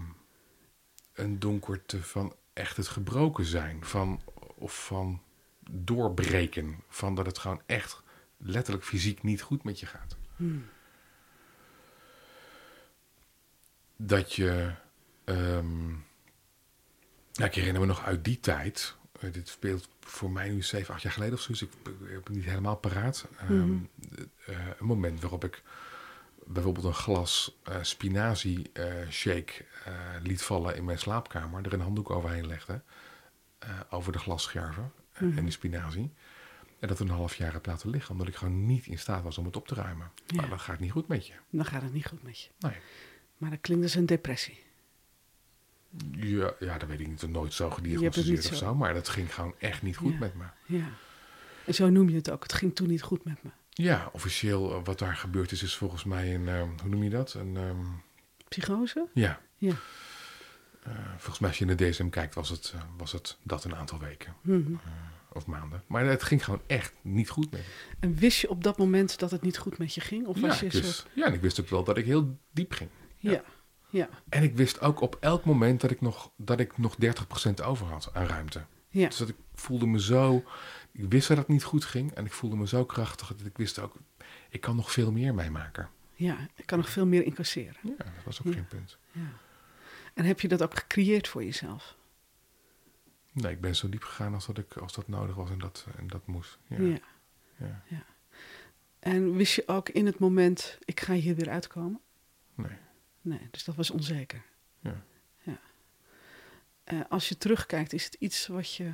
een 1.14 1.40
donkerte 1.40 2.04
van 2.04 2.36
echt 2.54 2.78
het 2.78 2.88
gebroken 2.88 3.46
zijn, 3.46 3.86
van, 3.86 4.22
of 4.56 4.86
van 4.86 5.22
doorbreken, 5.70 6.80
van 6.88 7.16
dat 7.16 7.26
het 7.26 7.38
gewoon 7.38 7.62
echt 7.66 8.02
letterlijk 8.38 8.86
fysiek 8.86 9.24
niet 9.24 9.42
goed 9.42 9.64
met 9.64 9.80
je 9.80 9.86
gaat. 9.86 10.18
Hmm. 10.36 10.66
Dat 13.98 14.34
je. 14.34 14.72
nou, 17.34 17.50
ik 17.50 17.56
herinner 17.56 17.82
me 17.82 17.88
nog 17.88 18.04
uit 18.06 18.24
die 18.24 18.40
tijd. 18.40 18.96
eh, 19.20 19.34
dit 19.34 19.48
speelt 19.48 19.90
voor 20.00 20.32
mij 20.32 20.50
nu 20.50 20.62
7, 20.62 20.94
8 20.94 21.04
jaar 21.04 21.12
geleden 21.12 21.34
of 21.34 21.42
zo. 21.42 21.52
Dus 21.52 21.62
ik, 21.62 21.70
heb 22.04 22.26
het 22.28 22.36
niet 22.36 22.44
helemaal 22.46 22.76
paraat. 22.76 23.26
Ehm, 23.40 23.54
Mhm. 23.72 23.84
eh, 24.46 24.56
een 24.80 24.86
moment 24.86 25.22
waarop 25.22 25.44
ik 25.44 25.62
bijvoorbeeld 26.46 26.86
een 26.86 26.94
glas 26.94 27.58
eh 27.64 27.76
spinazie 27.82 28.72
shake 29.10 29.66
liet 30.24 30.42
vallen 30.42 30.76
in 30.76 30.86
mijn 30.86 31.00
slaapkamer. 31.00 31.66
Er 31.66 31.74
een 31.74 31.80
handdoek 31.82 32.10
overheen 32.10 32.48
legde. 32.48 32.82
over 33.90 34.12
de 34.12 34.20
glasscherven 34.20 34.92
eh, 35.14 35.22
Mhm. 35.22 35.38
en 35.38 35.44
die 35.44 35.52
spinazie. 35.54 36.14
En 36.80 36.88
dat 36.88 37.00
een 37.00 37.10
half 37.10 37.36
jaar 37.36 37.54
heb 37.54 37.66
laten 37.66 37.90
liggen. 37.90 38.12
Omdat 38.12 38.28
ik 38.28 38.36
gewoon 38.36 38.66
niet 38.66 38.86
in 38.86 39.00
staat 39.00 39.24
was 39.24 39.38
om 39.38 39.46
het 39.46 39.56
op 39.56 39.68
te 39.68 39.76
ruimen. 39.76 40.12
Ja. 40.26 40.36
Maar 40.42 40.50
dat 40.50 40.62
gaat 40.62 40.80
niet 40.80 40.92
goed 40.92 41.08
met 41.08 41.28
je. 41.28 41.34
Dan 41.50 41.66
gaat 41.66 41.82
het 41.82 41.94
niet 41.94 42.06
goed 42.06 42.24
met 42.24 42.40
je. 42.40 42.50
Nee. 42.60 42.76
Maar 43.38 43.50
dat 43.50 43.60
klinkt 43.62 43.84
als 43.84 43.96
een 43.96 44.06
depressie. 44.06 44.64
Ja, 46.12 46.54
ja, 46.60 46.78
dat 46.78 46.90
weet 46.90 47.00
ik 47.00 47.08
niet. 47.08 47.28
Nooit 47.28 47.54
zo 47.54 47.70
gediagnosticeerd 47.70 48.50
of 48.52 48.56
zo. 48.58 48.76
Maar 48.76 48.94
dat 48.94 49.10
ging 49.10 49.34
gewoon 49.34 49.54
echt 49.60 49.82
niet 49.82 49.98
goed 49.98 50.12
Ja. 50.14 50.20
met 50.20 50.34
me. 50.36 50.44
Ja. 50.66 50.86
En 51.66 51.74
zo 51.74 51.90
noem 51.90 52.10
je 52.10 52.16
het 52.16 52.32
ook. 52.32 52.44
Het 52.44 52.54
ging 52.54 52.76
toen 52.76 52.88
niet 52.88 53.02
goed 53.02 53.24
met 53.24 53.44
me. 53.44 53.50
Ja, 53.70 54.10
officieel 54.14 54.74
eh, 54.76 54.80
wat 54.84 55.00
daar 55.00 55.16
gebeurd 55.16 55.52
is, 55.52 55.64
is 55.64 55.76
volgens 55.76 56.04
mij 56.04 56.36
een, 56.36 56.48
ehm, 56.48 56.70
hoe 56.82 56.90
noem 56.90 57.04
je 57.04 57.10
dat? 57.10 57.34
Een, 57.34 57.58
ehm, 57.58 57.86
Psychose? 58.48 59.08
ja. 59.14 59.42
Ja. 59.58 59.74
Eh, 60.84 60.92
volgens 61.10 61.40
mij 61.40 61.50
als 61.50 61.58
je 61.60 61.66
in 61.66 61.76
de 61.78 61.90
DSM 61.90 62.10
kijkt, 62.10 62.36
was 62.36 62.50
het, 62.50 62.72
eh, 62.76 62.82
was 62.98 63.12
het 63.12 63.38
dat 63.44 63.64
een 63.64 63.76
aantal 63.76 64.00
weken 64.00 64.34
Mhm. 64.42 64.74
of 65.34 65.46
maanden. 65.46 65.84
Maar 65.88 66.06
het 66.06 66.24
ging 66.24 66.44
gewoon 66.44 66.62
echt 66.68 66.94
niet 67.02 67.30
goed 67.30 67.52
met 67.52 67.60
me. 67.60 67.66
En 68.00 68.16
wist 68.16 68.40
je 68.42 68.50
op 68.50 68.64
dat 68.64 68.78
moment 68.78 69.20
dat 69.20 69.32
het 69.32 69.42
niet 69.42 69.58
goed 69.58 69.78
met 69.78 69.94
je 69.94 70.02
ging? 70.02 70.26
Of 70.28 70.36
ja, 70.40 70.48
was 70.48 70.60
je 70.60 70.66
ik 70.66 70.74
een 70.74 70.82
wist, 70.82 70.96
soort... 70.96 71.10
ja, 71.16 71.26
en 71.26 71.34
ik 71.34 71.42
wist 71.42 71.60
ook 71.62 71.70
wel 71.70 71.84
dat 71.84 71.98
ik 71.98 72.06
heel 72.06 72.38
diep 72.52 72.72
ging. 72.72 72.90
Ja. 73.32 73.44
ja. 73.90 74.10
En 74.30 74.44
ik 74.44 74.56
wist 74.56 74.82
ook 74.82 75.00
op 75.02 75.18
elk 75.20 75.46
moment 75.46 75.82
dat 75.82 75.92
ik 75.92 76.02
nog, 76.02 76.32
dat 76.36 76.60
ik 76.60 76.78
nog 76.78 76.96
30% 77.04 77.64
over 77.66 77.86
had 77.88 78.10
aan 78.14 78.26
ruimte. 78.26 78.66
Ja. 78.90 79.08
Dus 79.08 79.18
dat 79.18 79.30
ik 79.30 79.36
voelde 79.54 79.86
me 79.88 80.02
zo. 80.02 80.44
Ik 80.92 81.06
wist 81.12 81.28
dat 81.28 81.38
het 81.38 81.48
niet 81.48 81.64
goed 81.64 81.86
ging. 81.86 82.12
En 82.14 82.26
ik 82.26 82.32
voelde 82.34 82.56
me 82.56 82.68
zo 82.68 82.86
krachtig 82.86 83.28
dat 83.28 83.46
ik 83.46 83.58
wist 83.58 83.80
ook. 83.80 83.96
Ik 84.50 84.62
kan 84.62 84.76
nog 84.76 84.92
veel 84.92 85.12
meer 85.12 85.34
meemaken. 85.34 85.90
ja. 86.16 86.38
Ik 86.56 86.66
kan 86.66 86.78
nog 86.78 86.90
veel 86.90 87.06
meer 87.06 87.24
incasseren. 87.24 87.76
Ja, 87.82 87.96
dat 87.98 88.24
was 88.26 88.40
ook 88.40 88.46
Ja. 88.48 88.54
geen 88.54 88.68
punt. 88.68 88.98
Ja. 89.12 89.22
En 90.14 90.26
heb 90.26 90.40
je 90.40 90.48
dat 90.48 90.64
ook 90.64 90.76
gecreëerd 90.78 91.28
voor 91.28 91.44
jezelf? 91.44 91.96
Nee, 93.32 93.52
ik 93.52 93.62
ben 93.62 93.76
zo 93.76 93.90
diep 93.90 94.04
gegaan 94.04 94.34
als 94.34 94.46
dat, 94.46 94.58
ik, 94.58 94.74
als 94.78 94.94
dat 94.94 95.08
nodig 95.08 95.36
was 95.36 95.50
en 95.50 95.60
dat, 95.60 95.86
en 95.98 96.08
dat 96.08 96.28
moest. 96.28 96.58
Ja. 96.68 96.78
Ja. 97.58 97.82
Ja. 97.88 98.06
En 99.00 99.36
wist 99.36 99.56
je 99.56 99.64
ook 99.68 99.90
in 99.90 100.06
het 100.06 100.20
moment, 100.20 100.78
ik 100.86 101.00
ga 101.00 101.14
hier 101.14 101.36
weer 101.36 101.50
uitkomen? 101.50 102.00
Nee. 102.56 102.72
Nee, 103.26 103.48
dus 103.52 103.64
dat 103.64 103.76
was 103.76 103.90
onzeker. 103.90 104.44
Ja. 104.80 105.04
ja. 105.42 105.60
Eh, 106.84 107.00
als 107.10 107.30
je 107.30 107.38
terugkijkt, 107.38 107.94
is 107.94 108.06
het 108.06 108.14
iets 108.14 108.48
wat 108.48 108.76
je 108.76 108.94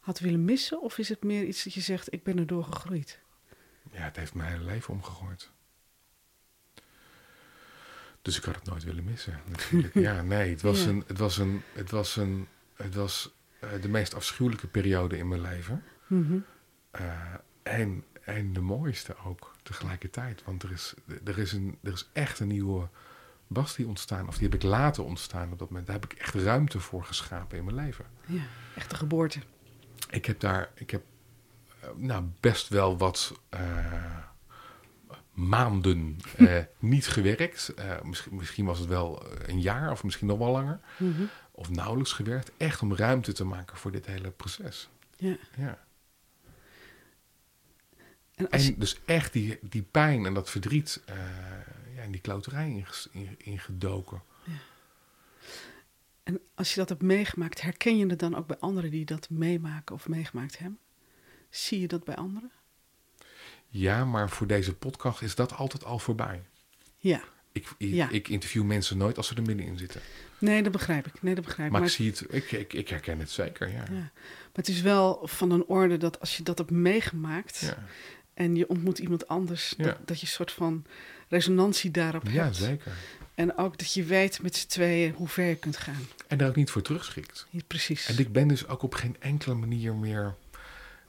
had 0.00 0.18
willen 0.18 0.44
missen? 0.44 0.82
Of 0.82 0.98
is 0.98 1.08
het 1.08 1.22
meer 1.22 1.44
iets 1.44 1.64
dat 1.64 1.74
je 1.74 1.80
zegt, 1.80 2.12
ik 2.12 2.22
ben 2.22 2.38
erdoor 2.38 2.64
gegroeid? 2.64 3.20
ja, 3.92 4.02
het 4.02 4.16
heeft 4.16 4.34
mijn 4.34 4.52
hele 4.52 4.64
leven 4.64 4.94
omgegooid. 4.94 5.50
Dus 8.22 8.36
ik 8.36 8.44
had 8.44 8.54
het 8.54 8.64
nooit 8.64 8.84
willen 8.84 9.04
missen. 9.04 9.40
Natuurlijk. 9.50 9.94
ja, 9.94 10.22
nee, 10.22 10.50
het 10.50 10.62
was, 10.62 10.82
Ja. 10.82 10.88
een, 10.88 11.04
het 11.06 11.18
was, 11.18 11.38
een, 11.38 11.62
het 11.72 11.90
was, 11.90 12.16
een, 12.16 12.48
het 12.76 12.94
was 12.94 13.34
eh, 13.60 13.70
de 13.80 13.88
meest 13.88 14.14
afschuwelijke 14.14 14.66
periode 14.66 15.18
in 15.18 15.28
mijn 15.28 15.40
leven. 15.40 15.84
Mhm. 16.06 16.38
Eh, 16.90 17.34
en, 17.62 18.04
en 18.20 18.52
de 18.52 18.60
mooiste 18.60 19.16
ook 19.24 19.54
tegelijkertijd. 19.62 20.44
Want 20.44 20.62
er 20.62 20.70
is, 20.70 20.94
er, 21.24 21.38
is 21.38 21.52
een, 21.52 21.78
er 21.82 21.92
is 21.92 22.08
echt 22.12 22.40
een 22.40 22.48
nieuwe 22.48 22.88
was 23.52 23.74
die 23.74 23.86
ontstaan, 23.86 24.28
of 24.28 24.34
die 24.38 24.48
heb 24.48 24.54
ik 24.54 24.62
laten 24.62 25.04
ontstaan 25.04 25.52
op 25.52 25.58
dat 25.58 25.68
moment. 25.68 25.86
Daar 25.86 26.00
heb 26.00 26.12
ik 26.12 26.18
echt 26.18 26.34
ruimte 26.34 26.80
voor 26.80 27.04
geschapen 27.04 27.58
in 27.58 27.64
mijn 27.64 27.76
leven. 27.76 28.04
Ja, 28.26 28.42
echte 28.76 28.96
geboorte. 28.96 29.38
Ik 30.10 30.26
heb 30.26 30.40
daar, 30.40 30.70
ik 30.74 30.90
heb 30.90 31.02
eh, 31.80 31.88
nou 31.96 32.24
best 32.40 32.68
wel 32.68 32.98
wat 32.98 33.40
eh, 33.48 34.18
maanden 35.32 36.16
eh, 36.36 36.58
niet 36.78 37.06
gewerkt. 37.06 37.74
Misschien, 38.02 38.34
misschien 38.36 38.64
was 38.64 38.78
het 38.78 38.88
wel 38.88 39.26
een 39.46 39.60
jaar 39.60 39.90
of 39.90 40.04
misschien 40.04 40.26
nog 40.26 40.38
wel 40.38 40.50
langer. 40.50 40.80
Mhm. 40.96 41.22
Of 41.50 41.70
nauwelijks 41.70 42.12
gewerkt. 42.12 42.52
Echt 42.56 42.82
om 42.82 42.94
ruimte 42.94 43.32
te 43.32 43.44
maken 43.44 43.76
voor 43.76 43.92
dit 43.92 44.06
hele 44.06 44.30
proces. 44.30 44.88
Ja. 45.16 45.36
Ja. 45.56 45.78
En 48.34 48.50
als 48.50 48.66
En 48.66 48.78
dus 48.78 49.00
echt 49.04 49.32
die, 49.32 49.58
die 49.62 49.82
pijn 49.82 50.26
en 50.26 50.34
dat 50.34 50.50
verdriet 50.50 51.02
ja, 52.02 52.06
in 52.06 52.12
die 52.12 52.20
klauterij 52.20 52.68
inges- 52.68 53.08
in- 53.12 53.34
ingedoken. 53.38 54.22
En 56.22 56.40
als 56.54 56.70
je 56.70 56.76
dat 56.80 56.88
hebt 56.88 57.02
meegemaakt, 57.02 57.60
herken 57.60 57.96
je 57.98 58.06
het 58.06 58.18
dan 58.18 58.34
ook 58.36 58.46
bij 58.46 58.56
anderen 58.58 58.90
die 58.90 59.04
dat 59.04 59.30
meemaken 59.30 59.94
of 59.94 60.08
meegemaakt 60.08 60.58
hebben? 60.58 60.78
Zie 61.50 61.80
je 61.80 61.88
dat 61.88 62.04
bij 62.04 62.16
anderen? 62.16 62.50
Ja, 63.68 64.04
maar 64.04 64.30
voor 64.30 64.46
deze 64.46 64.74
podcast 64.74 65.22
is 65.22 65.34
dat 65.34 65.54
altijd 65.54 65.84
al 65.84 65.98
voorbij. 65.98 66.42
Ja. 66.96 67.20
Ik, 67.52 67.68
ik, 67.78 67.88
Ja. 67.92 68.08
ik 68.10 68.28
interview 68.28 68.64
mensen 68.64 68.96
nooit 68.96 69.16
als 69.16 69.26
ze 69.26 69.34
er 69.34 69.42
middenin 69.42 69.78
zitten. 69.78 70.00
Nee, 70.38 70.62
dat 70.62 70.72
begrijp 70.72 71.06
ik. 71.06 71.22
Nee, 71.22 71.34
dat 71.34 71.44
begrijp 71.44 71.66
ik. 71.66 71.72
Maar, 71.72 71.80
Maar, 71.80 71.90
ik 71.90 71.96
zie 71.96 72.10
het, 72.10 72.24
ik, 72.28 72.52
ik, 72.52 72.72
ik 72.72 72.88
herken 72.88 73.18
het 73.18 73.30
zeker, 73.30 73.68
ja. 73.68 73.74
ja. 73.90 73.90
maar 73.92 74.10
het 74.52 74.68
is 74.68 74.80
wel 74.80 75.20
van 75.28 75.50
een 75.50 75.64
orde 75.64 75.96
dat 75.96 76.20
als 76.20 76.36
je 76.36 76.42
dat 76.42 76.58
hebt 76.58 76.70
meegemaakt 76.70 77.58
Ja, 77.60 77.84
en 78.34 78.56
je 78.56 78.68
ontmoet 78.68 78.98
iemand 78.98 79.28
anders, 79.28 79.74
Ja. 79.76 79.84
dat, 79.84 79.96
dat 80.04 80.20
je 80.20 80.26
een 80.26 80.32
soort 80.32 80.52
van 80.52 80.84
resonantie 81.28 81.90
daarop 81.90 82.26
ja 82.28 82.44
hebt. 82.44 82.56
zeker. 82.56 82.92
En 83.34 83.56
ook 83.56 83.78
dat 83.78 83.92
je 83.92 84.04
weet 84.04 84.42
met 84.42 84.56
z'n 84.56 84.66
tweeën 84.66 85.12
hoe 85.12 85.28
ver 85.28 85.44
je 85.44 85.54
kunt 85.56 85.76
gaan. 85.76 86.06
En 86.26 86.38
daar 86.38 86.48
ook 86.48 86.56
niet 86.56 86.70
voor 86.70 86.82
terugschikt. 86.82 87.46
Ja, 87.50 87.60
precies. 87.66 88.06
En 88.08 88.18
ik 88.18 88.32
ben 88.32 88.48
dus 88.48 88.66
ook 88.68 88.82
op 88.82 88.94
geen 88.94 89.16
enkele 89.18 89.54
manier 89.54 89.94
meer 89.94 90.34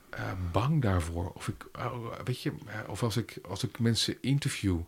eh, 0.09 0.31
bang 0.51 0.81
daarvoor. 0.81 1.31
Of, 1.35 1.47
ik, 1.47 1.65
oh, 1.75 2.19
weet 2.23 2.41
je, 2.41 2.51
eh, 2.65 2.79
of 2.89 3.03
als, 3.03 3.17
ik, 3.17 3.37
als 3.47 3.63
ik 3.63 3.79
mensen 3.79 4.17
interview, 4.21 4.79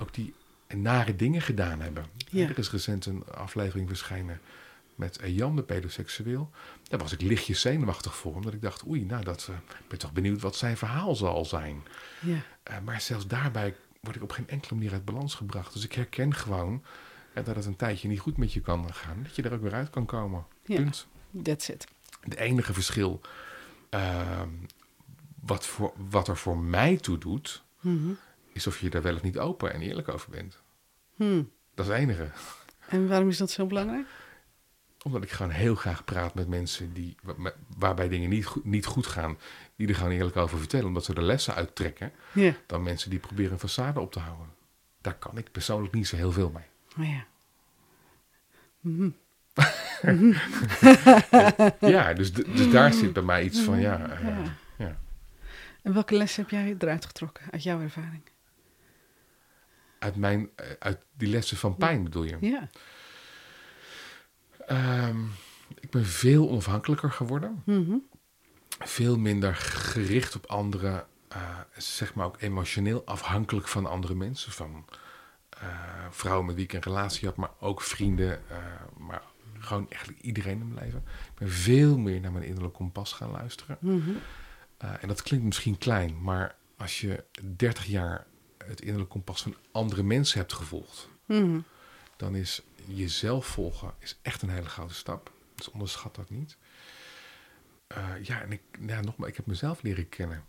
ook 0.00 0.14
die 0.14 0.34
nare 0.74 1.16
dingen 1.16 1.42
gedaan 1.42 1.80
hebben. 1.80 2.04
Ja. 2.30 2.48
Er 2.48 2.58
is 2.58 2.70
recent 2.70 3.06
een 3.06 3.24
aflevering 3.26 3.88
verschenen 3.88 4.40
met 5.02 5.18
Jan, 5.24 5.56
de 5.56 5.62
pedoseksueel. 5.62 6.50
Daar 6.82 6.98
was 6.98 7.12
ik 7.12 7.20
lichtjes 7.20 7.60
zenuwachtig 7.60 8.16
voor, 8.16 8.34
omdat 8.34 8.52
ik 8.52 8.62
dacht, 8.62 8.86
oei, 8.86 9.04
nou, 9.04 9.24
dat, 9.24 9.46
eh, 9.50 9.54
ik 9.80 9.88
ben 9.88 9.98
toch 9.98 10.12
benieuwd 10.12 10.40
wat 10.40 10.56
zijn 10.56 10.76
verhaal 10.76 11.14
zal 11.14 11.44
zijn. 11.44 11.82
Ja. 12.20 12.36
Eh, 12.62 12.76
maar 12.84 13.00
zelfs 13.00 13.26
daarbij 13.26 13.76
word 14.00 14.16
ik 14.16 14.22
op 14.22 14.30
geen 14.32 14.48
enkele 14.48 14.74
manier 14.74 14.92
uit 14.92 15.04
balans 15.04 15.34
gebracht. 15.34 15.72
Dus 15.72 15.84
ik 15.84 15.92
herken 15.92 16.34
gewoon 16.34 16.82
dat 17.34 17.46
het 17.46 17.64
een 17.66 17.76
tijdje 17.76 18.08
niet 18.08 18.20
goed 18.20 18.36
met 18.36 18.52
je 18.52 18.60
kan 18.60 18.94
gaan. 18.94 19.22
Dat 19.22 19.36
je 19.36 19.42
er 19.42 19.52
ook 19.52 19.62
weer 19.62 19.74
uit 19.74 19.90
kan 19.90 20.06
komen. 20.06 20.46
Ja. 20.64 20.76
Punt. 20.76 21.06
That's 21.42 21.68
it. 21.68 21.86
Het 22.20 22.36
enige 22.36 22.72
verschil 22.72 23.20
ehm, 23.88 24.48
wat, 25.40 25.66
voor, 25.66 25.92
wat 26.10 26.28
er 26.28 26.36
voor 26.36 26.58
mij 26.58 26.96
toe 26.96 27.18
doet, 27.18 27.62
Mhm. 27.80 28.10
is 28.52 28.66
of 28.66 28.80
je 28.80 28.90
er 28.90 29.02
wel 29.02 29.14
of 29.14 29.22
niet 29.22 29.38
open 29.38 29.72
en 29.72 29.80
eerlijk 29.80 30.08
over 30.08 30.30
bent. 30.30 30.58
Hmm. 31.14 31.50
Dat 31.74 31.86
is 31.86 31.92
het 31.92 32.00
enige. 32.00 32.30
En 32.88 33.08
waarom 33.08 33.28
is 33.28 33.36
dat 33.36 33.50
zo 33.50 33.66
belangrijk? 33.66 34.06
Omdat 35.02 35.22
ik 35.22 35.30
gewoon 35.30 35.52
heel 35.52 35.74
graag 35.74 36.04
praat 36.04 36.34
met 36.34 36.48
mensen 36.48 36.92
die, 36.92 37.16
wa- 37.22 37.52
waarbij 37.76 38.08
dingen 38.08 38.28
niet 38.28 38.46
goed, 38.46 38.64
niet 38.64 38.86
goed 38.86 39.06
gaan, 39.06 39.38
die 39.76 39.88
er 39.88 39.94
gewoon 39.94 40.12
eerlijk 40.12 40.36
over 40.36 40.58
vertellen, 40.58 40.86
omdat 40.86 41.04
ze 41.04 41.14
er 41.14 41.22
lessen 41.22 41.54
uit 41.54 41.74
trekken, 41.74 42.12
Ja. 42.32 42.54
dan 42.66 42.82
mensen 42.82 43.10
die 43.10 43.18
proberen 43.18 43.52
een 43.60 43.68
façade 43.70 43.96
op 43.96 44.12
te 44.12 44.18
houden. 44.18 44.46
Daar 45.00 45.14
kan 45.14 45.38
ik 45.38 45.52
persoonlijk 45.52 45.94
niet 45.94 46.06
zo 46.08 46.16
heel 46.16 46.32
veel 46.32 46.50
mee. 46.50 46.64
Oh 46.98 47.12
ja. 47.14 47.24
Mhm. 48.80 49.10
Ja, 51.80 52.12
dus, 52.14 52.32
dus 52.32 52.70
daar 52.70 52.92
zit 52.92 53.12
bij 53.12 53.22
mij 53.22 53.44
iets 53.44 53.60
van, 53.60 53.80
ja, 53.80 54.10
eh, 54.10 54.26
Ja. 54.26 54.42
ja. 54.78 54.98
En 55.82 55.92
welke 55.92 56.16
les 56.16 56.36
heb 56.36 56.50
jij 56.50 56.76
eruit 56.78 57.04
getrokken 57.06 57.44
uit 57.50 57.62
jouw 57.62 57.80
ervaring? 57.80 58.22
Uit, 59.98 60.16
mijn, 60.16 60.50
eh, 60.56 60.66
uit 60.78 60.98
die 61.16 61.28
lessen 61.28 61.56
van 61.56 61.76
pijn 61.76 62.02
bedoel 62.04 62.22
je? 62.24 62.36
Ja. 62.40 62.68
Ehm, 64.66 65.24
ik 65.80 65.90
ben 65.90 66.04
veel 66.06 66.48
onafhankelijker 66.50 67.10
geworden. 67.10 67.62
Mhm. 67.66 67.94
Veel 68.78 69.18
minder 69.18 69.54
gericht 69.54 70.36
op 70.36 70.46
anderen. 70.46 71.06
eh, 71.28 71.58
zeg 71.76 72.14
maar 72.14 72.26
ook 72.26 72.36
emotioneel 72.40 73.02
afhankelijk 73.04 73.68
van 73.68 73.86
andere 73.86 74.14
mensen. 74.14 74.52
Van 74.52 74.84
eh, 75.48 75.68
vrouwen 76.10 76.46
met 76.46 76.54
wie 76.54 76.64
ik 76.64 76.72
een 76.72 76.80
relatie 76.82 77.28
had, 77.28 77.36
maar 77.36 77.50
ook 77.60 77.80
vrienden. 77.82 78.48
eh, 78.50 78.56
maar 78.98 79.22
gewoon 79.58 79.86
eigenlijk 79.90 80.20
iedereen 80.22 80.60
in 80.60 80.68
mijn 80.72 80.84
leven. 80.84 81.02
Ik 81.06 81.34
ben 81.38 81.50
veel 81.50 81.98
meer 81.98 82.20
naar 82.20 82.32
mijn 82.32 82.44
innerlijke 82.44 82.76
kompas 82.76 83.12
gaan 83.12 83.30
luisteren. 83.30 83.76
Mhm. 83.80 84.10
En 85.00 85.08
dat 85.08 85.22
klinkt 85.22 85.46
misschien 85.46 85.78
klein, 85.78 86.22
maar 86.22 86.54
als 86.76 87.00
je 87.00 87.24
30 87.56 87.84
jaar 87.86 88.26
het 88.66 88.80
innerlijke 88.80 89.12
kompas 89.12 89.42
van 89.42 89.54
andere 89.72 90.02
mensen 90.02 90.38
hebt 90.38 90.52
gevolgd, 90.52 91.08
Mhm. 91.26 91.58
dan 92.16 92.34
is 92.34 92.62
jezelf 92.86 93.46
volgen 93.46 93.94
is 93.98 94.18
echt 94.22 94.42
een 94.42 94.50
hele 94.50 94.68
grote 94.68 94.94
stap. 94.94 95.32
Dus 95.54 95.70
onderschat 95.70 96.14
dat 96.14 96.30
niet. 96.30 96.56
Eh, 97.86 98.08
ja, 98.22 98.40
en 98.42 98.52
ik, 98.52 98.62
ja, 98.86 99.00
nogmaals, 99.00 99.30
ik 99.30 99.36
heb 99.36 99.46
mezelf 99.46 99.82
leren 99.82 100.08
kennen. 100.08 100.44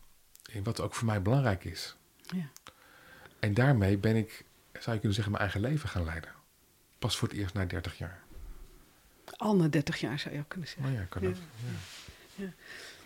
In 0.52 0.64
wat 0.64 0.80
ook 0.82 0.94
voor 0.96 1.06
mij 1.06 1.22
belangrijk 1.22 1.64
is. 1.66 1.96
Ja. 2.22 2.46
En 3.40 3.54
daarmee 3.54 3.98
ben 3.98 4.16
ik, 4.16 4.46
zou 4.72 4.86
je 4.92 4.98
kunnen 5.00 5.14
zeggen, 5.14 5.32
mijn 5.32 5.44
eigen 5.44 5.62
leven 5.62 5.90
gaan 5.90 6.04
leiden. 6.04 6.32
Pas 7.00 7.18
voor 7.18 7.28
het 7.28 7.38
eerst 7.38 7.54
na 7.54 7.66
30 7.66 7.98
jaar. 7.98 8.24
Al 9.38 9.56
na 9.56 9.68
30 9.68 10.00
jaar 10.00 10.20
zou 10.20 10.34
je 10.36 10.40
ook 10.42 10.50
kunnen 10.50 10.68
zeggen. 10.68 10.86
Nou 10.86 10.96
ja, 10.98 11.06
kan 11.10 11.22
Ja. 11.22 11.30
dat. 11.30 11.38
Ja. 12.36 12.54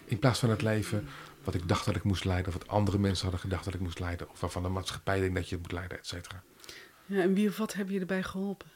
In 0.06 0.20
plaats 0.20 0.40
van 0.40 0.50
het 0.50 0.62
leven 0.62 1.08
wat 1.44 1.54
ik 1.56 1.68
dacht 1.68 1.86
dat 1.86 1.96
ik 1.96 2.04
moest 2.04 2.26
leiden, 2.26 2.48
of 2.48 2.54
wat 2.54 2.68
andere 2.68 2.98
mensen 2.98 3.24
hadden 3.24 3.40
gedacht 3.42 3.66
dat 3.66 3.74
ik 3.74 3.80
moest 3.80 4.00
leiden, 4.00 4.30
of 4.30 4.40
waarvan 4.40 4.64
de 4.64 4.70
maatschappij 4.70 5.20
denkt 5.20 5.36
dat 5.36 5.50
je 5.50 5.56
het 5.56 5.64
moet 5.64 5.72
leiden, 5.74 5.98
et 5.98 6.08
cetera. 6.08 6.44
Ja, 7.06 7.22
en 7.22 7.34
wie 7.34 7.50
of 7.50 7.58
wat 7.58 7.74
heb 7.74 7.90
je 7.90 8.00
erbij 8.00 8.24
geholpen? 8.24 8.68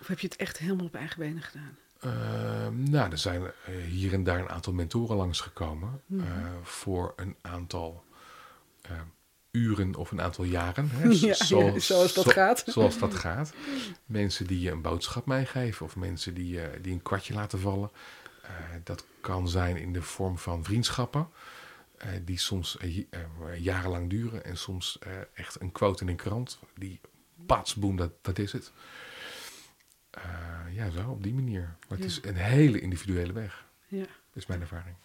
Of 0.00 0.06
heb 0.06 0.18
je 0.18 0.26
het 0.26 0.36
echt 0.36 0.58
helemaal 0.58 0.86
op 0.86 0.94
eigen 0.94 1.18
benen 1.18 1.42
gedaan? 1.42 1.76
Ehm, 2.00 2.90
nou, 2.90 3.10
er 3.10 3.18
zijn 3.18 3.42
eh, 3.42 3.74
hier 3.88 4.12
en 4.12 4.24
daar 4.24 4.38
een 4.38 4.48
aantal 4.48 4.72
mentoren 4.72 5.16
langsgekomen. 5.16 6.00
Mhm. 6.06 6.20
eh, 6.22 6.50
voor 6.62 7.12
een 7.16 7.36
aantal 7.40 8.04
eh, 8.80 8.90
uren 9.50 9.94
of 9.94 10.10
een 10.10 10.20
aantal 10.20 10.44
jaren. 10.44 10.90
Hè, 10.90 11.08
Ja, 11.26 11.34
ja, 11.48 11.78
zoals 11.78 12.14
dat 12.14 12.32
gaat. 12.32 12.62
Zoals 12.66 12.98
dat 12.98 13.14
gaat. 13.14 13.52
Mensen 14.06 14.46
die 14.46 14.60
je 14.60 14.70
een 14.70 14.82
boodschap 14.82 15.26
meegeven 15.26 15.86
of 15.86 15.96
mensen 15.96 16.34
die, 16.34 16.48
je 16.48 16.78
die 16.82 16.92
een 16.92 17.02
kwartje 17.02 17.34
laten 17.34 17.60
vallen. 17.60 17.90
Dat 18.84 19.04
kan 19.20 19.48
zijn 19.48 19.76
in 19.76 19.92
de 19.92 20.02
vorm 20.02 20.38
van 20.38 20.64
vriendschappen. 20.64 21.28
die 22.24 22.38
soms 22.38 22.78
jarenlang 23.58 24.10
duren. 24.10 24.44
En 24.44 24.56
soms 24.56 24.98
echt 25.34 25.60
een 25.60 25.72
quote 25.72 26.02
in 26.02 26.08
een 26.08 26.16
krant. 26.16 26.58
Die 26.74 27.00
pats, 27.46 27.74
boem, 27.74 27.96
dat, 27.96 28.12
dat 28.20 28.38
is 28.38 28.52
het. 28.52 28.72
Eh, 30.10 30.22
ja, 30.70 30.90
zo, 30.90 31.08
op 31.10 31.22
die 31.22 31.34
manier. 31.34 31.60
Maar 31.88 31.98
het 31.98 32.00
Ja. 32.00 32.04
is 32.06 32.20
een 32.22 32.36
hele 32.36 32.80
individuele 32.80 33.32
weg, 33.32 33.66
Ja. 33.86 34.04
is 34.32 34.46
mijn 34.46 34.60
ervaring. 34.60 34.96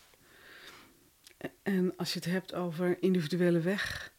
En 1.64 1.94
als 1.98 2.14
je 2.14 2.20
het 2.20 2.28
hebt 2.28 2.54
over 2.54 3.02
individuele 3.02 3.60
weg 3.60 4.12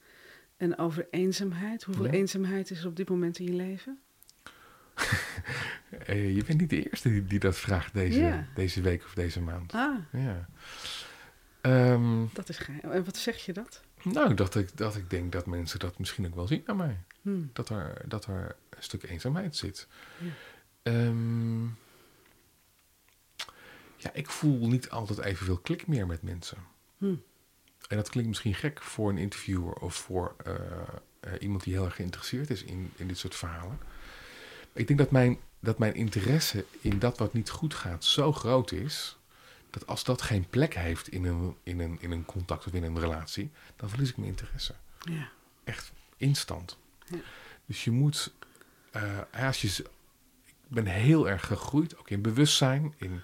en 0.57 0.79
over 0.79 1.07
eenzaamheid, 1.11 1.83
hoeveel 1.83 2.05
Ja. 2.05 2.11
eenzaamheid 2.11 2.70
is 2.70 2.81
er 2.81 2.87
op 2.87 2.97
dit 2.97 3.09
moment 3.09 3.38
in 3.38 3.44
je 3.44 3.53
leven? 3.53 3.99
Eh, 6.07 6.35
je 6.37 6.44
bent 6.44 6.61
niet 6.61 6.70
de 6.70 6.90
eerste 6.90 7.09
die, 7.09 7.25
die 7.25 7.38
dat 7.38 7.57
vraagt 7.57 7.94
deze, 7.94 8.18
Ja. 8.20 8.47
deze 8.55 8.81
week 8.81 9.05
of 9.05 9.14
deze 9.14 9.40
maand. 9.40 9.73
Ah, 9.75 9.99
Ja. 10.12 10.49
Ehm, 11.61 12.25
dat 12.33 12.49
is 12.49 12.59
geheim. 12.59 12.90
En 12.92 13.05
wat 13.05 13.16
zeg 13.16 13.44
je 13.44 13.53
dat? 13.53 13.83
nou, 14.03 14.35
dat 14.35 14.55
ik, 14.55 14.77
dat 14.77 14.97
ik 14.97 15.11
denk 15.11 15.33
dat 15.33 15.47
mensen 15.47 15.79
dat 15.79 15.99
misschien 15.99 16.27
ook 16.27 16.35
wel 16.35 16.47
zien 16.47 16.62
aan 16.66 16.77
mij. 16.77 16.99
Hmm. 17.23 17.51
Dat 17.53 17.68
er, 17.68 18.03
dat 18.09 18.27
er 18.27 18.57
een 18.70 18.83
stuk 18.83 19.03
eenzaamheid 19.03 19.57
zit. 19.57 19.88
Ja. 20.18 20.29
Ehm, 20.85 21.64
ja, 23.97 24.12
ik 24.12 24.31
voel 24.31 24.68
niet 24.68 24.90
altijd 24.90 25.18
evenveel 25.18 25.59
klik 25.59 25.87
meer 25.87 26.07
met 26.07 26.23
mensen. 26.23 26.59
Hmm. 26.99 27.23
En 27.88 27.97
dat 27.97 28.09
klinkt 28.09 28.29
misschien 28.29 28.55
gek 28.55 28.83
voor 28.83 29.11
een 29.11 29.18
interviewer 29.18 29.75
of 29.75 29.94
voor 29.94 30.35
eh, 30.44 30.55
eh, 31.20 31.33
iemand 31.40 31.64
die 31.64 31.73
heel 31.73 31.85
erg 31.85 31.94
geïnteresseerd 31.94 32.51
is 32.51 32.62
in, 32.62 32.92
in 32.97 33.09
dit 33.09 33.18
soort 33.18 33.35
verhalen. 33.35 33.79
Maar 34.73 34.83
ik 34.83 34.87
denk 34.87 34.98
dat 34.98 35.11
mijn, 35.11 35.38
dat 35.61 35.79
mijn 35.79 35.94
interesse 35.94 36.65
in 36.81 36.98
dat 36.98 37.19
wat 37.19 37.33
niet 37.33 37.50
goed 37.50 37.75
gaat 37.75 38.04
zo 38.04 38.33
groot 38.33 38.73
is, 38.73 39.17
dat 39.71 39.87
als 39.87 40.04
dat 40.04 40.23
geen 40.23 40.48
plek 40.48 40.75
heeft 40.75 41.08
in 41.08 41.25
een, 41.25 41.56
in 41.63 41.81
een, 41.81 41.98
in 42.00 42.11
een 42.11 42.25
contact 42.25 42.67
of 42.67 42.73
in 42.73 42.83
een 42.83 43.00
relatie, 43.00 43.50
dan 43.77 43.88
verlies 43.88 44.11
ik 44.11 44.17
mijn 44.17 44.29
interesse. 44.29 44.75
Ja. 44.98 45.29
Echt 45.65 45.92
instant. 46.17 46.79
Ja. 47.06 47.19
Dus 47.67 47.85
je 47.85 47.90
moet, 47.90 48.33
eh, 48.90 49.19
als 49.33 49.61
je, 49.61 49.85
ben 50.75 50.87
heel 50.87 51.29
erg 51.29 51.46
gegroeid, 51.46 51.98
ook 51.98 52.10
in 52.10 52.22
bewustzijn, 52.22 52.94
in, 52.96 53.20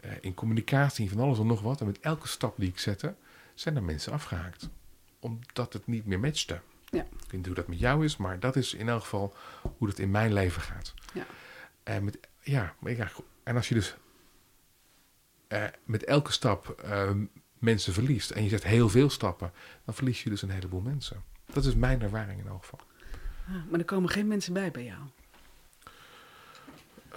eh, 0.00 0.10
in 0.20 0.34
communicatie, 0.34 1.04
in 1.04 1.10
van 1.10 1.20
alles 1.20 1.38
en 1.38 1.46
nog 1.46 1.60
wat. 1.60 1.80
En 1.80 1.86
met 1.86 2.00
elke 2.00 2.28
stap 2.28 2.54
die 2.56 2.68
ik 2.68 2.78
zette, 2.78 3.14
zijn 3.54 3.76
er 3.76 3.82
mensen 3.82 4.12
afgehaakt. 4.12 4.68
Omdat 5.20 5.72
het 5.72 5.86
niet 5.86 6.06
meer 6.06 6.20
matchte. 6.20 6.60
Ja. 6.90 7.02
Ik 7.02 7.08
weet 7.20 7.32
niet 7.32 7.46
hoe 7.46 7.54
dat 7.54 7.68
met 7.68 7.78
jou 7.78 8.04
is, 8.04 8.16
maar 8.16 8.40
dat 8.40 8.56
is 8.56 8.74
in 8.74 8.88
elk 8.88 9.02
geval 9.02 9.34
hoe 9.76 9.88
dat 9.88 9.98
in 9.98 10.10
mijn 10.10 10.32
leven 10.32 10.62
gaat. 10.62 10.94
Ja. 11.14 11.26
En, 11.82 12.04
met, 12.04 12.18
ja, 12.40 12.74
en 13.42 13.56
als 13.56 13.68
je 13.68 13.74
dus 13.74 13.96
eh, 15.48 15.64
met 15.84 16.04
elke 16.04 16.32
stap 16.32 16.68
eh, 16.68 17.10
mensen 17.58 17.92
verliest 17.92 18.30
en 18.30 18.42
je 18.42 18.48
zet 18.48 18.64
heel 18.64 18.88
veel 18.88 19.10
stappen, 19.10 19.52
dan 19.84 19.94
verlies 19.94 20.22
je 20.22 20.30
dus 20.30 20.42
een 20.42 20.50
heleboel 20.50 20.80
mensen. 20.80 21.22
Dat 21.52 21.64
is 21.64 21.74
mijn 21.74 22.02
ervaring 22.02 22.40
in 22.40 22.46
elk 22.46 22.62
geval. 22.62 22.80
Ah, 23.48 23.70
maar 23.70 23.78
er 23.78 23.84
komen 23.84 24.10
geen 24.10 24.26
mensen 24.26 24.52
bij 24.52 24.70
bij 24.70 24.84
jou. 24.84 25.00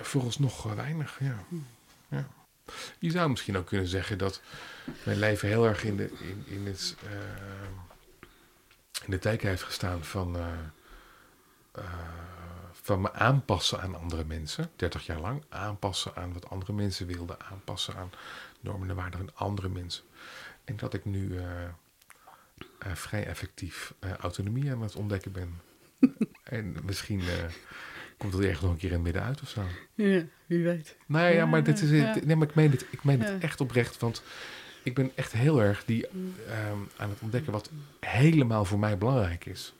Vooralsnog 0.01 0.63
weinig, 0.63 1.19
ja. 1.19 1.43
ja. 2.07 2.27
Je 2.99 3.11
zou 3.11 3.29
misschien 3.29 3.57
ook 3.57 3.65
kunnen 3.65 3.87
zeggen 3.87 4.17
dat 4.17 4.41
mijn 5.03 5.19
leven 5.19 5.47
heel 5.47 5.65
erg 5.65 5.83
in 5.83 5.97
de, 5.97 6.11
in, 6.19 6.43
in 6.45 6.65
het, 6.65 6.95
eh, 7.03 7.67
in 9.03 9.11
de 9.11 9.19
teken 9.19 9.49
heeft 9.49 9.63
gestaan 9.63 10.03
van, 10.03 10.35
eh, 10.35 10.47
eh, 11.71 11.83
van 12.71 13.01
me 13.01 13.13
aanpassen 13.13 13.81
aan 13.81 13.95
andere 13.95 14.23
mensen. 14.23 14.71
30 14.75 15.05
jaar 15.05 15.19
lang 15.19 15.43
aanpassen 15.49 16.15
aan 16.15 16.33
wat 16.33 16.49
andere 16.49 16.73
mensen 16.73 17.07
wilden. 17.07 17.41
Aanpassen 17.41 17.95
aan 17.95 18.11
normen 18.59 18.89
en 18.89 18.95
waarden 18.95 19.19
van 19.19 19.35
andere 19.35 19.69
mensen. 19.69 20.03
En 20.63 20.77
dat 20.77 20.93
ik 20.93 21.05
nu 21.05 21.39
vrij 22.79 23.25
effectief 23.25 23.93
autonomie 24.19 24.71
aan 24.71 24.81
het 24.81 24.95
ontdekken 24.95 25.31
ben. 25.31 25.61
en 26.43 26.75
misschien 26.83 27.21
komt 28.17 28.33
het 28.33 28.41
ergens 28.41 28.61
nog 28.61 28.71
een 28.71 28.77
keer 28.77 28.89
in 28.89 28.95
het 28.95 29.03
midden 29.03 29.23
uit 29.23 29.41
of 29.41 29.49
zo. 29.49 29.61
Ja, 29.93 30.23
wie 30.45 30.63
weet. 30.63 30.95
Nou 31.05 31.33
ja, 31.33 31.45
maar, 31.45 31.63
dit 31.63 31.81
is, 31.81 31.89
nee, 31.89 32.35
maar 32.35 32.47
ik 32.47 32.55
meen 32.55 32.71
het, 32.71 32.85
ik 32.89 33.03
meen 33.03 33.21
het 33.21 33.43
echt 33.43 33.61
oprecht. 33.61 33.97
Want 33.97 34.23
ik 34.83 34.95
ben 34.95 35.11
echt 35.15 35.31
heel 35.31 35.61
erg 35.61 35.85
die, 35.85 36.07
ehm, 36.07 36.77
aan 36.97 37.09
het 37.09 37.19
ontdekken 37.21 37.51
wat 37.51 37.69
helemaal 37.99 38.65
voor 38.65 38.79
mij 38.79 38.97
belangrijk 38.97 39.45
is. 39.45 39.73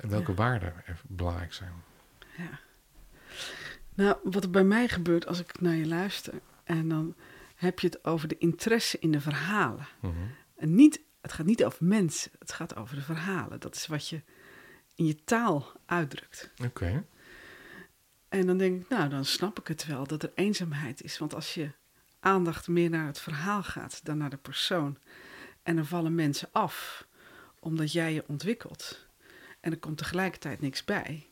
En 0.00 0.08
welke 0.08 0.30
Ja. 0.30 0.36
waarden 0.36 0.72
er 0.86 1.00
belangrijk 1.02 1.52
zijn. 1.52 1.72
Ja. 2.36 2.60
Nou, 3.94 4.16
wat 4.22 4.44
er 4.44 4.50
bij 4.50 4.64
mij 4.64 4.88
gebeurt 4.88 5.26
als 5.26 5.40
ik 5.40 5.60
naar 5.60 5.74
je 5.74 5.86
luister, 5.86 6.34
en 6.64 6.88
dan 6.88 7.14
heb 7.54 7.78
je 7.80 7.86
het 7.86 8.04
over 8.04 8.28
de 8.28 8.38
interesse 8.38 8.98
in 8.98 9.10
de 9.12 9.20
verhalen. 9.20 9.86
Mhm. 10.00 10.12
En 10.56 10.74
niet, 10.74 11.00
het 11.20 11.32
gaat 11.32 11.46
niet 11.46 11.64
over 11.64 11.84
mensen, 11.84 12.30
het 12.38 12.52
gaat 12.52 12.76
over 12.76 12.94
de 12.96 13.02
verhalen. 13.02 13.60
Dat 13.60 13.74
is 13.74 13.86
wat 13.86 14.08
je 14.08 14.20
in 14.96 15.06
je 15.06 15.24
taal 15.24 15.72
uitdrukt. 15.86 16.50
Oké. 16.64 17.04
En 18.28 18.46
dan 18.46 18.58
denk 18.58 18.82
ik, 18.82 18.88
nou, 18.88 19.08
dan 19.08 19.24
snap 19.24 19.58
ik 19.58 19.68
het 19.68 19.86
wel 19.86 20.06
dat 20.06 20.22
er 20.22 20.32
eenzaamheid 20.34 21.02
is. 21.02 21.18
Want 21.18 21.34
als 21.34 21.54
je 21.54 21.70
aandacht 22.20 22.68
meer 22.68 22.90
naar 22.90 23.06
het 23.06 23.20
verhaal 23.20 23.62
gaat 23.62 24.04
dan 24.04 24.18
naar 24.18 24.30
de 24.30 24.36
persoon. 24.36 24.98
En 25.62 25.76
er 25.76 25.86
vallen 25.86 26.14
mensen 26.14 26.48
af 26.52 27.06
omdat 27.58 27.92
jij 27.92 28.12
je 28.14 28.24
ontwikkelt. 28.26 29.06
En 29.60 29.70
er 29.70 29.78
komt 29.78 29.98
tegelijkertijd 29.98 30.60
niks 30.60 30.84
bij. 30.84 31.26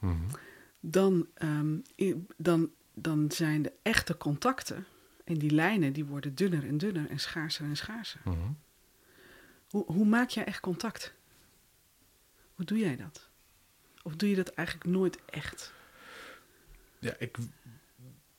Mhm. 0.00 0.14
Dan, 0.80 1.26
ehm, 1.34 1.78
dan, 2.36 2.70
dan 2.94 3.30
zijn 3.30 3.62
de 3.62 3.72
echte 3.82 4.16
contacten 4.16 4.86
en 5.24 5.34
die 5.34 5.50
lijnen 5.50 5.92
die 5.92 6.04
worden 6.04 6.34
dunner 6.34 6.66
en 6.66 6.78
dunner 6.78 7.10
en 7.10 7.18
schaarser 7.18 7.64
en 7.64 7.76
schaarser. 7.76 8.20
Mhm. 8.24 8.52
Hoe, 9.70 9.84
hoe 9.86 10.06
maak 10.06 10.28
jij 10.28 10.44
echt 10.44 10.60
contact? 10.60 11.14
Hoe 12.56 12.64
doe 12.64 12.78
jij 12.78 12.96
dat? 12.96 13.28
Of 14.02 14.16
doe 14.16 14.28
je 14.28 14.34
dat 14.36 14.48
eigenlijk 14.48 14.88
nooit 14.88 15.24
echt? 15.24 15.72
Ja, 16.98 17.14
ik 17.18 17.36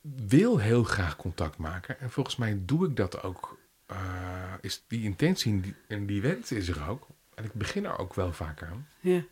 wil 0.01 0.57
heel 0.57 0.83
graag 0.83 1.15
contact 1.15 1.57
maken. 1.57 1.99
En 1.99 2.11
volgens 2.11 2.35
mij 2.35 2.59
doe 2.65 2.87
ik 2.87 2.95
dat 2.95 3.23
ook. 3.23 3.57
eh, 3.85 4.53
is 4.61 4.83
die 4.87 5.03
intentie 5.03 5.51
en 5.51 5.61
die, 5.61 5.75
en 5.87 6.05
die 6.05 6.21
wens 6.21 6.51
is 6.51 6.67
er 6.67 6.87
ook. 6.89 7.07
En 7.35 7.43
ik 7.43 7.53
begin 7.53 7.85
er 7.85 7.97
ook 7.97 8.13
wel 8.13 8.33
vaak 8.33 8.63
aan. 8.63 8.87
Ja, 8.99 9.23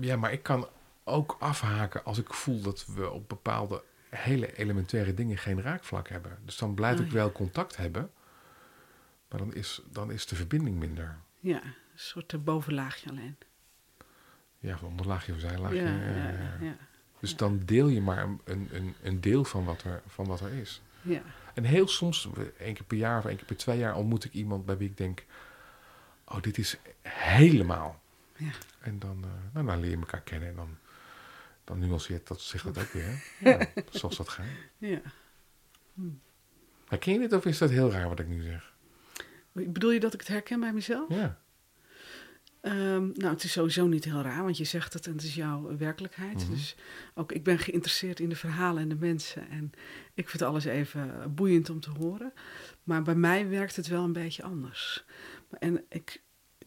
Ja, 0.00 0.16
maar 0.16 0.32
ik 0.32 0.42
kan 0.42 0.68
ook 1.04 1.36
afhaken 1.38 2.04
als 2.04 2.18
ik 2.18 2.34
voel 2.34 2.60
dat 2.60 2.86
we 2.86 3.10
op 3.10 3.28
bepaalde 3.28 3.82
hele 4.10 4.56
elementaire 4.56 5.14
dingen 5.14 5.38
geen 5.38 5.62
raakvlak 5.62 6.08
hebben. 6.08 6.38
Dus 6.44 6.56
dan 6.56 6.74
blijf 6.74 6.98
Oh, 6.98 7.04
ik 7.04 7.10
ja. 7.10 7.14
wel 7.16 7.32
contact 7.32 7.76
hebben, 7.76 8.10
maar 9.28 9.38
dan 9.38 9.54
is, 9.54 9.80
dan 9.90 10.10
is 10.10 10.26
de 10.26 10.36
verbinding 10.36 10.78
minder. 10.78 11.18
ja, 11.40 11.62
een 11.64 11.74
soort 11.94 12.32
eh, 12.32 12.40
bovenlaagje 12.40 13.10
alleen. 13.10 13.36
Ja, 14.58 14.78
van 14.78 14.88
onderlaagje 14.88 15.32
of 15.32 15.40
zijlaagje. 15.40 15.76
Ja, 15.76 15.96
ja, 15.96 16.28
ja, 16.30 16.56
ja. 16.60 16.76
Dus 17.20 17.36
dan 17.36 17.62
deel 17.64 17.88
je 17.88 18.00
maar 18.00 18.22
een, 18.44 18.68
een, 18.72 18.94
een, 19.02 19.20
deel 19.20 19.44
van 19.44 19.64
wat, 19.64 19.82
er, 19.82 20.02
van 20.06 20.26
wat 20.26 20.40
er 20.40 20.52
is. 20.52 20.82
ja. 21.02 21.22
En 21.54 21.64
heel 21.64 21.88
soms, 21.88 22.28
één 22.58 22.74
keer 22.74 22.84
per 22.84 22.96
jaar 22.96 23.18
of 23.18 23.24
één 23.24 23.36
keer 23.36 23.44
per 23.44 23.56
twee 23.56 23.78
jaar, 23.78 23.94
ontmoet 23.96 24.24
ik 24.24 24.32
iemand 24.32 24.66
bij 24.66 24.76
wie 24.76 24.88
ik 24.88 24.96
denk: 24.96 25.24
Oh, 26.24 26.42
dit 26.42 26.58
is 26.58 26.78
helemaal. 27.02 28.02
Ja. 28.36 28.50
En 28.80 28.98
dan, 28.98 29.24
eh, 29.24 29.54
nou, 29.54 29.66
dan 29.66 29.80
leer 29.80 29.90
je 29.90 29.96
elkaar 29.96 30.20
kennen 30.20 30.48
en 30.48 30.54
dan, 30.54 30.76
dan 31.64 31.78
nuanceert 31.78 32.26
dat 32.26 32.40
zich 32.40 32.62
dat 32.62 32.78
ook 32.78 32.92
weer. 32.92 33.22
Ja, 33.40 33.66
zoals 33.90 34.16
dat 34.16 34.28
gaat. 34.28 34.46
ja. 34.78 35.00
Herken 36.88 37.12
je 37.12 37.18
dit 37.18 37.32
of 37.32 37.44
is 37.44 37.58
dat 37.58 37.70
heel 37.70 37.90
raar 37.90 38.08
wat 38.08 38.18
ik 38.18 38.28
nu 38.28 38.42
zeg? 38.42 38.72
Bedoel 39.66 39.90
je 39.90 40.00
dat 40.00 40.14
ik 40.14 40.20
het 40.20 40.28
herken 40.28 40.60
bij 40.60 40.72
mezelf? 40.72 41.14
Ja. 41.14 41.38
Ehm, 42.60 43.06
nou, 43.14 43.32
het 43.32 43.44
is 43.44 43.52
sowieso 43.52 43.86
niet 43.86 44.04
heel 44.04 44.20
raar, 44.20 44.42
want 44.42 44.56
je 44.56 44.64
zegt 44.64 44.92
het 44.92 45.06
en 45.06 45.12
het 45.12 45.22
is 45.22 45.34
jouw 45.34 45.76
werkelijkheid. 45.76 46.42
Mhm. 46.42 46.50
Dus 46.50 46.76
ook 47.14 47.32
ik 47.32 47.44
ben 47.44 47.58
geïnteresseerd 47.58 48.20
in 48.20 48.28
de 48.28 48.36
verhalen 48.36 48.82
en 48.82 48.88
de 48.88 48.96
mensen. 48.96 49.48
En 49.50 49.70
ik 50.14 50.28
vind 50.28 50.42
alles 50.42 50.64
even 50.64 51.34
boeiend 51.34 51.70
om 51.70 51.80
te 51.80 51.90
horen. 51.90 52.32
Maar 52.82 53.02
bij 53.02 53.14
mij 53.14 53.48
werkt 53.48 53.76
het 53.76 53.86
wel 53.86 54.04
een 54.04 54.12
beetje 54.12 54.42
anders. 54.42 55.04
En 55.58 55.84
ik 55.88 56.22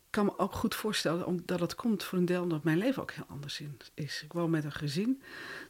kan 0.09 0.25
me 0.25 0.37
ook 0.37 0.53
goed 0.53 0.75
voorstellen, 0.75 1.25
omdat 1.25 1.59
het 1.59 1.75
komt 1.75 2.03
voor 2.03 2.17
een 2.17 2.25
deel 2.25 2.41
omdat 2.41 2.63
mijn 2.63 2.77
leven 2.77 3.01
ook 3.01 3.11
heel 3.11 3.25
anders 3.27 3.63
is. 3.93 4.21
Ik 4.23 4.33
woon 4.33 4.49
met 4.49 4.63
een 4.63 4.71
gezin, 4.71 5.21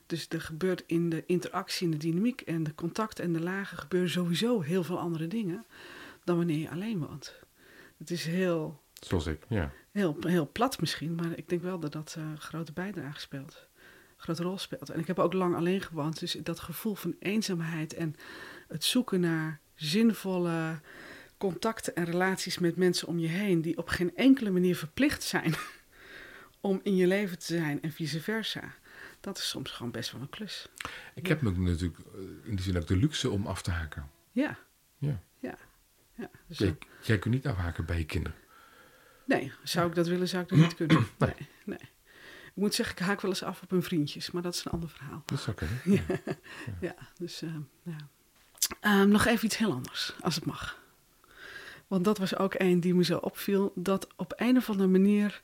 dus 0.05 0.25
er 0.29 0.41
gebeurt 0.41 0.83
in 0.85 1.09
de 1.09 1.23
interactie, 1.25 1.85
in 1.85 1.91
de 1.91 1.97
dynamiek 1.97 2.41
en 2.41 2.63
de 2.63 2.75
contact 2.75 3.19
en 3.19 3.33
de 3.33 3.41
lagen 3.41 3.77
gebeuren 3.77 4.09
sowieso 4.09 4.61
heel 4.61 4.83
veel 4.83 4.99
andere 4.99 5.27
dingen 5.27 5.65
dan 6.23 6.37
wanneer 6.37 6.57
je 6.57 6.69
alleen 6.69 6.99
woont. 6.99 7.39
Het 7.97 8.11
is 8.11 8.25
heel 8.25 8.81
Zoals 9.05 9.25
ik, 9.25 9.45
ja. 9.49 9.71
Heel, 9.91 10.17
heel 10.19 10.49
plat 10.51 10.79
misschien, 10.79 11.15
maar 11.15 11.37
ik 11.37 11.49
denk 11.49 11.61
wel 11.61 11.79
dat 11.79 11.91
dat 11.91 12.15
een 12.17 12.39
grote 12.39 12.73
bijdrage 12.73 13.19
speelt. 13.19 13.67
Een 13.75 14.23
grote 14.23 14.43
rol 14.43 14.57
speelt. 14.57 14.89
En 14.89 14.99
ik 14.99 15.07
heb 15.07 15.19
ook 15.19 15.33
lang 15.33 15.55
alleen 15.55 15.81
gewoond, 15.81 16.19
dus 16.19 16.31
dat 16.43 16.59
gevoel 16.59 16.95
van 16.95 17.15
eenzaamheid 17.19 17.93
en 17.93 18.15
het 18.67 18.83
zoeken 18.83 19.19
naar 19.19 19.59
zinvolle 19.75 20.79
contacten 21.37 21.95
en 21.95 22.05
relaties 22.05 22.57
met 22.59 22.75
mensen 22.75 23.07
om 23.07 23.19
je 23.19 23.27
heen, 23.27 23.61
die 23.61 23.77
op 23.77 23.87
geen 23.87 24.15
enkele 24.15 24.49
manier 24.49 24.75
verplicht 24.75 25.23
zijn 25.23 25.53
om 26.61 26.79
in 26.83 26.95
je 26.95 27.07
leven 27.07 27.39
te 27.39 27.45
zijn 27.45 27.81
en 27.81 27.91
vice 27.91 28.21
versa. 28.21 28.73
Dat 29.19 29.37
is 29.37 29.49
soms 29.49 29.71
gewoon 29.71 29.91
best 29.91 30.11
wel 30.11 30.21
een 30.21 30.29
klus. 30.29 30.67
Ik 31.15 31.27
heb 31.27 31.45
ook 31.45 31.57
natuurlijk 31.57 31.99
eh, 31.99 32.19
in 32.43 32.55
die 32.55 32.61
zin 32.61 32.77
ook 32.77 32.87
de 32.87 32.97
luxe 32.97 33.29
om 33.29 33.47
af 33.47 33.61
te 33.61 33.71
haken. 33.71 34.09
Ja, 34.31 34.57
Ja. 34.97 35.21
Ja. 36.21 36.29
Dus, 36.47 36.57
Jij, 36.57 36.67
eh, 36.67 36.75
jij 37.01 37.19
kunt 37.19 37.33
niet 37.33 37.47
afhaken 37.47 37.85
bij 37.85 37.97
je 37.97 38.05
kinderen. 38.05 38.37
nee, 39.25 39.51
zou 39.63 39.89
ik 39.89 39.95
dat 39.95 40.07
willen, 40.07 40.27
zou 40.27 40.43
ik 40.43 40.49
dat 40.49 40.57
niet 40.57 40.75
kunnen. 40.75 41.07
Nee, 41.17 41.33
nee. 41.65 41.89
Ik 42.45 42.57
moet 42.57 42.73
zeggen, 42.75 42.95
ik 42.97 43.03
haak 43.03 43.21
wel 43.21 43.31
eens 43.31 43.43
af 43.43 43.61
op 43.61 43.69
hun 43.69 43.83
vriendjes, 43.83 44.31
maar 44.31 44.41
dat 44.41 44.53
is 44.53 44.65
een 44.65 44.71
ander 44.71 44.89
verhaal. 44.89 45.23
Dat 45.25 45.39
is 45.39 45.47
oké. 45.47 45.67
Ja, 45.83 46.01
ja 46.81 46.95
dus 47.17 47.41
eh, 47.41 47.49
ja. 47.83 47.95
Ehm, 48.79 49.07
nog 49.09 49.25
even 49.25 49.45
iets 49.45 49.57
heel 49.57 49.71
anders, 49.71 50.13
als 50.21 50.35
het 50.35 50.45
mag. 50.45 50.79
Want 51.87 52.03
dat 52.05 52.17
was 52.17 52.35
ook 52.37 52.53
een 52.57 52.79
die 52.79 52.93
me 52.93 53.03
zo 53.03 53.17
opviel, 53.17 53.71
dat 53.75 54.07
op 54.15 54.33
een 54.35 54.57
of 54.57 54.69
andere 54.69 54.89
manier 54.89 55.41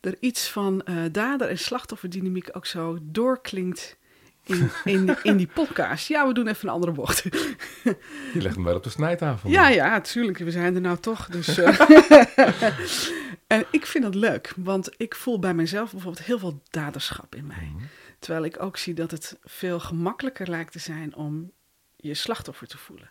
er 0.00 0.16
iets 0.20 0.50
van 0.50 0.82
eh, 0.82 1.04
dader- 1.12 1.48
en 1.48 1.58
slachtofferdynamiek 1.58 2.48
ook 2.52 2.66
zo 2.66 2.98
doorklinkt 3.02 3.96
in, 4.44 4.70
in, 4.84 5.16
in 5.22 5.36
die 5.36 5.46
podcast. 5.46 6.08
Ja, 6.08 6.26
we 6.26 6.34
doen 6.34 6.48
even 6.48 6.68
een 6.68 6.74
andere 6.74 6.92
bocht. 6.92 7.22
Je 7.22 7.96
legt 8.32 8.54
hem 8.54 8.64
wel 8.64 8.76
op 8.76 8.82
de 8.82 8.90
snijtafel. 8.90 9.50
Ja, 9.50 9.68
ja, 9.68 10.00
tuurlijk. 10.00 10.38
We 10.38 10.50
zijn 10.50 10.74
er 10.74 10.80
nou 10.80 10.98
toch. 10.98 11.26
Dus, 11.26 11.58
eh. 11.58 11.80
en 13.46 13.64
ik 13.70 13.86
vind 13.86 14.04
dat 14.04 14.14
leuk, 14.14 14.52
want 14.56 14.90
ik 14.96 15.14
voel 15.14 15.38
bij 15.38 15.54
mezelf 15.54 15.90
bijvoorbeeld 15.90 16.26
heel 16.26 16.38
veel 16.38 16.62
daderschap 16.70 17.34
in 17.34 17.46
mij. 17.46 17.70
Mhm. 17.74 17.84
Terwijl 18.18 18.44
ik 18.44 18.62
ook 18.62 18.76
zie 18.76 18.94
dat 18.94 19.10
het 19.10 19.38
veel 19.42 19.80
gemakkelijker 19.80 20.50
lijkt 20.50 20.72
te 20.72 20.78
zijn 20.78 21.14
om 21.14 21.52
je 21.96 22.14
slachtoffer 22.14 22.66
te 22.66 22.78
voelen. 22.78 23.10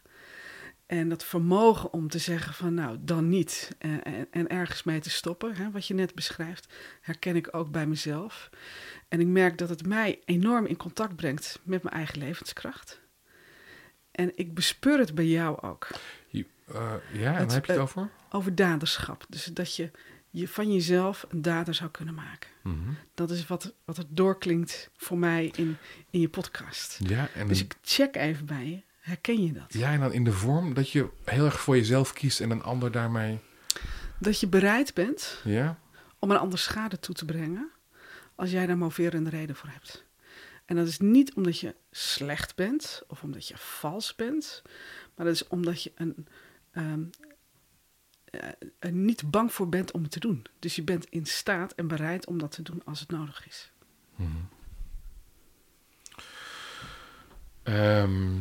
En 1.00 1.10
dat 1.10 1.24
vermogen 1.26 1.94
om 1.94 2.08
te 2.08 2.18
zeggen 2.18 2.54
van 2.54 2.74
nou, 2.74 2.98
dan 3.02 3.30
niet. 3.30 3.76
En, 3.78 4.04
en, 4.04 4.28
en 4.32 4.48
ergens 4.50 4.84
mee 4.84 5.00
te 5.00 5.10
stoppen, 5.10 5.56
hè, 5.56 5.72
wat 5.72 5.88
je 5.88 5.94
net 5.94 6.16
beschrijft, 6.16 6.74
herken 7.02 7.36
ik 7.36 7.48
ook 7.56 7.72
bij 7.72 7.88
mezelf. 7.88 8.50
En 9.10 9.20
ik 9.20 9.28
merk 9.28 9.58
dat 9.58 9.70
het 9.70 9.86
mij 9.88 10.20
enorm 10.26 10.66
in 10.66 10.78
contact 10.78 11.16
brengt 11.16 11.60
met 11.64 11.84
mijn 11.84 11.96
eigen 11.96 12.20
levenskracht. 12.20 13.02
En 14.12 14.32
ik 14.36 14.54
bespeur 14.54 15.00
het 15.00 15.16
bij 15.16 15.26
jou 15.28 15.62
ook. 15.62 15.88
Je- 16.28 16.46
eh, 16.68 16.94
ja, 17.14 17.34
en 17.34 17.36
Het- 17.40 17.46
waar 17.46 17.54
heb 17.54 17.66
je 17.66 17.72
het 17.72 17.82
eh, 17.82 17.82
over? 17.82 18.10
Over 18.30 18.56
daderschap. 18.56 19.26
Dus 19.30 19.46
dat 19.46 19.76
je, 19.76 19.92
je 20.30 20.48
van 20.48 20.74
jezelf 20.74 21.26
een 21.30 21.42
dader 21.42 21.74
zou 21.74 21.90
kunnen 21.90 22.14
maken. 22.14 22.50
Mhm. 22.64 22.78
Dat 23.14 23.30
is 23.32 23.48
wat, 23.48 23.74
wat 23.86 23.98
er 23.98 24.06
doorklinkt 24.10 24.90
voor 24.98 25.18
mij 25.18 25.52
in, 25.56 25.78
in 26.10 26.20
je 26.20 26.30
podcast. 26.30 27.00
Ja, 27.08 27.30
en 27.36 27.48
Dus 27.48 27.60
ik 27.64 27.76
check 27.82 28.16
even 28.16 28.46
bij 28.46 28.66
je. 28.70 28.82
Herken 29.04 29.44
je 29.46 29.52
dat? 29.54 29.74
Ja, 29.74 29.92
en 29.92 30.00
dan 30.00 30.14
in 30.14 30.24
de 30.24 30.32
vorm 30.32 30.74
dat 30.74 30.90
je 30.90 31.10
heel 31.26 31.46
erg 31.46 31.60
voor 31.60 31.76
jezelf 31.76 32.14
kiest 32.14 32.42
en 32.42 32.50
een 32.50 32.64
ander 32.64 32.92
daarmee. 32.92 33.40
Dat 34.20 34.40
je 34.40 34.48
bereid 34.48 34.94
bent 34.94 35.42
Ja? 35.44 35.80
om 36.20 36.32
een 36.32 36.38
ander 36.38 36.60
schade 36.60 37.00
toe 37.00 37.16
te 37.16 37.26
brengen 37.26 37.72
als 38.36 38.52
jij 38.52 38.66
daar 38.66 38.78
moverende 38.78 39.30
reden 39.30 39.56
voor 39.56 39.70
hebt. 39.70 40.06
En 40.66 40.76
dat 40.76 40.88
is 40.88 41.00
niet 41.00 41.34
omdat 41.34 41.60
je 41.60 41.76
slecht 41.92 42.56
bent 42.56 43.04
of 43.08 43.24
omdat 43.24 43.48
je 43.48 43.58
vals 43.58 44.16
bent, 44.16 44.62
maar 45.16 45.26
dat 45.26 45.36
is 45.36 45.48
omdat 45.48 45.84
je 45.84 45.92
een, 45.96 46.28
ehm, 46.72 47.04
eh, 48.26 48.40
er 48.80 48.92
niet 48.92 49.32
bang 49.32 49.54
voor 49.54 49.70
bent 49.70 49.92
om 49.92 50.02
het 50.02 50.12
te 50.12 50.20
doen. 50.20 50.46
Dus 50.60 50.76
je 50.76 50.84
bent 50.84 51.06
in 51.10 51.26
staat 51.26 51.74
en 51.74 51.88
bereid 51.88 52.28
om 52.28 52.38
dat 52.38 52.52
te 52.52 52.62
doen 52.62 52.82
als 52.86 53.00
het 53.00 53.10
nodig 53.12 53.48
is. 53.48 53.72
Ehm, 57.64 58.32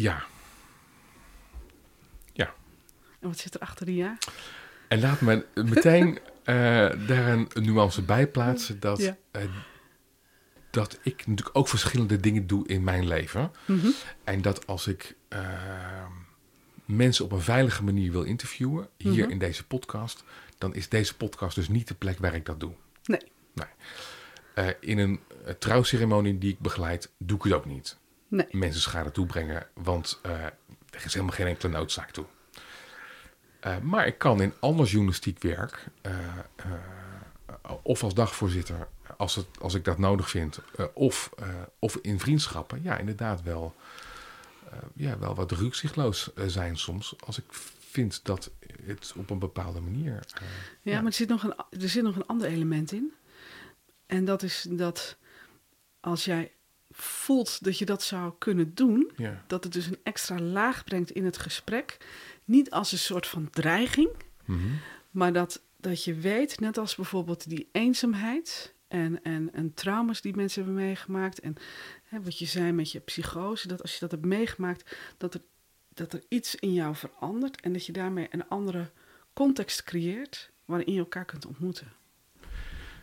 ja. 0.00 0.24
Ja. 2.32 2.54
En 3.20 3.28
wat 3.28 3.38
zit 3.38 3.54
er 3.54 3.60
achter 3.60 3.86
die 3.86 3.96
ja? 3.96 4.18
En 4.88 5.00
laat 5.00 5.20
me 5.20 5.46
meteen 5.54 6.18
eh, 6.44 6.54
daar 7.06 7.28
een, 7.28 7.48
nuance 7.54 8.02
bij 8.02 8.26
plaatsen 8.28 8.80
dat, 8.80 8.98
Ja. 8.98 9.16
eh, 9.30 9.42
dat 10.70 10.98
ik 11.02 11.26
natuurlijk 11.26 11.56
ook 11.58 11.68
verschillende 11.68 12.16
dingen 12.20 12.46
doe 12.46 12.66
in 12.66 12.84
mijn 12.84 13.06
leven. 13.06 13.52
Mhm. 13.66 13.86
En 14.24 14.42
dat 14.42 14.66
als 14.66 14.86
ik 14.86 15.16
eh, 15.28 16.06
mensen 16.84 17.24
op 17.24 17.32
een 17.32 17.40
veilige 17.40 17.84
manier 17.84 18.12
wil 18.12 18.22
interviewen, 18.22 18.88
hier 18.96 19.22
Mhm. 19.22 19.30
in 19.30 19.38
deze 19.38 19.66
podcast, 19.66 20.24
dan 20.58 20.74
is 20.74 20.88
deze 20.88 21.16
podcast 21.16 21.54
dus 21.54 21.68
niet 21.68 21.88
de 21.88 21.94
plek 21.94 22.18
waar 22.18 22.34
ik 22.34 22.46
dat 22.46 22.60
doe. 22.60 22.72
Nee. 23.04 23.20
Eh, 24.54 24.68
in 24.80 24.98
een 24.98 25.20
trouwceremonie 25.58 26.38
die 26.38 26.52
ik 26.52 26.58
begeleid, 26.58 27.10
doe 27.18 27.36
ik 27.36 27.42
het 27.44 27.52
ook 27.52 27.64
niet. 27.64 27.96
Nee. 28.30 28.46
Mensen 28.50 28.80
schade 28.80 29.10
toebrengen, 29.10 29.66
want 29.74 30.18
eh, 30.22 30.44
er 30.90 31.04
is 31.04 31.12
helemaal 31.14 31.34
geen 31.34 31.46
enkele 31.46 31.72
noodzaak 31.72 32.10
toe. 32.10 32.24
Eh, 33.60 33.78
maar 33.78 34.06
ik 34.06 34.18
kan 34.18 34.42
in 34.42 34.52
ander 34.60 34.86
journalistiek 34.86 35.42
werk, 35.42 35.86
eh, 36.02 36.12
of 37.82 38.02
als 38.02 38.14
dagvoorzitter, 38.14 38.88
als, 39.16 39.34
het, 39.34 39.46
als 39.60 39.74
ik 39.74 39.84
dat 39.84 39.98
nodig 39.98 40.30
vind, 40.30 40.60
of, 40.94 41.30
of 41.78 41.96
in 41.96 42.20
vriendschappen, 42.20 42.82
ja, 42.82 42.98
inderdaad 42.98 43.42
wel, 43.42 43.74
ja, 44.94 45.18
wel 45.18 45.34
wat 45.34 45.52
rukzichtloos 45.52 46.30
zijn 46.46 46.78
soms. 46.78 47.14
Als 47.26 47.38
ik 47.38 47.44
vind 47.90 48.24
dat 48.24 48.50
het 48.84 49.12
op 49.16 49.30
een 49.30 49.38
bepaalde 49.38 49.80
manier. 49.80 50.12
Ja, 50.12 50.46
Ja. 50.82 50.96
maar 50.96 51.06
er 51.06 51.12
zit, 51.12 51.28
nog 51.28 51.42
een, 51.42 51.54
er 51.80 51.88
zit 51.88 52.02
nog 52.02 52.16
een 52.16 52.26
ander 52.26 52.48
element 52.48 52.92
in. 52.92 53.12
En 54.06 54.24
dat 54.24 54.42
is 54.42 54.66
dat 54.68 55.16
als 56.00 56.24
jij 56.24 56.52
voelt 56.90 57.64
dat 57.64 57.78
je 57.78 57.84
dat 57.84 58.02
zou 58.02 58.32
kunnen 58.38 58.74
doen, 58.74 59.10
ja. 59.16 59.44
dat 59.46 59.64
het 59.64 59.72
dus 59.72 59.86
een 59.86 59.98
extra 60.02 60.38
laag 60.40 60.84
brengt 60.84 61.10
in 61.10 61.24
het 61.24 61.38
gesprek. 61.38 61.96
Niet 62.44 62.70
als 62.70 62.92
een 62.92 62.98
soort 62.98 63.26
van 63.26 63.50
dreiging, 63.50 64.10
Mhm. 64.44 64.66
maar 65.10 65.32
dat, 65.32 65.62
dat 65.76 66.04
je 66.04 66.14
weet, 66.14 66.60
net 66.60 66.78
als 66.78 66.94
bijvoorbeeld 66.94 67.48
die 67.48 67.68
eenzaamheid 67.72 68.74
en, 68.88 69.22
en, 69.22 69.52
en 69.52 69.74
trauma's 69.74 70.20
die 70.20 70.36
mensen 70.36 70.64
hebben 70.64 70.82
meegemaakt. 70.84 71.40
En 71.40 71.54
hè, 72.04 72.22
wat 72.22 72.38
je 72.38 72.46
zei 72.46 72.72
met 72.72 72.92
je 72.92 72.98
psychose, 73.00 73.68
dat 73.68 73.82
als 73.82 73.92
je 73.92 74.00
dat 74.00 74.10
hebt 74.10 74.24
meegemaakt, 74.24 74.96
dat 75.16 75.34
er, 75.34 75.40
dat 75.94 76.12
er 76.12 76.22
iets 76.28 76.54
in 76.54 76.72
jou 76.72 76.94
verandert 76.94 77.60
en 77.60 77.72
dat 77.72 77.86
je 77.86 77.92
daarmee 77.92 78.26
een 78.30 78.48
andere 78.48 78.90
context 79.32 79.82
creëert 79.82 80.50
waarin 80.64 80.92
je 80.92 80.98
elkaar 80.98 81.24
kunt 81.24 81.46
ontmoeten. 81.46 81.92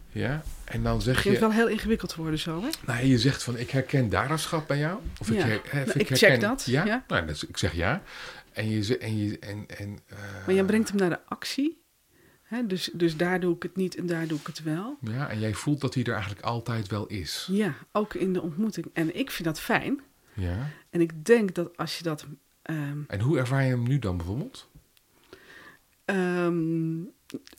Ja, 0.10 0.44
en 0.66 0.84
dan 0.84 0.94
Het 0.96 1.04
zeg 1.04 1.24
je. 1.24 1.40
wel 1.40 1.52
heel 1.52 1.68
ingewikkeld 1.68 2.16
worden 2.16 2.40
zo, 2.40 2.62
hè? 2.62 2.70
Nou, 2.86 3.06
je 3.06 3.18
zegt 3.20 3.44
van 3.44 3.58
ik 3.58 3.70
herken 3.70 4.10
daderschap 4.10 4.68
bij 4.68 4.78
jou. 4.78 5.00
Of 5.20 5.30
Ja. 5.34 5.36
ik, 5.36 5.42
her, 5.44 5.50
hè, 5.52 5.82
of 5.82 5.88
Nou, 5.88 6.00
ik 6.00 6.08
herken, 6.10 6.30
check 6.30 6.40
dat, 6.42 6.66
Ja? 6.66 6.86
ja. 6.86 7.04
Nou, 7.08 7.26
dus 7.28 7.46
ik 7.46 7.58
zeg 7.58 7.74
ja. 7.74 8.02
En 8.54 8.70
je 8.70 8.98
en 8.98 9.18
je 9.18 9.40
en, 9.40 9.66
en 9.78 10.00
eh, 10.08 10.18
Maar 10.46 10.56
jij 10.56 10.64
brengt 10.64 10.90
hem 10.90 10.98
naar 10.98 11.10
de 11.10 11.20
actie. 11.26 11.82
Hè? 12.44 12.68
Dus, 12.68 12.90
dus 12.94 13.18
daar 13.18 13.40
doe 13.40 13.56
ik 13.56 13.64
het 13.64 13.76
niet 13.76 13.96
en 13.96 14.06
daar 14.06 14.28
doe 14.28 14.40
ik 14.40 14.48
het 14.48 14.64
wel. 14.64 14.98
ja, 15.02 15.30
en 15.30 15.40
jij 15.40 15.54
voelt 15.54 15.82
dat 15.82 15.94
hij 15.94 16.04
er 16.04 16.12
eigenlijk 16.14 16.42
altijd 16.42 16.88
wel 16.88 17.08
is. 17.08 17.48
Ja, 17.52 17.74
ook 17.92 18.14
in 18.14 18.34
de 18.34 18.42
ontmoeting. 18.42 18.86
En 18.94 19.16
ik 19.16 19.32
vind 19.32 19.48
dat 19.48 19.60
fijn. 19.60 20.02
Ja. 20.34 20.70
En 20.90 21.02
ik 21.02 21.26
denk 21.26 21.56
dat 21.56 21.78
als 21.78 21.98
je 21.98 22.04
dat. 22.04 22.26
ehm, 22.62 22.98
En 23.08 23.20
hoe 23.20 23.38
ervaar 23.38 23.64
je 23.64 23.70
hem 23.70 23.88
nu 23.88 24.00
dan 24.00 24.18
bijvoorbeeld? 24.18 24.70
ehm, 26.06 27.00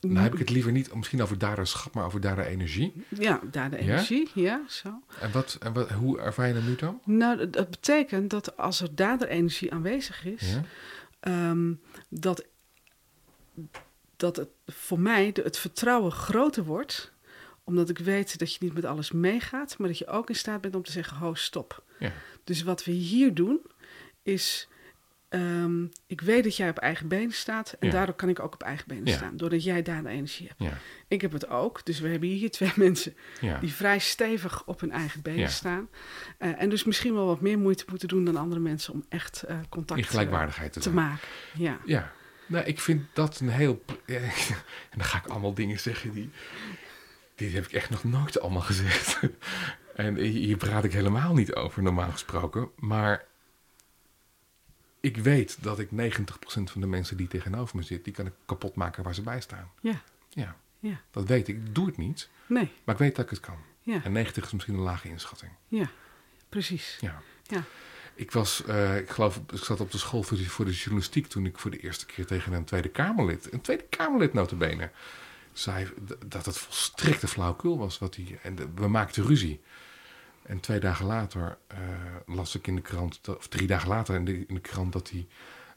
Dan 0.00 0.16
heb 0.16 0.32
ik 0.32 0.38
het 0.38 0.50
liever 0.50 0.72
niet 0.72 0.94
misschien 0.94 1.22
over 1.22 1.38
daderschap, 1.38 1.94
maar 1.94 2.04
over 2.04 2.20
dader 2.20 2.44
energie. 2.46 3.04
Ja, 3.08 3.40
daar 3.50 3.70
de 3.70 3.76
energie. 3.78 4.28
Ja, 4.34 4.62
zo. 4.68 5.02
En, 5.20 5.32
wat, 5.32 5.56
en 5.60 5.72
wat, 5.72 5.90
hoe 5.90 6.20
ervaar 6.20 6.48
je 6.48 6.54
hem 6.54 6.64
nu 6.64 6.74
dan? 6.76 7.00
Nou, 7.04 7.36
dat- 7.36 7.52
dat 7.52 7.70
betekent 7.70 8.30
dat 8.30 8.56
als 8.56 8.80
er 8.80 8.94
daderenergie 8.94 9.72
aanwezig 9.72 10.24
is, 10.24 10.52
Ja? 10.52 10.62
ehm, 11.20 11.72
dat, 12.08 12.44
dat 14.16 14.36
het 14.36 14.48
voor 14.66 15.00
mij 15.00 15.32
de, 15.32 15.42
het 15.42 15.58
vertrouwen 15.58 16.12
groter 16.12 16.64
wordt. 16.64 17.12
Omdat 17.64 17.88
ik 17.88 17.98
weet 17.98 18.38
dat 18.38 18.52
je 18.54 18.58
niet 18.60 18.74
met 18.74 18.84
alles 18.84 19.12
meegaat, 19.12 19.78
maar 19.78 19.88
dat 19.88 19.98
je 19.98 20.06
ook 20.06 20.28
in 20.28 20.34
staat 20.36 20.60
bent 20.60 20.74
om 20.74 20.82
te 20.82 20.92
zeggen: 20.92 21.16
ho, 21.16 21.34
stop. 21.34 21.82
Ja. 21.98 22.12
Dus 22.44 22.62
wat 22.62 22.84
we 22.84 22.92
hier 22.92 23.34
doen 23.34 23.60
is. 24.22 24.68
Ehm, 25.28 25.84
ik 26.06 26.20
weet 26.20 26.44
dat 26.44 26.56
jij 26.56 26.68
op 26.68 26.78
eigen 26.78 27.08
benen 27.08 27.32
staat 27.32 27.76
en 27.78 27.86
Ja. 27.86 27.92
daardoor 27.92 28.14
kan 28.14 28.28
ik 28.28 28.40
ook 28.40 28.54
op 28.54 28.62
eigen 28.62 28.84
benen 28.88 29.06
Ja. 29.06 29.16
staan. 29.16 29.36
Doordat 29.36 29.64
jij 29.64 29.82
daar 29.82 30.02
de 30.02 30.08
energie 30.08 30.46
hebt. 30.46 30.60
Ja. 30.70 30.78
Ik 31.08 31.20
heb 31.20 31.32
het 31.32 31.48
ook, 31.48 31.84
dus 31.84 32.00
we 32.00 32.08
hebben 32.08 32.28
hier 32.28 32.50
twee 32.50 32.72
mensen 32.86 33.14
die 33.60 33.72
vrij 33.72 33.98
stevig 33.98 34.64
op 34.66 34.80
hun 34.80 34.92
eigen 34.92 35.22
benen 35.22 35.50
staan. 35.50 35.88
Eh, 36.38 36.62
en 36.62 36.68
dus 36.68 36.84
misschien 36.84 37.14
wel 37.14 37.26
wat 37.26 37.40
meer 37.40 37.58
moeite 37.58 37.84
moeten 37.88 38.08
doen 38.08 38.24
dan 38.24 38.36
andere 38.36 38.60
mensen 38.60 38.92
om 38.92 39.04
echt 39.08 39.42
eh, 39.42 39.58
contact 39.68 40.00
In 40.00 40.06
eh, 40.06 40.10
gelijkwaardigheid 40.10 40.82
te 40.82 40.90
maken. 40.90 41.28
Ja. 41.54 41.78
Ja, 41.84 42.12
nou, 42.46 42.64
ik 42.64 42.80
vind 42.80 43.02
dat 43.12 43.40
een 43.40 43.48
heel. 43.48 43.82
en 44.06 44.96
dan 44.96 45.04
ga 45.04 45.18
ik 45.18 45.26
allemaal 45.26 45.54
dingen 45.54 45.80
zeggen 45.80 46.12
die. 46.12 46.30
Die 47.34 47.54
heb 47.54 47.64
ik 47.64 47.72
echt 47.72 47.90
nog 47.90 48.04
nooit 48.04 48.40
allemaal 48.40 48.62
gezegd. 48.62 49.18
en 49.94 50.16
hier 50.16 50.56
praat 50.56 50.84
ik 50.84 50.92
helemaal 50.92 51.34
niet 51.34 51.54
over, 51.54 51.82
normaal 51.82 52.10
gesproken. 52.10 52.70
Maar 52.76 53.24
ik 55.00 55.16
weet 55.16 55.56
dat 55.62 55.78
ik 55.78 55.88
90% 55.90 55.92
van 56.44 56.80
de 56.80 56.86
mensen 56.86 57.16
die 57.16 57.28
tegenover 57.28 57.76
me 57.76 57.82
zitten, 57.82 58.04
die 58.04 58.12
kan 58.12 58.26
ik 58.26 58.32
kapot 58.46 58.74
maken 58.74 59.02
waar 59.02 59.14
ze 59.14 59.22
bij 59.22 59.40
staan. 59.40 59.70
Ja. 59.80 60.02
Ja, 60.30 60.56
Ja. 60.78 61.00
dat 61.10 61.24
weet 61.26 61.48
ik. 61.48 61.56
Ik 61.56 61.74
doe 61.74 61.86
het 61.86 61.96
niet, 61.96 62.28
Nee. 62.46 62.70
maar 62.84 62.94
ik 62.94 63.00
weet 63.00 63.16
dat 63.16 63.24
ik 63.24 63.30
het 63.30 63.40
kan. 63.40 63.58
Ja. 63.82 64.00
En 64.04 64.12
90 64.12 64.44
is 64.44 64.52
misschien 64.52 64.74
een 64.74 64.80
lage 64.80 65.08
inschatting. 65.08 65.52
Ja. 65.68 65.90
Precies. 66.48 66.98
Ja. 67.00 67.22
Ja. 67.42 67.62
Ik 68.14 68.32
was, 68.32 68.64
eh, 68.64 68.96
ik 68.96 69.10
geloof, 69.10 69.36
ik 69.52 69.64
zat 69.64 69.80
op 69.80 69.90
de 69.90 69.98
school 69.98 70.22
voor 70.22 70.36
de, 70.36 70.44
voor 70.48 70.64
de 70.64 70.72
journalistiek 70.72 71.26
toen 71.26 71.46
ik 71.46 71.58
voor 71.58 71.70
de 71.70 71.78
eerste 71.78 72.06
keer 72.06 72.26
tegen 72.26 72.52
een 72.52 72.64
Tweede 72.64 72.88
Kamerlid, 72.88 73.52
een 73.52 73.60
Tweede 73.60 73.84
Kamerlid 73.88 74.32
notabene, 74.32 74.90
zei 75.52 75.88
dat 76.26 76.46
het 76.46 76.58
volstrekte 76.58 77.28
flauwkul 77.28 77.78
was 77.78 77.98
wat 77.98 78.14
hij, 78.16 78.38
en 78.42 78.54
de- 78.54 78.68
we 78.74 78.88
maakten 78.88 79.24
ruzie. 79.26 79.60
En 80.48 80.60
twee 80.60 80.80
dagen 80.80 81.06
later 81.06 81.58
eh, 81.66 81.78
las 82.26 82.54
ik 82.54 82.66
in 82.66 82.74
de 82.74 82.80
krant, 82.80 83.28
of 83.28 83.48
drie 83.48 83.66
dagen 83.66 83.88
later 83.88 84.14
in 84.14 84.24
de, 84.24 84.46
in 84.46 84.54
de 84.54 84.60
krant, 84.60 84.92
dat 84.92 85.10
hij 85.10 85.26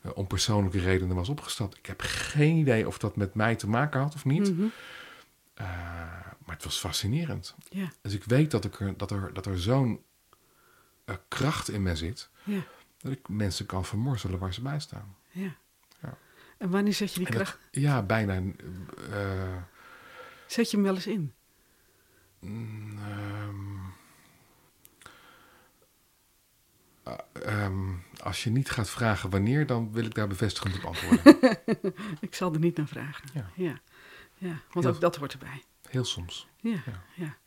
eh, 0.01 0.11
om 0.13 0.27
persoonlijke 0.27 0.79
redenen 0.79 1.15
was 1.15 1.29
opgestapt. 1.29 1.77
Ik 1.77 1.85
heb 1.85 2.01
geen 2.03 2.55
idee 2.55 2.87
of 2.87 2.97
dat 2.97 3.15
met 3.15 3.33
mij 3.33 3.55
te 3.55 3.67
maken 3.69 3.99
had 4.01 4.15
of 4.15 4.25
niet. 4.25 4.51
Mhm. 4.55 4.65
Eh, 5.53 5.65
maar 6.45 6.55
het 6.55 6.63
was 6.63 6.77
fascinerend. 6.79 7.55
Dus 8.01 8.13
ik 8.13 8.23
weet 8.23 8.51
dat, 8.51 8.65
ik 8.65 8.79
er, 8.79 8.97
dat 8.97 9.11
er, 9.11 9.33
dat 9.33 9.45
er 9.45 9.59
zo'n 9.59 10.03
kracht 11.27 11.69
in 11.69 11.83
me 11.83 11.95
zit 11.95 12.29
dat 12.97 13.11
ik 13.11 13.29
mensen 13.29 13.65
kan 13.65 13.85
vermorzelen 13.85 14.39
waar 14.39 14.53
ze 14.53 14.61
bij 14.61 14.79
staan. 14.79 15.15
Ja. 15.31 15.55
Ja. 16.01 16.17
En 16.57 16.69
wanneer 16.69 16.93
zet 16.93 17.13
je 17.13 17.19
die 17.19 17.27
En 17.27 17.33
dat- 17.33 17.41
kracht? 17.43 17.59
ja, 17.71 18.01
bijna. 18.01 18.41
Zet 20.47 20.69
je 20.71 20.77
hem 20.77 20.85
wel 20.85 20.95
eens 20.95 21.07
in? 21.07 21.33
mm, 22.39 23.90
ah, 27.03 27.17
ehm, 27.33 27.93
als 28.23 28.43
je 28.43 28.49
niet 28.49 28.69
gaat 28.69 28.89
vragen 28.89 29.29
wanneer, 29.29 29.65
dan 29.65 29.91
wil 29.91 30.05
ik 30.05 30.13
daar 30.13 30.27
bevestigend 30.27 30.75
op 30.75 30.83
antwoorden. 30.83 31.59
Ik 32.27 32.35
zal 32.35 32.53
er 32.53 32.59
niet 32.59 32.77
naar 32.77 32.87
vragen. 32.87 33.29
Ja. 33.33 33.49
Ja. 33.55 33.79
ja. 34.37 34.61
Want 34.71 34.85
Heel- 34.85 34.93
ook 34.93 35.01
dat 35.01 35.15
hoort 35.15 35.33
erbij. 35.33 35.63
Heel 35.89 36.05
soms. 36.05 36.47
Ja. 36.59 36.81
Ja. 36.85 37.03
ja. 37.13 37.37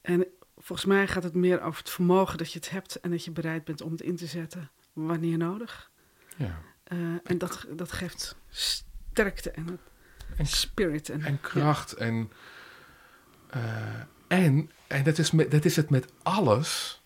En 0.00 0.26
volgens 0.56 0.88
mij 0.88 1.08
gaat 1.08 1.22
het 1.22 1.34
meer 1.34 1.60
over 1.62 1.78
het 1.78 1.90
vermogen 1.90 2.38
dat 2.38 2.52
je 2.52 2.58
het 2.58 2.70
hebt 2.70 3.00
en 3.00 3.10
dat 3.10 3.24
je 3.24 3.30
bereid 3.30 3.64
bent 3.64 3.80
om 3.80 3.90
het 3.92 4.00
in 4.00 4.16
te 4.16 4.26
zetten 4.26 4.70
wanneer 4.92 5.38
nodig. 5.38 5.90
Ja. 6.36 6.62
Eh, 6.84 6.98
en 6.98 7.38
dat, 7.38 7.66
dat 7.70 7.92
geeft 7.92 8.36
sterkte 8.48 9.50
en 9.50 9.78
En, 10.36 10.46
spirit. 10.46 11.08
En, 11.08 11.22
en 11.24 11.40
kracht. 11.40 11.92
En, 11.92 12.32
eh, 13.50 14.00
en, 14.28 14.70
en 14.86 15.02
dat, 15.04 15.18
is 15.18 15.30
met, 15.30 15.50
dat 15.50 15.64
is 15.64 15.76
het 15.76 15.90
met 15.90 16.12
alles. 16.22 17.02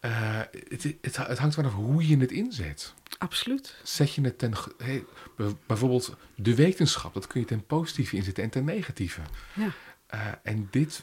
Eh, 0.00 0.40
het, 0.68 0.82
het, 1.00 1.16
het 1.16 1.38
hangt 1.38 1.54
vanaf 1.54 1.72
hoe 1.72 2.08
je 2.08 2.16
het 2.16 2.30
inzet. 2.32 2.94
Absoluut. 3.18 3.74
Zet 3.82 4.14
je 4.14 4.20
het 4.22 4.38
ten. 4.38 4.52
hey, 4.78 5.04
bijvoorbeeld 5.66 6.16
de 6.34 6.54
wetenschap, 6.54 7.14
dat 7.14 7.26
kun 7.26 7.40
je 7.40 7.46
ten 7.46 7.66
positieve 7.66 8.16
inzetten 8.16 8.44
en 8.44 8.50
ten 8.50 8.64
negatieve. 8.64 9.20
Ja. 9.54 9.68
Eh, 10.06 10.20
en 10.42 10.68
dit 10.70 11.02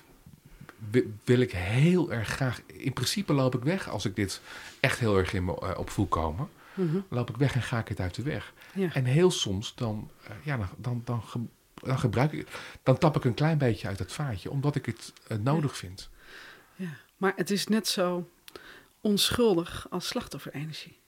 wi- 0.91 1.13
wil 1.23 1.39
ik 1.39 1.51
heel 1.51 2.11
erg 2.11 2.27
graag... 2.27 2.61
In 2.65 2.93
principe 2.93 3.33
loop 3.33 3.55
ik 3.55 3.63
weg 3.63 3.89
als 3.89 4.05
ik 4.05 4.15
dit 4.15 4.41
echt 4.79 4.99
heel 4.99 5.17
erg 5.17 5.33
in 5.33 5.45
me 5.45 5.59
eh, 5.59 5.77
op 5.79 5.89
voel 5.89 6.07
komen. 6.07 6.49
Mhm. 6.73 6.97
Loop 7.09 7.29
ik 7.29 7.37
weg 7.37 7.55
en 7.55 7.61
ga 7.61 7.79
ik 7.79 7.87
het 7.87 7.99
uit 7.99 8.15
de 8.15 8.21
weg. 8.23 8.53
Ja. 8.73 8.93
En 8.93 9.05
heel 9.05 9.31
soms 9.31 9.75
dan, 9.75 10.09
ja, 10.43 10.57
dan, 10.57 10.67
dan, 10.77 11.01
dan, 11.05 11.23
ge- 11.23 11.45
dan 11.73 11.99
gebruik 11.99 12.31
ik... 12.31 12.47
Dan 12.83 12.97
tap 12.97 13.15
ik 13.15 13.23
een 13.23 13.33
klein 13.33 13.57
beetje 13.57 13.87
uit 13.87 13.99
het 13.99 14.11
vaatje, 14.11 14.49
omdat 14.51 14.75
ik 14.75 14.85
het 14.85 15.13
nodig 15.43 15.77
vind. 15.77 16.09
ja. 16.75 16.89
Maar 17.17 17.33
het 17.35 17.49
is 17.51 17.67
net 17.67 17.87
zo 17.87 18.29
onschuldig 19.05 19.87
als 19.89 20.07
slachtofferenergie. 20.07 20.99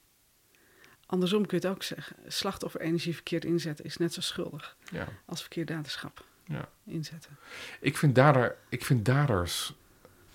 Andersom 1.06 1.46
kun 1.46 1.58
je 1.60 1.66
het 1.66 1.74
ook 1.76 1.82
zeggen. 1.82 2.16
Slachtofferenergie 2.26 3.14
verkeerd 3.14 3.44
inzetten 3.44 3.84
is 3.84 3.96
net 3.96 4.12
zo 4.12 4.20
schuldig 4.20 4.76
Ja. 4.92 5.08
als 5.24 5.40
verkeerd 5.40 5.68
daderschap 5.68 6.24
Ja. 6.44 6.68
inzetten. 6.84 7.36
Ik 7.80 7.96
vind, 7.96 8.14
dader, 8.14 8.56
ik 8.68 8.84
vind 8.84 9.04
daders 9.04 9.72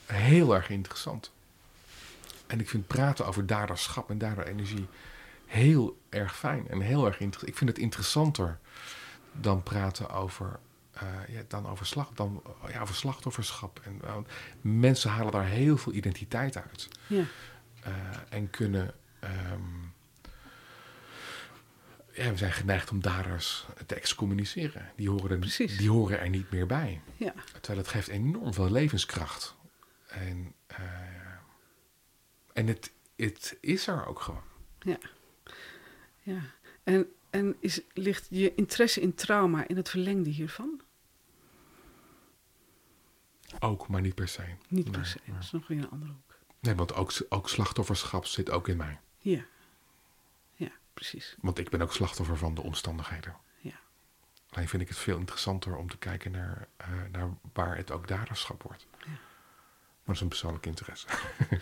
heel 0.05 0.55
erg 0.55 0.70
interessant. 0.70 1.32
En 2.47 2.59
ik 2.59 2.70
vind 2.70 2.88
praten 2.88 3.26
over 3.26 3.45
daderschap 3.45 4.09
en 4.09 4.18
daderenergie 4.18 4.88
heel 5.45 5.97
erg 6.09 6.38
fijn 6.38 6.68
en 6.70 6.80
heel 6.82 7.05
erg 7.05 7.20
interessant. 7.20 7.51
Ik 7.51 7.57
vind 7.57 7.70
het 7.70 7.80
interessanter 7.80 8.59
dan 9.32 9.64
praten 9.64 10.09
over, 10.09 10.59
eh, 10.91 11.07
ja, 11.28 11.41
dan 11.47 11.68
over, 11.68 11.86
slag, 11.86 12.09
dan, 12.14 12.43
ja, 12.72 12.82
over 12.82 12.95
slachtofferschap. 12.95 13.82
En, 13.84 14.01
mensen 14.61 15.09
halen 15.09 15.32
daar 15.32 15.45
heel 15.45 15.78
veel 15.78 15.93
identiteit 15.93 16.57
uit. 16.57 16.88
Ja, 17.07 17.24
eh, 17.84 17.91
en 18.29 18.49
kunnen. 18.49 18.93
ehm, 19.19 19.81
ja, 22.13 22.29
we 22.31 22.38
zijn 22.38 22.51
geneigd 22.51 22.91
om 22.91 23.01
daders 23.01 23.65
te 23.86 23.95
excommuniceren. 23.95 24.91
Die 24.95 25.09
horen, 25.09 25.29
er, 25.31 25.38
Precies. 25.39 25.77
die 25.77 25.89
horen 25.89 26.19
er 26.19 26.29
niet 26.29 26.51
meer 26.51 26.65
bij. 26.65 27.01
ja, 27.17 27.34
Terwijl 27.51 27.77
het 27.77 27.88
geeft 27.88 28.07
enorm 28.07 28.53
veel 28.53 28.71
levenskracht. 28.71 29.55
En, 30.07 30.53
eh, 30.67 30.79
en 32.53 32.67
het, 32.67 32.91
het 33.15 33.57
is 33.61 33.88
er 33.88 34.05
ook 34.05 34.19
gewoon. 34.21 34.43
ja. 34.79 34.97
ja. 36.21 36.39
En, 36.84 37.07
en 37.29 37.55
is, 37.59 37.81
ligt 37.93 38.27
je 38.29 38.55
interesse 38.55 39.01
in 39.01 39.13
trauma 39.15 39.67
in 39.67 39.77
het 39.77 39.89
verlengde 39.89 40.29
hiervan? 40.29 40.81
Ook, 43.59 43.88
maar 43.88 44.01
niet 44.01 44.15
per 44.15 44.27
se. 44.27 44.43
Niet 44.67 44.91
per 44.91 45.05
se. 45.05 45.17
nee. 45.25 45.36
Dat 45.36 45.43
is 45.43 45.51
nog 45.51 45.67
weer 45.67 45.77
een 45.77 45.89
andere 45.89 46.11
hoek. 46.11 46.22
Nee, 46.64 46.76
want 46.76 46.93
ook, 46.93 47.11
ook 47.30 47.49
slachtofferschap 47.49 48.26
zit 48.26 48.49
ook 48.49 48.68
in 48.68 48.78
mij. 48.78 48.99
Ja, 49.20 49.45
ja, 50.55 50.72
precies. 50.93 51.36
Want 51.41 51.57
ik 51.59 51.70
ben 51.70 51.82
ook 51.82 51.93
slachtoffer 51.93 52.38
van 52.38 52.55
de 52.55 52.61
omstandigheden. 52.61 53.36
Ja. 53.59 53.80
Alleen 54.49 54.68
vind 54.68 54.82
ik 54.82 54.88
het 54.88 54.97
veel 54.97 55.18
interessanter 55.18 55.76
om 55.76 55.89
te 55.89 55.97
kijken 55.97 56.32
naar, 56.32 56.68
eh, 56.78 56.88
naar 57.11 57.30
waar 57.53 57.78
het 57.78 57.91
ook 57.91 58.07
daderschap 58.07 58.64
wordt. 58.64 58.86
Ja. 58.99 59.07
Maar 59.07 59.20
dat 60.05 60.16
is 60.16 60.22
een 60.22 60.28
persoonlijk 60.28 60.66
interesse. 60.66 61.07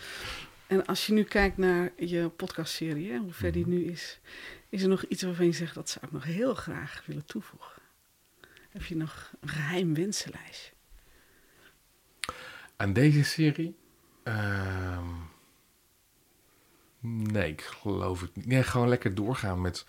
En 0.66 0.86
als 0.86 1.06
je 1.06 1.12
nu 1.12 1.24
kijkt 1.24 1.56
naar 1.56 1.92
je 1.96 2.28
podcastserie, 2.28 3.10
hè, 3.12 3.18
hoe 3.18 3.32
ver 3.32 3.52
die 3.52 3.66
Mhm. 3.66 3.70
nu 3.70 3.84
is, 3.84 4.20
is 4.68 4.82
er 4.82 4.88
nog 4.88 5.04
iets 5.04 5.22
waarvan 5.22 5.46
je 5.46 5.52
zegt 5.52 5.74
dat 5.74 5.90
zou 5.90 6.06
ik 6.06 6.12
nog 6.12 6.24
heel 6.24 6.54
graag 6.54 7.02
willen 7.06 7.24
toevoegen? 7.24 7.82
Heb 8.70 8.84
je 8.84 8.96
nog 8.96 9.32
een 9.40 9.48
geheim 9.48 9.94
wensenlijstje? 9.94 10.72
Aan 12.76 12.92
deze 12.92 13.24
serie? 13.24 13.76
Ehm, 14.22 15.06
nee, 17.00 17.50
ik 17.50 17.60
geloof 17.60 18.20
het 18.20 18.36
niet. 18.36 18.46
Nee, 18.46 18.62
gewoon 18.62 18.88
lekker 18.88 19.14
doorgaan 19.14 19.60
met, 19.60 19.86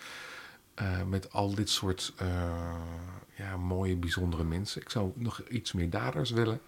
eh, 0.75 1.03
met 1.03 1.31
al 1.31 1.55
dit 1.55 1.69
soort 1.69 2.13
eh, 2.17 2.75
ja, 3.35 3.57
mooie, 3.57 3.95
bijzondere 3.95 4.43
mensen. 4.43 4.81
Ik 4.81 4.89
zou 4.89 5.11
nog 5.15 5.41
iets 5.49 5.71
meer 5.71 5.89
daders 5.89 6.31
willen. 6.31 6.61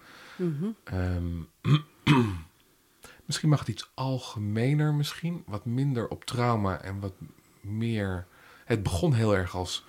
Ehm, 0.84 1.42
misschien 3.26 3.50
mag 3.50 3.60
het 3.60 3.68
iets 3.68 3.92
algemener, 3.94 4.94
misschien. 4.94 5.44
Wat 5.46 5.66
minder 5.66 6.08
op 6.08 6.26
trauma 6.26 6.82
en 6.82 7.00
wat 7.00 7.14
meer... 7.62 8.28
Het 8.66 8.84
begon 8.84 9.14
heel 9.14 9.36
erg 9.36 9.56
als... 9.56 9.86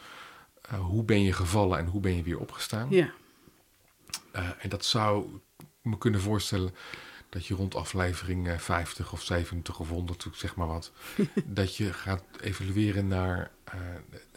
eh, 0.62 0.78
hoe 0.78 1.04
ben 1.04 1.22
je 1.22 1.32
gevallen 1.32 1.78
en 1.78 1.86
hoe 1.86 2.00
ben 2.00 2.16
je 2.16 2.22
weer 2.22 2.38
opgestaan? 2.38 2.90
Ja, 2.90 3.12
en 4.58 4.68
dat 4.68 4.84
zou 4.84 5.40
me 5.82 5.98
kunnen 5.98 6.20
voorstellen 6.20 6.74
dat 7.36 7.46
je 7.46 7.54
rond 7.54 7.74
aflevering 7.74 8.48
eh, 8.48 8.58
50 8.58 9.12
of 9.12 9.22
70 9.22 9.78
of 9.80 9.88
100, 9.88 10.26
zeg 10.32 10.56
maar 10.56 10.66
wat, 10.66 10.92
dat 11.44 11.76
je 11.76 11.92
gaat 11.92 12.22
evalueren 12.40 13.06
naar, 13.06 13.50
eh, 13.64 13.78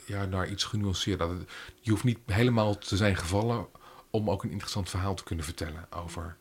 ja, 0.06 0.26
naar 0.26 0.50
iets 0.50 0.64
genuanceerder. 0.64 1.38
Je 1.80 1.92
hoeft 1.92 2.04
niet 2.04 2.20
helemaal 2.26 2.78
te 2.78 2.98
zijn 2.98 3.16
gevallen 3.16 3.68
om 4.10 4.30
ook 4.30 4.44
een 4.44 4.50
interessant 4.52 4.90
verhaal 4.90 5.14
te 5.16 5.24
kunnen 5.24 5.46
vertellen 5.46 5.92
over, 5.92 6.38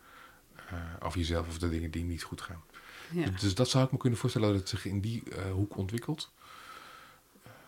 eh, 0.68 0.78
over 1.00 1.18
jezelf 1.18 1.48
of 1.48 1.58
de 1.58 1.68
dingen 1.68 1.90
die 1.90 2.04
niet 2.04 2.22
goed 2.22 2.40
gaan. 2.40 2.62
ja. 3.10 3.28
Dus 3.40 3.54
dat 3.54 3.68
zou 3.68 3.84
ik 3.84 3.92
me 3.92 3.98
kunnen 3.98 4.18
voorstellen 4.18 4.48
dat 4.48 4.58
het 4.58 4.68
zich 4.68 4.84
in 4.84 5.00
die 5.00 5.22
eh, 5.30 5.50
hoek 5.52 5.76
ontwikkelt. 5.76 6.32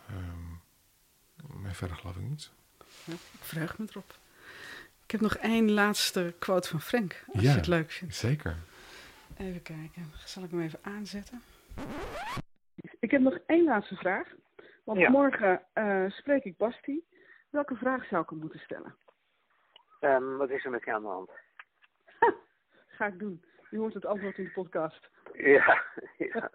Ehm, 0.07 1.61
maar 1.61 1.75
verder 1.75 1.97
geloof 1.97 2.15
ik 2.15 2.21
niet. 2.29 2.49
ik 3.05 3.17
verheug 3.41 3.77
me 3.77 3.85
erop. 3.89 4.19
Ik 5.05 5.11
heb 5.11 5.21
nog 5.21 5.35
één 5.35 5.71
laatste 5.71 6.33
quote 6.39 6.67
van 6.67 6.81
Frank, 6.81 7.23
als 7.33 7.43
Ja. 7.43 7.49
je 7.51 7.57
het 7.57 7.67
leuk 7.67 7.91
vindt. 7.91 8.15
Zeker. 8.15 8.57
Even 9.37 9.61
kijken, 9.61 10.11
zal 10.25 10.43
ik 10.43 10.49
hem 10.51 10.61
even 10.61 10.79
aanzetten? 10.81 11.41
Ik 12.99 13.11
heb 13.11 13.21
nog 13.21 13.37
één 13.45 13.63
laatste 13.63 13.95
vraag. 13.95 14.27
Want 14.83 14.99
Ja. 14.99 15.09
morgen 15.09 15.61
eh, 15.73 16.05
spreek 16.09 16.43
ik 16.43 16.57
Basti. 16.57 17.03
Welke 17.49 17.75
vraag 17.75 18.05
zou 18.05 18.23
ik 18.23 18.29
hem 18.29 18.39
moeten 18.39 18.59
stellen? 18.59 18.95
Ehm, 19.99 20.35
wat 20.37 20.49
is 20.49 20.65
er 20.65 20.71
met 20.71 20.83
je 20.85 20.93
aan 20.93 21.01
de 21.01 21.07
hand? 21.07 21.29
Ga 22.87 23.05
ik 23.05 23.19
doen. 23.19 23.43
Je 23.69 23.77
hoort 23.77 23.93
het 23.93 24.05
antwoord 24.05 24.37
in 24.37 24.43
de 24.43 24.51
podcast. 24.51 25.09
Ja, 25.33 25.81
ja. 26.17 26.51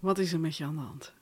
Wat 0.00 0.18
is 0.18 0.32
er 0.32 0.40
met 0.40 0.56
je 0.56 0.64
aan 0.64 0.74
de 0.74 0.80
hand? 0.80 1.14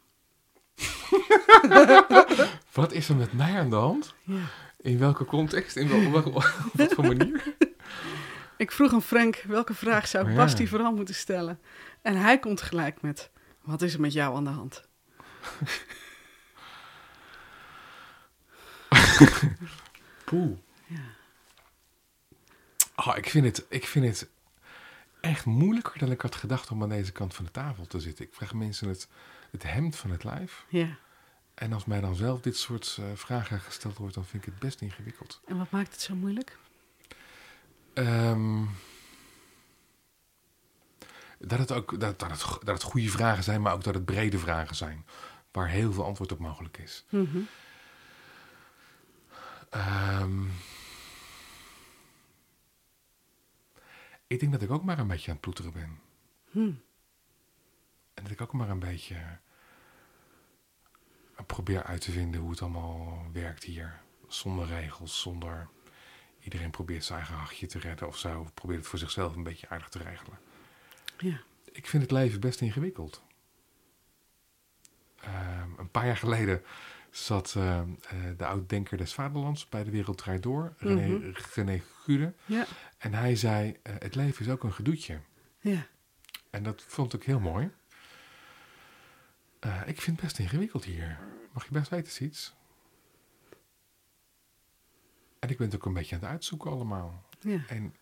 Wat 2.73 2.93
is 2.93 3.09
er 3.09 3.17
met 3.17 3.33
mij 3.33 3.59
aan 3.59 3.71
de 3.71 3.77
hand? 3.77 4.15
Ja. 4.23 4.45
In 4.77 4.99
welke 4.99 5.25
context? 5.25 5.77
In 5.77 5.89
wel, 5.89 6.11
wel- 6.11 6.33
op 6.35 6.43
wat 6.73 6.93
voor 6.93 7.05
manier? 7.07 7.55
Ik 8.57 8.73
vroeg 8.73 8.93
aan 8.93 9.03
Frank 9.03 9.37
welke 9.47 9.75
vraag 9.75 10.09
zou 10.09 10.25
ik 10.25 10.31
Ja. 10.31 10.37
Basti 10.37 10.69
vooral 10.69 10.95
moeten 10.95 11.15
stellen. 11.15 11.61
En 12.03 12.17
hij 12.17 12.39
komt 12.39 12.63
gelijk 12.63 13.03
met: 13.03 13.31
Wat 13.63 13.83
is 13.83 13.95
er 13.95 14.01
met 14.01 14.13
jou 14.13 14.37
aan 14.37 14.45
de 14.45 14.51
hand? 14.51 14.89
Poeh. 20.25 20.59
Ja. 20.87 21.01
Oh, 22.97 23.17
ik, 23.17 23.29
vind 23.29 23.45
het, 23.45 23.67
ik 23.69 23.87
vind 23.87 24.05
het 24.05 24.29
echt 25.21 25.45
moeilijker 25.45 25.99
dan 25.99 26.11
ik 26.11 26.21
had 26.21 26.35
gedacht 26.35 26.71
om 26.71 26.83
aan 26.83 26.89
deze 26.89 27.13
kant 27.13 27.35
van 27.35 27.45
de 27.45 27.51
tafel 27.51 27.87
te 27.87 28.01
zitten. 28.01 28.25
Ik 28.25 28.35
vraag 28.35 28.55
mensen 28.55 28.89
het, 28.89 29.09
het 29.51 29.63
hemd 29.63 29.97
van 29.97 30.11
het 30.11 30.25
lijf. 30.25 30.65
Ja. 30.69 30.97
En 31.55 31.73
als 31.73 31.85
mij 31.85 32.01
dan 32.01 32.15
zelf 32.15 32.41
dit 32.41 32.57
soort 32.57 32.97
eh, 33.01 33.05
vragen 33.15 33.61
gesteld 33.61 33.99
wordt, 33.99 34.15
dan 34.15 34.25
vind 34.25 34.47
ik 34.47 34.53
het 34.53 34.59
best 34.59 34.81
ingewikkeld. 34.81 35.41
En 35.47 35.59
wat 35.59 35.71
maakt 35.71 35.93
het 35.93 36.01
zo 36.01 36.15
moeilijk? 36.15 36.59
Ehm, 37.95 38.65
dat, 41.39 41.59
het 41.59 41.73
ook, 41.73 42.01
dat, 42.01 42.19
dat, 42.19 42.31
het, 42.31 42.41
dat 42.41 42.75
het 42.75 42.83
goede 42.83 43.09
vragen 43.09 43.45
zijn, 43.45 43.63
maar 43.63 43.73
ook 43.73 43.85
dat 43.85 43.95
het 43.95 44.05
brede 44.05 44.39
vragen 44.39 44.77
zijn. 44.77 45.07
Waar 45.53 45.69
heel 45.69 45.93
veel 45.93 46.05
antwoord 46.05 46.33
op 46.33 46.39
mogelijk 46.39 46.79
is. 46.79 47.05
Mhm. 47.09 47.39
Ehm, 49.71 50.45
ik 54.27 54.41
denk 54.41 54.53
dat 54.53 54.63
ik 54.63 54.71
ook 54.71 54.85
maar 54.85 54.99
een 54.99 55.07
beetje 55.07 55.27
aan 55.27 55.33
het 55.33 55.41
ploeteren 55.41 55.73
ben. 55.73 56.01
Hm. 56.51 56.73
En 58.15 58.23
dat 58.23 58.31
ik 58.31 58.41
ook 58.41 58.53
maar 58.53 58.69
een 58.69 58.79
beetje 58.79 59.15
eh, 61.37 61.45
probeer 61.47 61.83
uit 61.83 62.01
te 62.01 62.13
vinden 62.13 62.41
hoe 62.41 62.51
het 62.51 62.63
allemaal 62.63 63.23
werkt 63.33 63.65
hier. 63.65 64.01
Zonder 64.29 64.67
regels, 64.67 65.21
zonder... 65.21 65.69
Iedereen 66.45 66.71
probeert 66.71 67.05
zijn 67.05 67.19
eigen 67.19 67.37
hachje 67.37 67.67
te 67.67 67.79
redden 67.79 68.09
of 68.09 68.19
zo. 68.19 68.41
Of 68.41 68.55
probeert 68.55 68.79
het 68.81 68.89
voor 68.89 68.99
zichzelf 68.99 69.35
een 69.37 69.43
beetje 69.43 69.69
aardig 69.69 69.89
te 69.89 69.99
regelen. 69.99 70.39
Ja. 71.19 71.41
Ik 71.73 71.87
vind 71.87 72.03
het 72.03 72.13
leven 72.13 72.41
best 72.41 72.61
ingewikkeld. 72.61 73.23
Ehm, 75.21 75.69
een 75.79 75.91
paar 75.91 76.07
jaar 76.07 76.17
geleden 76.17 76.63
zat 77.11 77.55
eh, 77.57 77.79
eh, 77.79 77.87
de 78.37 78.47
oud-denker 78.47 78.97
des 78.97 79.15
Vaderlands 79.15 79.69
bij 79.69 79.85
de 79.85 79.91
Wereld 79.91 80.19
Draait 80.19 80.43
Door, 80.43 80.75
René, 80.79 81.07
Mhm. 81.07 81.33
René 81.55 81.83
Gude. 82.03 82.33
Ja. 82.45 82.67
En 82.99 83.15
hij 83.15 83.37
zei, 83.37 83.77
eh, 83.83 83.95
het 83.99 84.15
leven 84.15 84.45
is 84.47 84.53
ook 84.53 84.63
een 84.63 84.73
gedoetje. 84.73 85.21
Ja. 85.61 85.87
En 86.51 86.63
dat 86.63 86.85
vond 86.87 87.13
ik 87.15 87.23
heel 87.23 87.41
mooi. 87.41 87.71
Eh, 89.61 89.81
ik 89.87 90.01
vind 90.01 90.17
het 90.17 90.27
best 90.27 90.39
ingewikkeld 90.39 90.85
hier. 90.85 91.19
Mag 91.53 91.65
je 91.65 91.71
best 91.73 91.89
weten, 91.91 92.13
Siets? 92.13 92.55
En 95.45 95.51
ik 95.51 95.57
ben 95.57 95.67
het 95.67 95.77
ook 95.77 95.85
een 95.85 95.93
beetje 95.93 96.15
aan 96.15 96.21
het 96.21 96.31
uitzoeken 96.31 96.71
allemaal. 96.71 97.23
Ja. 97.41 97.67
En 97.69 97.95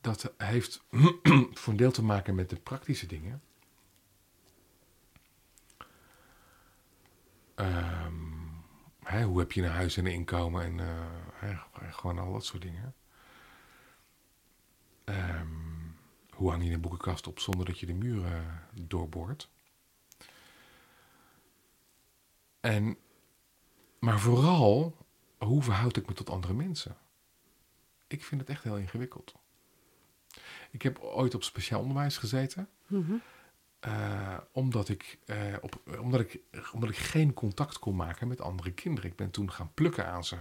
dat 0.00 0.32
heeft 0.36 0.84
voor 1.60 1.72
een 1.72 1.76
deel 1.76 1.92
te 1.92 2.02
maken 2.02 2.34
met 2.34 2.50
de 2.50 2.56
praktische 2.56 3.06
dingen. 3.06 3.42
Ehm, 7.54 8.14
hè, 9.02 9.24
hoe 9.24 9.38
heb 9.38 9.52
je 9.52 9.62
een 9.62 9.70
huis 9.70 9.96
en 9.96 10.06
een 10.06 10.12
inkomen 10.12 10.62
en 10.62 10.80
eh, 11.40 11.92
gewoon 11.92 12.18
al 12.18 12.32
dat 12.32 12.44
soort 12.44 12.62
dingen. 12.62 12.94
Ehm, 15.04 15.48
hoe 16.30 16.50
hang 16.50 16.64
je 16.64 16.72
een 16.72 16.80
boekenkast 16.80 17.26
op 17.26 17.38
zonder 17.38 17.66
dat 17.66 17.78
je 17.78 17.86
de 17.86 17.94
muren 17.94 18.62
doorboort? 18.72 19.50
En, 22.60 22.96
maar 23.98 24.20
vooral, 24.20 25.03
hoe 25.44 25.62
verhoud 25.62 25.96
ik 25.96 26.06
me 26.06 26.14
tot 26.14 26.30
andere 26.30 26.54
mensen? 26.54 26.96
Ik 28.06 28.24
vind 28.24 28.40
het 28.40 28.50
echt 28.50 28.62
heel 28.62 28.76
ingewikkeld. 28.76 29.34
Ik 30.70 30.82
heb 30.82 30.98
ooit 30.98 31.34
op 31.34 31.42
speciaal 31.42 31.80
onderwijs 31.80 32.16
gezeten. 32.18 32.68
Mhm. 32.86 33.12
eh, 33.80 34.36
omdat, 34.52 34.88
ik, 34.88 35.18
eh, 35.26 35.36
op, 35.60 35.80
omdat, 36.00 36.20
ik, 36.20 36.40
omdat 36.72 36.88
ik 36.90 36.96
geen 36.96 37.32
contact 37.34 37.78
kon 37.78 37.96
maken 37.96 38.28
met 38.28 38.40
andere 38.40 38.72
kinderen. 38.72 39.10
Ik 39.10 39.16
ben 39.16 39.30
toen 39.30 39.52
gaan 39.52 39.70
plukken 39.74 40.06
aan 40.06 40.24
ze. 40.24 40.36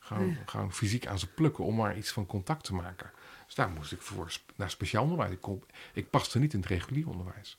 Gewoon, 0.00 0.26
Ja. 0.28 0.36
gewoon 0.46 0.72
fysiek 0.72 1.06
aan 1.06 1.18
ze 1.18 1.26
plukken 1.32 1.64
om 1.64 1.74
maar 1.76 1.96
iets 1.96 2.10
van 2.10 2.26
contact 2.26 2.64
te 2.64 2.74
maken. 2.74 3.10
Dus 3.46 3.54
daar 3.54 3.70
moest 3.70 3.92
ik 3.92 4.00
voor 4.00 4.32
naar 4.56 4.70
speciaal 4.70 5.02
onderwijs. 5.02 5.32
Ik, 5.32 5.40
kon, 5.40 5.64
ik 5.92 6.10
paste 6.10 6.38
niet 6.38 6.52
in 6.52 6.60
het 6.60 6.68
regulier 6.68 7.08
onderwijs. 7.08 7.58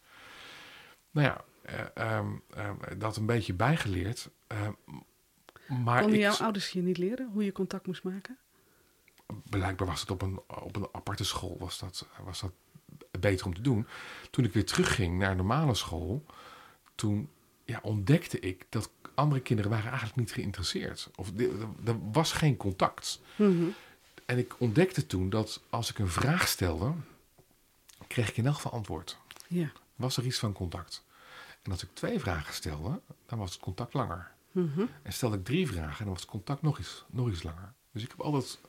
Nou 1.11 1.27
ja, 1.27 1.43
eh, 1.61 1.85
ehm, 2.17 2.31
ehm, 2.49 2.97
dat 2.99 3.17
een 3.17 3.25
beetje 3.25 3.53
bijgeleerd. 3.53 4.29
Maar 5.67 6.01
Konden 6.01 6.19
jouw 6.19 6.35
ouders 6.35 6.69
je 6.69 6.81
niet 6.81 6.97
leren 6.97 7.29
hoe 7.33 7.45
je 7.45 7.51
contact 7.51 7.87
moest 7.87 8.03
maken? 8.03 8.37
blijkbaar 9.49 9.87
was 9.87 10.01
het 10.01 10.11
op 10.11 10.21
een, 10.21 10.39
op 10.47 10.75
een 10.75 10.87
aparte 10.91 11.23
school 11.23 11.57
was 11.59 11.79
dat, 11.79 12.07
was 12.23 12.39
dat 12.39 12.51
beter 13.19 13.45
om 13.45 13.53
te 13.53 13.61
doen. 13.61 13.87
Toen 14.29 14.45
ik 14.45 14.53
weer 14.53 14.65
terugging 14.65 15.17
naar 15.17 15.35
normale 15.35 15.75
school, 15.75 16.25
toen 16.95 17.29
ja, 17.65 17.79
ontdekte 17.81 18.39
ik 18.39 18.65
dat 18.69 18.89
andere 19.13 19.41
kinderen 19.41 19.71
waren 19.71 19.89
eigenlijk 19.89 20.15
niet 20.15 20.31
geïnteresseerd. 20.31 21.09
Of 21.15 21.31
er 21.85 22.11
was 22.11 22.31
geen 22.31 22.57
contact. 22.57 23.21
Mhm. 23.35 23.65
En 24.25 24.37
ik 24.37 24.59
ontdekte 24.59 25.07
toen 25.07 25.29
dat 25.29 25.61
als 25.69 25.89
ik 25.89 25.99
een 25.99 26.09
vraag 26.09 26.47
stelde, 26.47 26.93
kreeg 28.07 28.29
ik 28.29 28.37
in 28.37 28.45
elk 28.45 28.55
geval 28.55 28.71
antwoord. 28.71 29.17
Ja. 29.47 29.71
Was 29.95 30.17
er 30.17 30.25
iets 30.25 30.39
van 30.39 30.53
contact? 30.53 31.05
En 31.61 31.71
als 31.71 31.83
ik 31.83 31.89
twee 31.93 32.19
vragen 32.19 32.53
stelde, 32.53 33.01
dan 33.25 33.39
was 33.39 33.51
het 33.51 33.61
contact 33.61 33.93
langer. 33.93 34.31
Mhm. 34.57 34.85
En 35.03 35.13
stelde 35.13 35.37
ik 35.37 35.45
drie 35.45 35.67
vragen, 35.67 36.03
dan 36.03 36.13
was 36.13 36.21
het 36.21 36.31
contact 36.31 36.61
nog 36.61 36.79
iets, 36.79 37.05
nog 37.09 37.29
iets 37.29 37.43
langer. 37.43 37.73
Dus 37.91 38.03
ik 38.03 38.09
heb 38.09 38.21
altijd 38.21 38.59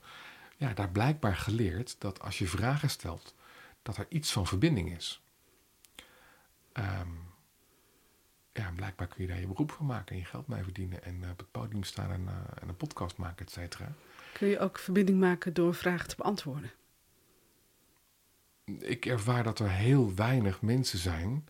ja, 0.57 0.73
daar 0.75 0.91
blijkbaar 0.91 1.37
geleerd 1.37 1.97
dat 1.99 2.21
als 2.21 2.39
je 2.39 2.47
vragen 2.47 2.91
stelt, 2.91 3.35
dat 3.83 3.97
er 3.97 4.07
iets 4.09 4.33
van 4.33 4.47
verbinding 4.47 4.97
is. 4.97 5.23
Ehm, 6.73 7.09
ja, 8.53 8.73
blijkbaar 8.75 9.07
kun 9.07 9.23
je 9.23 9.29
daar 9.29 9.41
je 9.41 9.47
beroep 9.47 9.71
van 9.71 9.87
maken 9.87 10.15
en 10.15 10.19
je 10.21 10.25
geld 10.25 10.47
mee 10.47 10.63
verdienen 10.63 11.05
en 11.05 11.23
eh, 11.23 11.31
op 11.31 11.39
het 11.39 11.51
podium 11.51 11.83
staan 11.83 12.11
en, 12.11 12.29
eh, 12.29 12.63
en 12.63 12.69
een 12.69 12.77
podcast 12.77 13.17
maken, 13.17 13.47
et 13.47 13.53
cetera. 13.53 13.93
Kun 14.33 14.49
je 14.49 14.59
ook 14.59 14.79
verbinding 14.79 15.21
maken 15.21 15.55
door 15.55 15.75
vragen 15.75 16.09
te 16.09 16.17
beantwoorden? 16.17 16.71
Ik 18.79 19.07
ervaar 19.07 19.43
dat 19.43 19.59
er 19.59 19.71
heel 19.71 20.15
weinig 20.15 20.63
mensen 20.63 20.99
zijn 20.99 21.49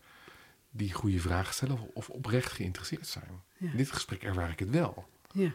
die 0.69 0.93
goede 0.93 1.19
vragen 1.19 1.53
stellen 1.53 1.93
of, 1.93 2.09
oprecht 2.09 2.51
geïnteresseerd 2.51 3.07
zijn. 3.07 3.41
Ja. 3.57 3.71
In 3.71 3.77
dit 3.77 3.91
gesprek 3.91 4.23
ervaar 4.23 4.49
ik 4.49 4.59
het 4.59 4.69
wel. 4.69 5.09
Ja. 5.31 5.51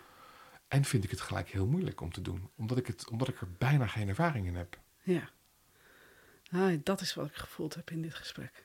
En 0.69 0.85
vind 0.85 1.05
ik 1.05 1.11
het 1.11 1.21
gelijk 1.21 1.49
heel 1.49 1.67
moeilijk 1.67 2.01
om 2.01 2.13
te 2.13 2.23
doen, 2.23 2.51
omdat 2.57 2.79
ik, 2.79 2.87
het, 2.87 3.09
omdat 3.11 3.29
ik 3.29 3.41
er 3.41 3.53
bijna 3.59 3.87
geen 3.87 4.09
ervaring 4.09 4.47
in 4.47 4.57
heb. 4.57 4.79
Ja. 5.03 5.31
Ah, 6.51 6.81
dat 6.83 7.01
is 7.01 7.15
wat 7.15 7.27
ik 7.27 7.35
gevoeld 7.35 7.75
heb 7.75 7.91
in 7.91 8.03
dit 8.03 8.15
gesprek. 8.15 8.65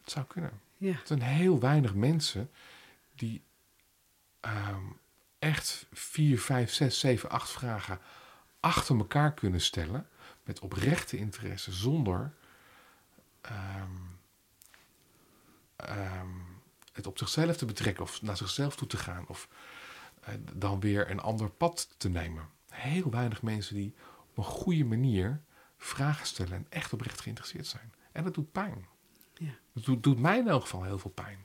Het 0.00 0.10
zou 0.10 0.26
kunnen. 0.26 0.60
Ja. 0.76 0.90
Er 0.90 1.00
zijn 1.04 1.22
heel 1.22 1.60
weinig 1.60 1.94
mensen 1.94 2.50
die 3.14 3.42
ehm, 4.40 4.84
echt 5.38 5.86
vier, 5.92 6.40
vijf, 6.40 6.72
zes, 6.72 6.98
zeven, 6.98 7.30
acht 7.30 7.50
vragen 7.50 8.00
achter 8.60 8.96
elkaar 8.96 9.34
kunnen 9.34 9.60
stellen. 9.60 10.08
Met 10.42 10.60
oprechte 10.60 11.16
interesse, 11.16 11.72
zonder 11.72 12.32
ehm, 13.40 13.90
ehm, 15.84 16.28
het 16.92 17.06
op 17.06 17.18
zichzelf 17.18 17.56
te 17.56 17.64
betrekken 17.64 18.02
of 18.02 18.22
naar 18.22 18.36
zichzelf 18.36 18.76
toe 18.76 18.88
te 18.88 18.96
gaan. 18.96 19.28
Of 19.28 19.48
eh, 20.20 20.34
dan 20.52 20.80
weer 20.80 21.10
een 21.10 21.20
ander 21.20 21.50
pad 21.50 21.94
te 21.96 22.08
nemen. 22.08 22.48
Heel 22.68 23.10
weinig 23.10 23.42
mensen 23.42 23.74
die 23.74 23.94
op 24.30 24.36
een 24.36 24.44
goede 24.44 24.84
manier 24.84 25.42
vragen 25.76 26.26
stellen 26.26 26.52
en 26.52 26.66
echt 26.68 26.92
oprecht 26.92 27.20
geïnteresseerd 27.20 27.66
zijn. 27.66 27.92
En 28.12 28.24
dat 28.24 28.34
doet 28.34 28.52
pijn. 28.52 28.86
Ja. 29.34 29.52
Doet 30.00 30.18
mij 30.18 30.38
in 30.38 30.48
elk 30.48 30.62
geval 30.62 30.82
heel 30.82 30.98
veel 30.98 31.10
pijn. 31.10 31.44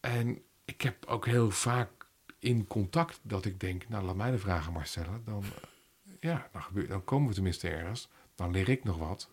En 0.00 0.42
ik 0.64 0.80
heb 0.80 1.06
ook 1.06 1.26
heel 1.26 1.50
vaak 1.50 2.06
in 2.38 2.66
contact 2.66 3.20
dat 3.22 3.44
ik 3.44 3.60
denk, 3.60 3.88
nou 3.88 4.04
laat 4.04 4.16
mij 4.16 4.30
de 4.30 4.38
vragen 4.38 4.72
maar 4.72 4.86
stellen. 4.86 5.24
Dan, 5.24 5.42
eh, 5.42 6.12
ja, 6.20 6.48
dan, 6.52 6.62
gebeurt, 6.62 6.88
dan 6.88 7.04
komen 7.04 7.28
we 7.28 7.34
tenminste 7.34 7.68
ergens. 7.68 8.08
Dan 8.34 8.50
leer 8.50 8.68
ik 8.68 8.84
nog 8.84 8.96
wat. 8.98 9.30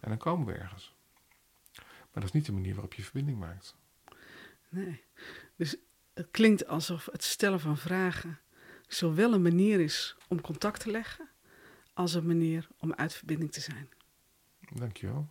En 0.00 0.08
dan 0.08 0.18
komen 0.18 0.46
we 0.46 0.52
ergens. 0.52 0.93
Maar 2.14 2.22
dat 2.22 2.24
is 2.24 2.32
niet 2.32 2.46
de 2.46 2.52
manier 2.52 2.72
waarop 2.72 2.94
je 2.94 3.02
verbinding 3.02 3.38
maakt. 3.38 3.76
Nee. 4.68 5.04
Dus 5.56 5.76
het 6.14 6.28
klinkt 6.30 6.66
alsof 6.66 7.08
het 7.12 7.24
stellen 7.24 7.60
van 7.60 7.76
vragen 7.76 8.38
zowel 8.86 9.32
een 9.32 9.42
manier 9.42 9.80
is 9.80 10.16
om 10.28 10.40
contact 10.40 10.80
te 10.80 10.90
leggen, 10.90 11.28
als 11.92 12.14
een 12.14 12.26
manier 12.26 12.68
om 12.78 12.92
uit 12.92 13.14
verbinding 13.14 13.52
te 13.52 13.60
zijn. 13.60 13.88
Dankjewel. 14.72 15.28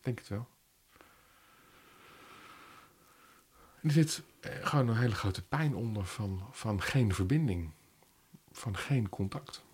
Denk 0.00 0.18
het 0.18 0.28
wel. 0.28 0.48
Er 3.82 3.90
zit 3.90 4.22
eh, 4.40 4.66
gewoon 4.66 4.88
een 4.88 4.96
hele 4.96 5.14
grote 5.14 5.42
pijn 5.42 5.74
onder 5.74 6.06
van, 6.06 6.48
van 6.50 6.82
geen 6.82 7.14
verbinding. 7.14 7.72
Van 8.50 8.76
geen 8.76 9.08
contact. 9.08 9.64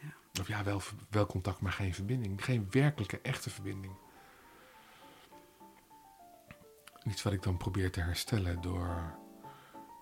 Ja. 0.00 0.40
Of 0.40 0.48
ja, 0.48 0.64
wel, 0.64 0.82
wel 1.10 1.26
contact, 1.26 1.60
maar 1.60 1.72
geen 1.72 1.94
verbinding. 1.94 2.44
Geen 2.44 2.66
werkelijke, 2.70 3.20
echte 3.20 3.50
verbinding. 3.50 3.94
Iets 7.06 7.22
wat 7.22 7.32
ik 7.32 7.42
dan 7.42 7.56
probeer 7.56 7.90
te 7.92 8.00
herstellen 8.00 8.60
door, 8.60 9.14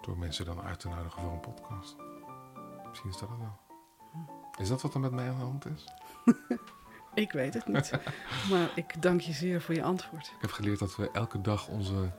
door 0.01 0.19
mensen 0.19 0.45
dan 0.45 0.61
uit 0.63 0.81
te 0.81 0.89
nodigen 0.89 1.23
voor 1.23 1.33
een 1.33 1.41
podcast. 1.41 1.97
Misschien 2.89 3.11
is 3.11 3.19
dat 3.19 3.29
het 3.29 3.39
wel. 3.39 3.59
Is 4.59 4.69
dat 4.69 4.83
wat 4.83 4.95
er 4.95 5.01
met 5.01 5.13
mij 5.13 5.29
aan 5.29 5.37
de 5.39 5.43
hand 5.45 5.67
is? 5.67 5.85
Ik 7.15 7.33
weet 7.33 7.55
het 7.55 7.67
niet, 7.67 7.91
maar 8.51 8.71
ik 8.75 9.03
dank 9.03 9.21
je 9.21 9.33
zeer 9.33 9.63
voor 9.63 9.75
je 9.75 9.83
antwoord. 9.83 10.27
Ik 10.27 10.41
heb 10.41 10.51
geleerd 10.51 10.79
dat 10.79 10.97
we 10.97 11.11
elke 11.11 11.41
dag 11.41 11.69
onze, 11.69 12.11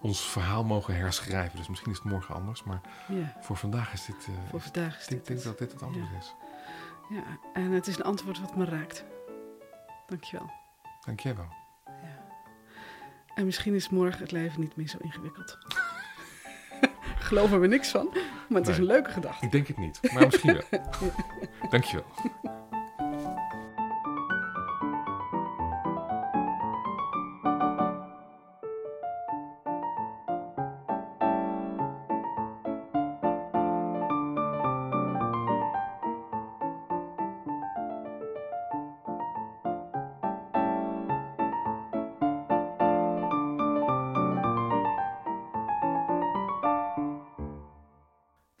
ons 0.00 0.20
verhaal 0.30 0.64
mogen 0.64 0.96
herschrijven. 0.96 1.56
Dus 1.58 1.68
misschien 1.68 1.90
is 1.92 1.98
het 1.98 2.06
morgen 2.06 2.34
anders. 2.34 2.62
Maar 2.64 2.80
Ja, 3.08 3.36
voor 3.40 3.56
vandaag 3.56 3.92
is 3.92 4.04
dit... 4.04 4.26
eh, 4.28 4.34
voor 4.50 4.60
vandaag 4.60 4.96
is 4.98 5.02
ik 5.02 5.08
denk, 5.08 5.26
dit 5.26 5.26
denk 5.26 5.38
het. 5.38 5.48
dat 5.48 5.58
dit 5.58 5.72
het 5.72 5.82
antwoord 5.82 6.08
Ja. 6.10 6.18
is. 6.18 6.34
Ja, 7.08 7.22
en 7.52 7.70
het 7.70 7.86
is 7.86 7.96
een 7.96 8.04
antwoord 8.04 8.40
wat 8.40 8.56
me 8.56 8.64
raakt. 8.64 9.04
Dankjewel. 10.06 10.50
Dank 11.04 11.20
jij 11.20 11.36
wel. 11.36 11.48
En 13.34 13.44
misschien 13.44 13.74
is 13.74 13.88
morgen 13.88 14.20
het 14.20 14.32
leven 14.32 14.60
niet 14.60 14.76
meer 14.76 14.88
zo 14.88 14.98
ingewikkeld. 15.00 15.58
Geloven 17.18 17.60
we 17.60 17.66
niks 17.66 17.88
van, 17.88 18.08
maar 18.48 18.60
het 18.60 18.68
is 18.68 18.78
een 18.78 18.84
leuke 18.84 19.10
gedachte. 19.10 19.44
Ik 19.44 19.52
denk 19.52 19.66
het 19.66 19.78
niet, 19.78 20.12
maar 20.12 20.24
misschien 20.26 20.52
wel. 20.70 20.80
Dank 21.70 21.84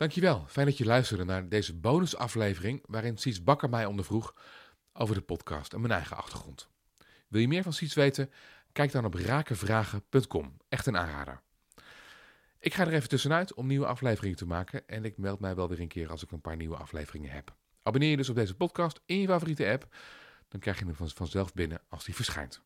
Dankjewel. 0.02 0.44
Fijn 0.48 0.66
dat 0.66 0.78
je 0.78 0.84
luisterde 0.84 1.24
naar 1.24 1.48
deze 1.48 1.74
bonusaflevering 1.74 2.82
waarin 2.86 3.18
Siets 3.18 3.42
Bakker 3.42 3.68
mij 3.68 3.86
ondervroeg 3.86 4.34
over 4.92 5.14
de 5.14 5.20
podcast 5.20 5.72
en 5.72 5.80
mijn 5.80 5.92
eigen 5.92 6.16
achtergrond. 6.16 6.68
Wil 7.28 7.40
je 7.40 7.48
meer 7.48 7.62
van 7.62 7.72
Siets 7.72 7.94
weten? 7.94 8.30
Kijk 8.72 8.92
dan 8.92 9.04
op 9.04 9.14
rakenvragen.com. 9.14 10.56
Echt 10.68 10.86
een 10.86 10.96
aanrader. 10.96 11.40
Ik 12.58 12.74
ga 12.74 12.86
er 12.86 12.92
even 12.92 13.08
tussenuit 13.08 13.54
om 13.54 13.66
nieuwe 13.66 13.86
afleveringen 13.86 14.36
te 14.36 14.46
maken 14.46 14.88
en 14.88 15.04
ik 15.04 15.18
meld 15.18 15.40
mij 15.40 15.54
wel 15.54 15.68
weer 15.68 15.80
een 15.80 15.88
keer 15.88 16.10
als 16.10 16.22
ik 16.22 16.30
een 16.30 16.40
paar 16.40 16.56
nieuwe 16.56 16.76
afleveringen 16.76 17.30
heb. 17.30 17.54
Abonneer 17.82 18.10
je 18.10 18.16
dus 18.16 18.28
op 18.28 18.36
deze 18.36 18.54
podcast 18.54 19.00
in 19.06 19.18
je 19.18 19.26
favoriete 19.26 19.70
app, 19.70 19.96
dan 20.48 20.60
krijg 20.60 20.78
je 20.78 20.84
hem 20.84 20.94
van- 20.94 21.10
vanzelf 21.10 21.52
binnen 21.54 21.80
als 21.88 22.04
die 22.04 22.14
verschijnt. 22.14 22.62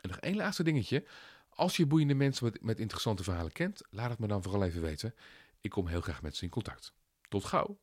En 0.00 0.08
nog 0.08 0.18
één 0.18 0.36
laatste 0.36 0.62
dingetje. 0.62 1.04
Als 1.48 1.76
je 1.76 1.86
boeiende 1.86 2.14
mensen 2.14 2.52
met 2.60 2.78
interessante 2.78 3.22
verhalen 3.22 3.52
kent, 3.52 3.82
laat 3.90 4.10
het 4.10 4.18
me 4.18 4.26
dan 4.26 4.42
vooral 4.42 4.64
even 4.64 4.82
weten. 4.82 5.14
Ik 5.60 5.70
kom 5.70 5.86
heel 5.86 6.00
graag 6.00 6.22
met 6.22 6.36
ze 6.36 6.44
in 6.44 6.50
contact. 6.50 6.94
Tot 7.28 7.44
gauw. 7.44 7.80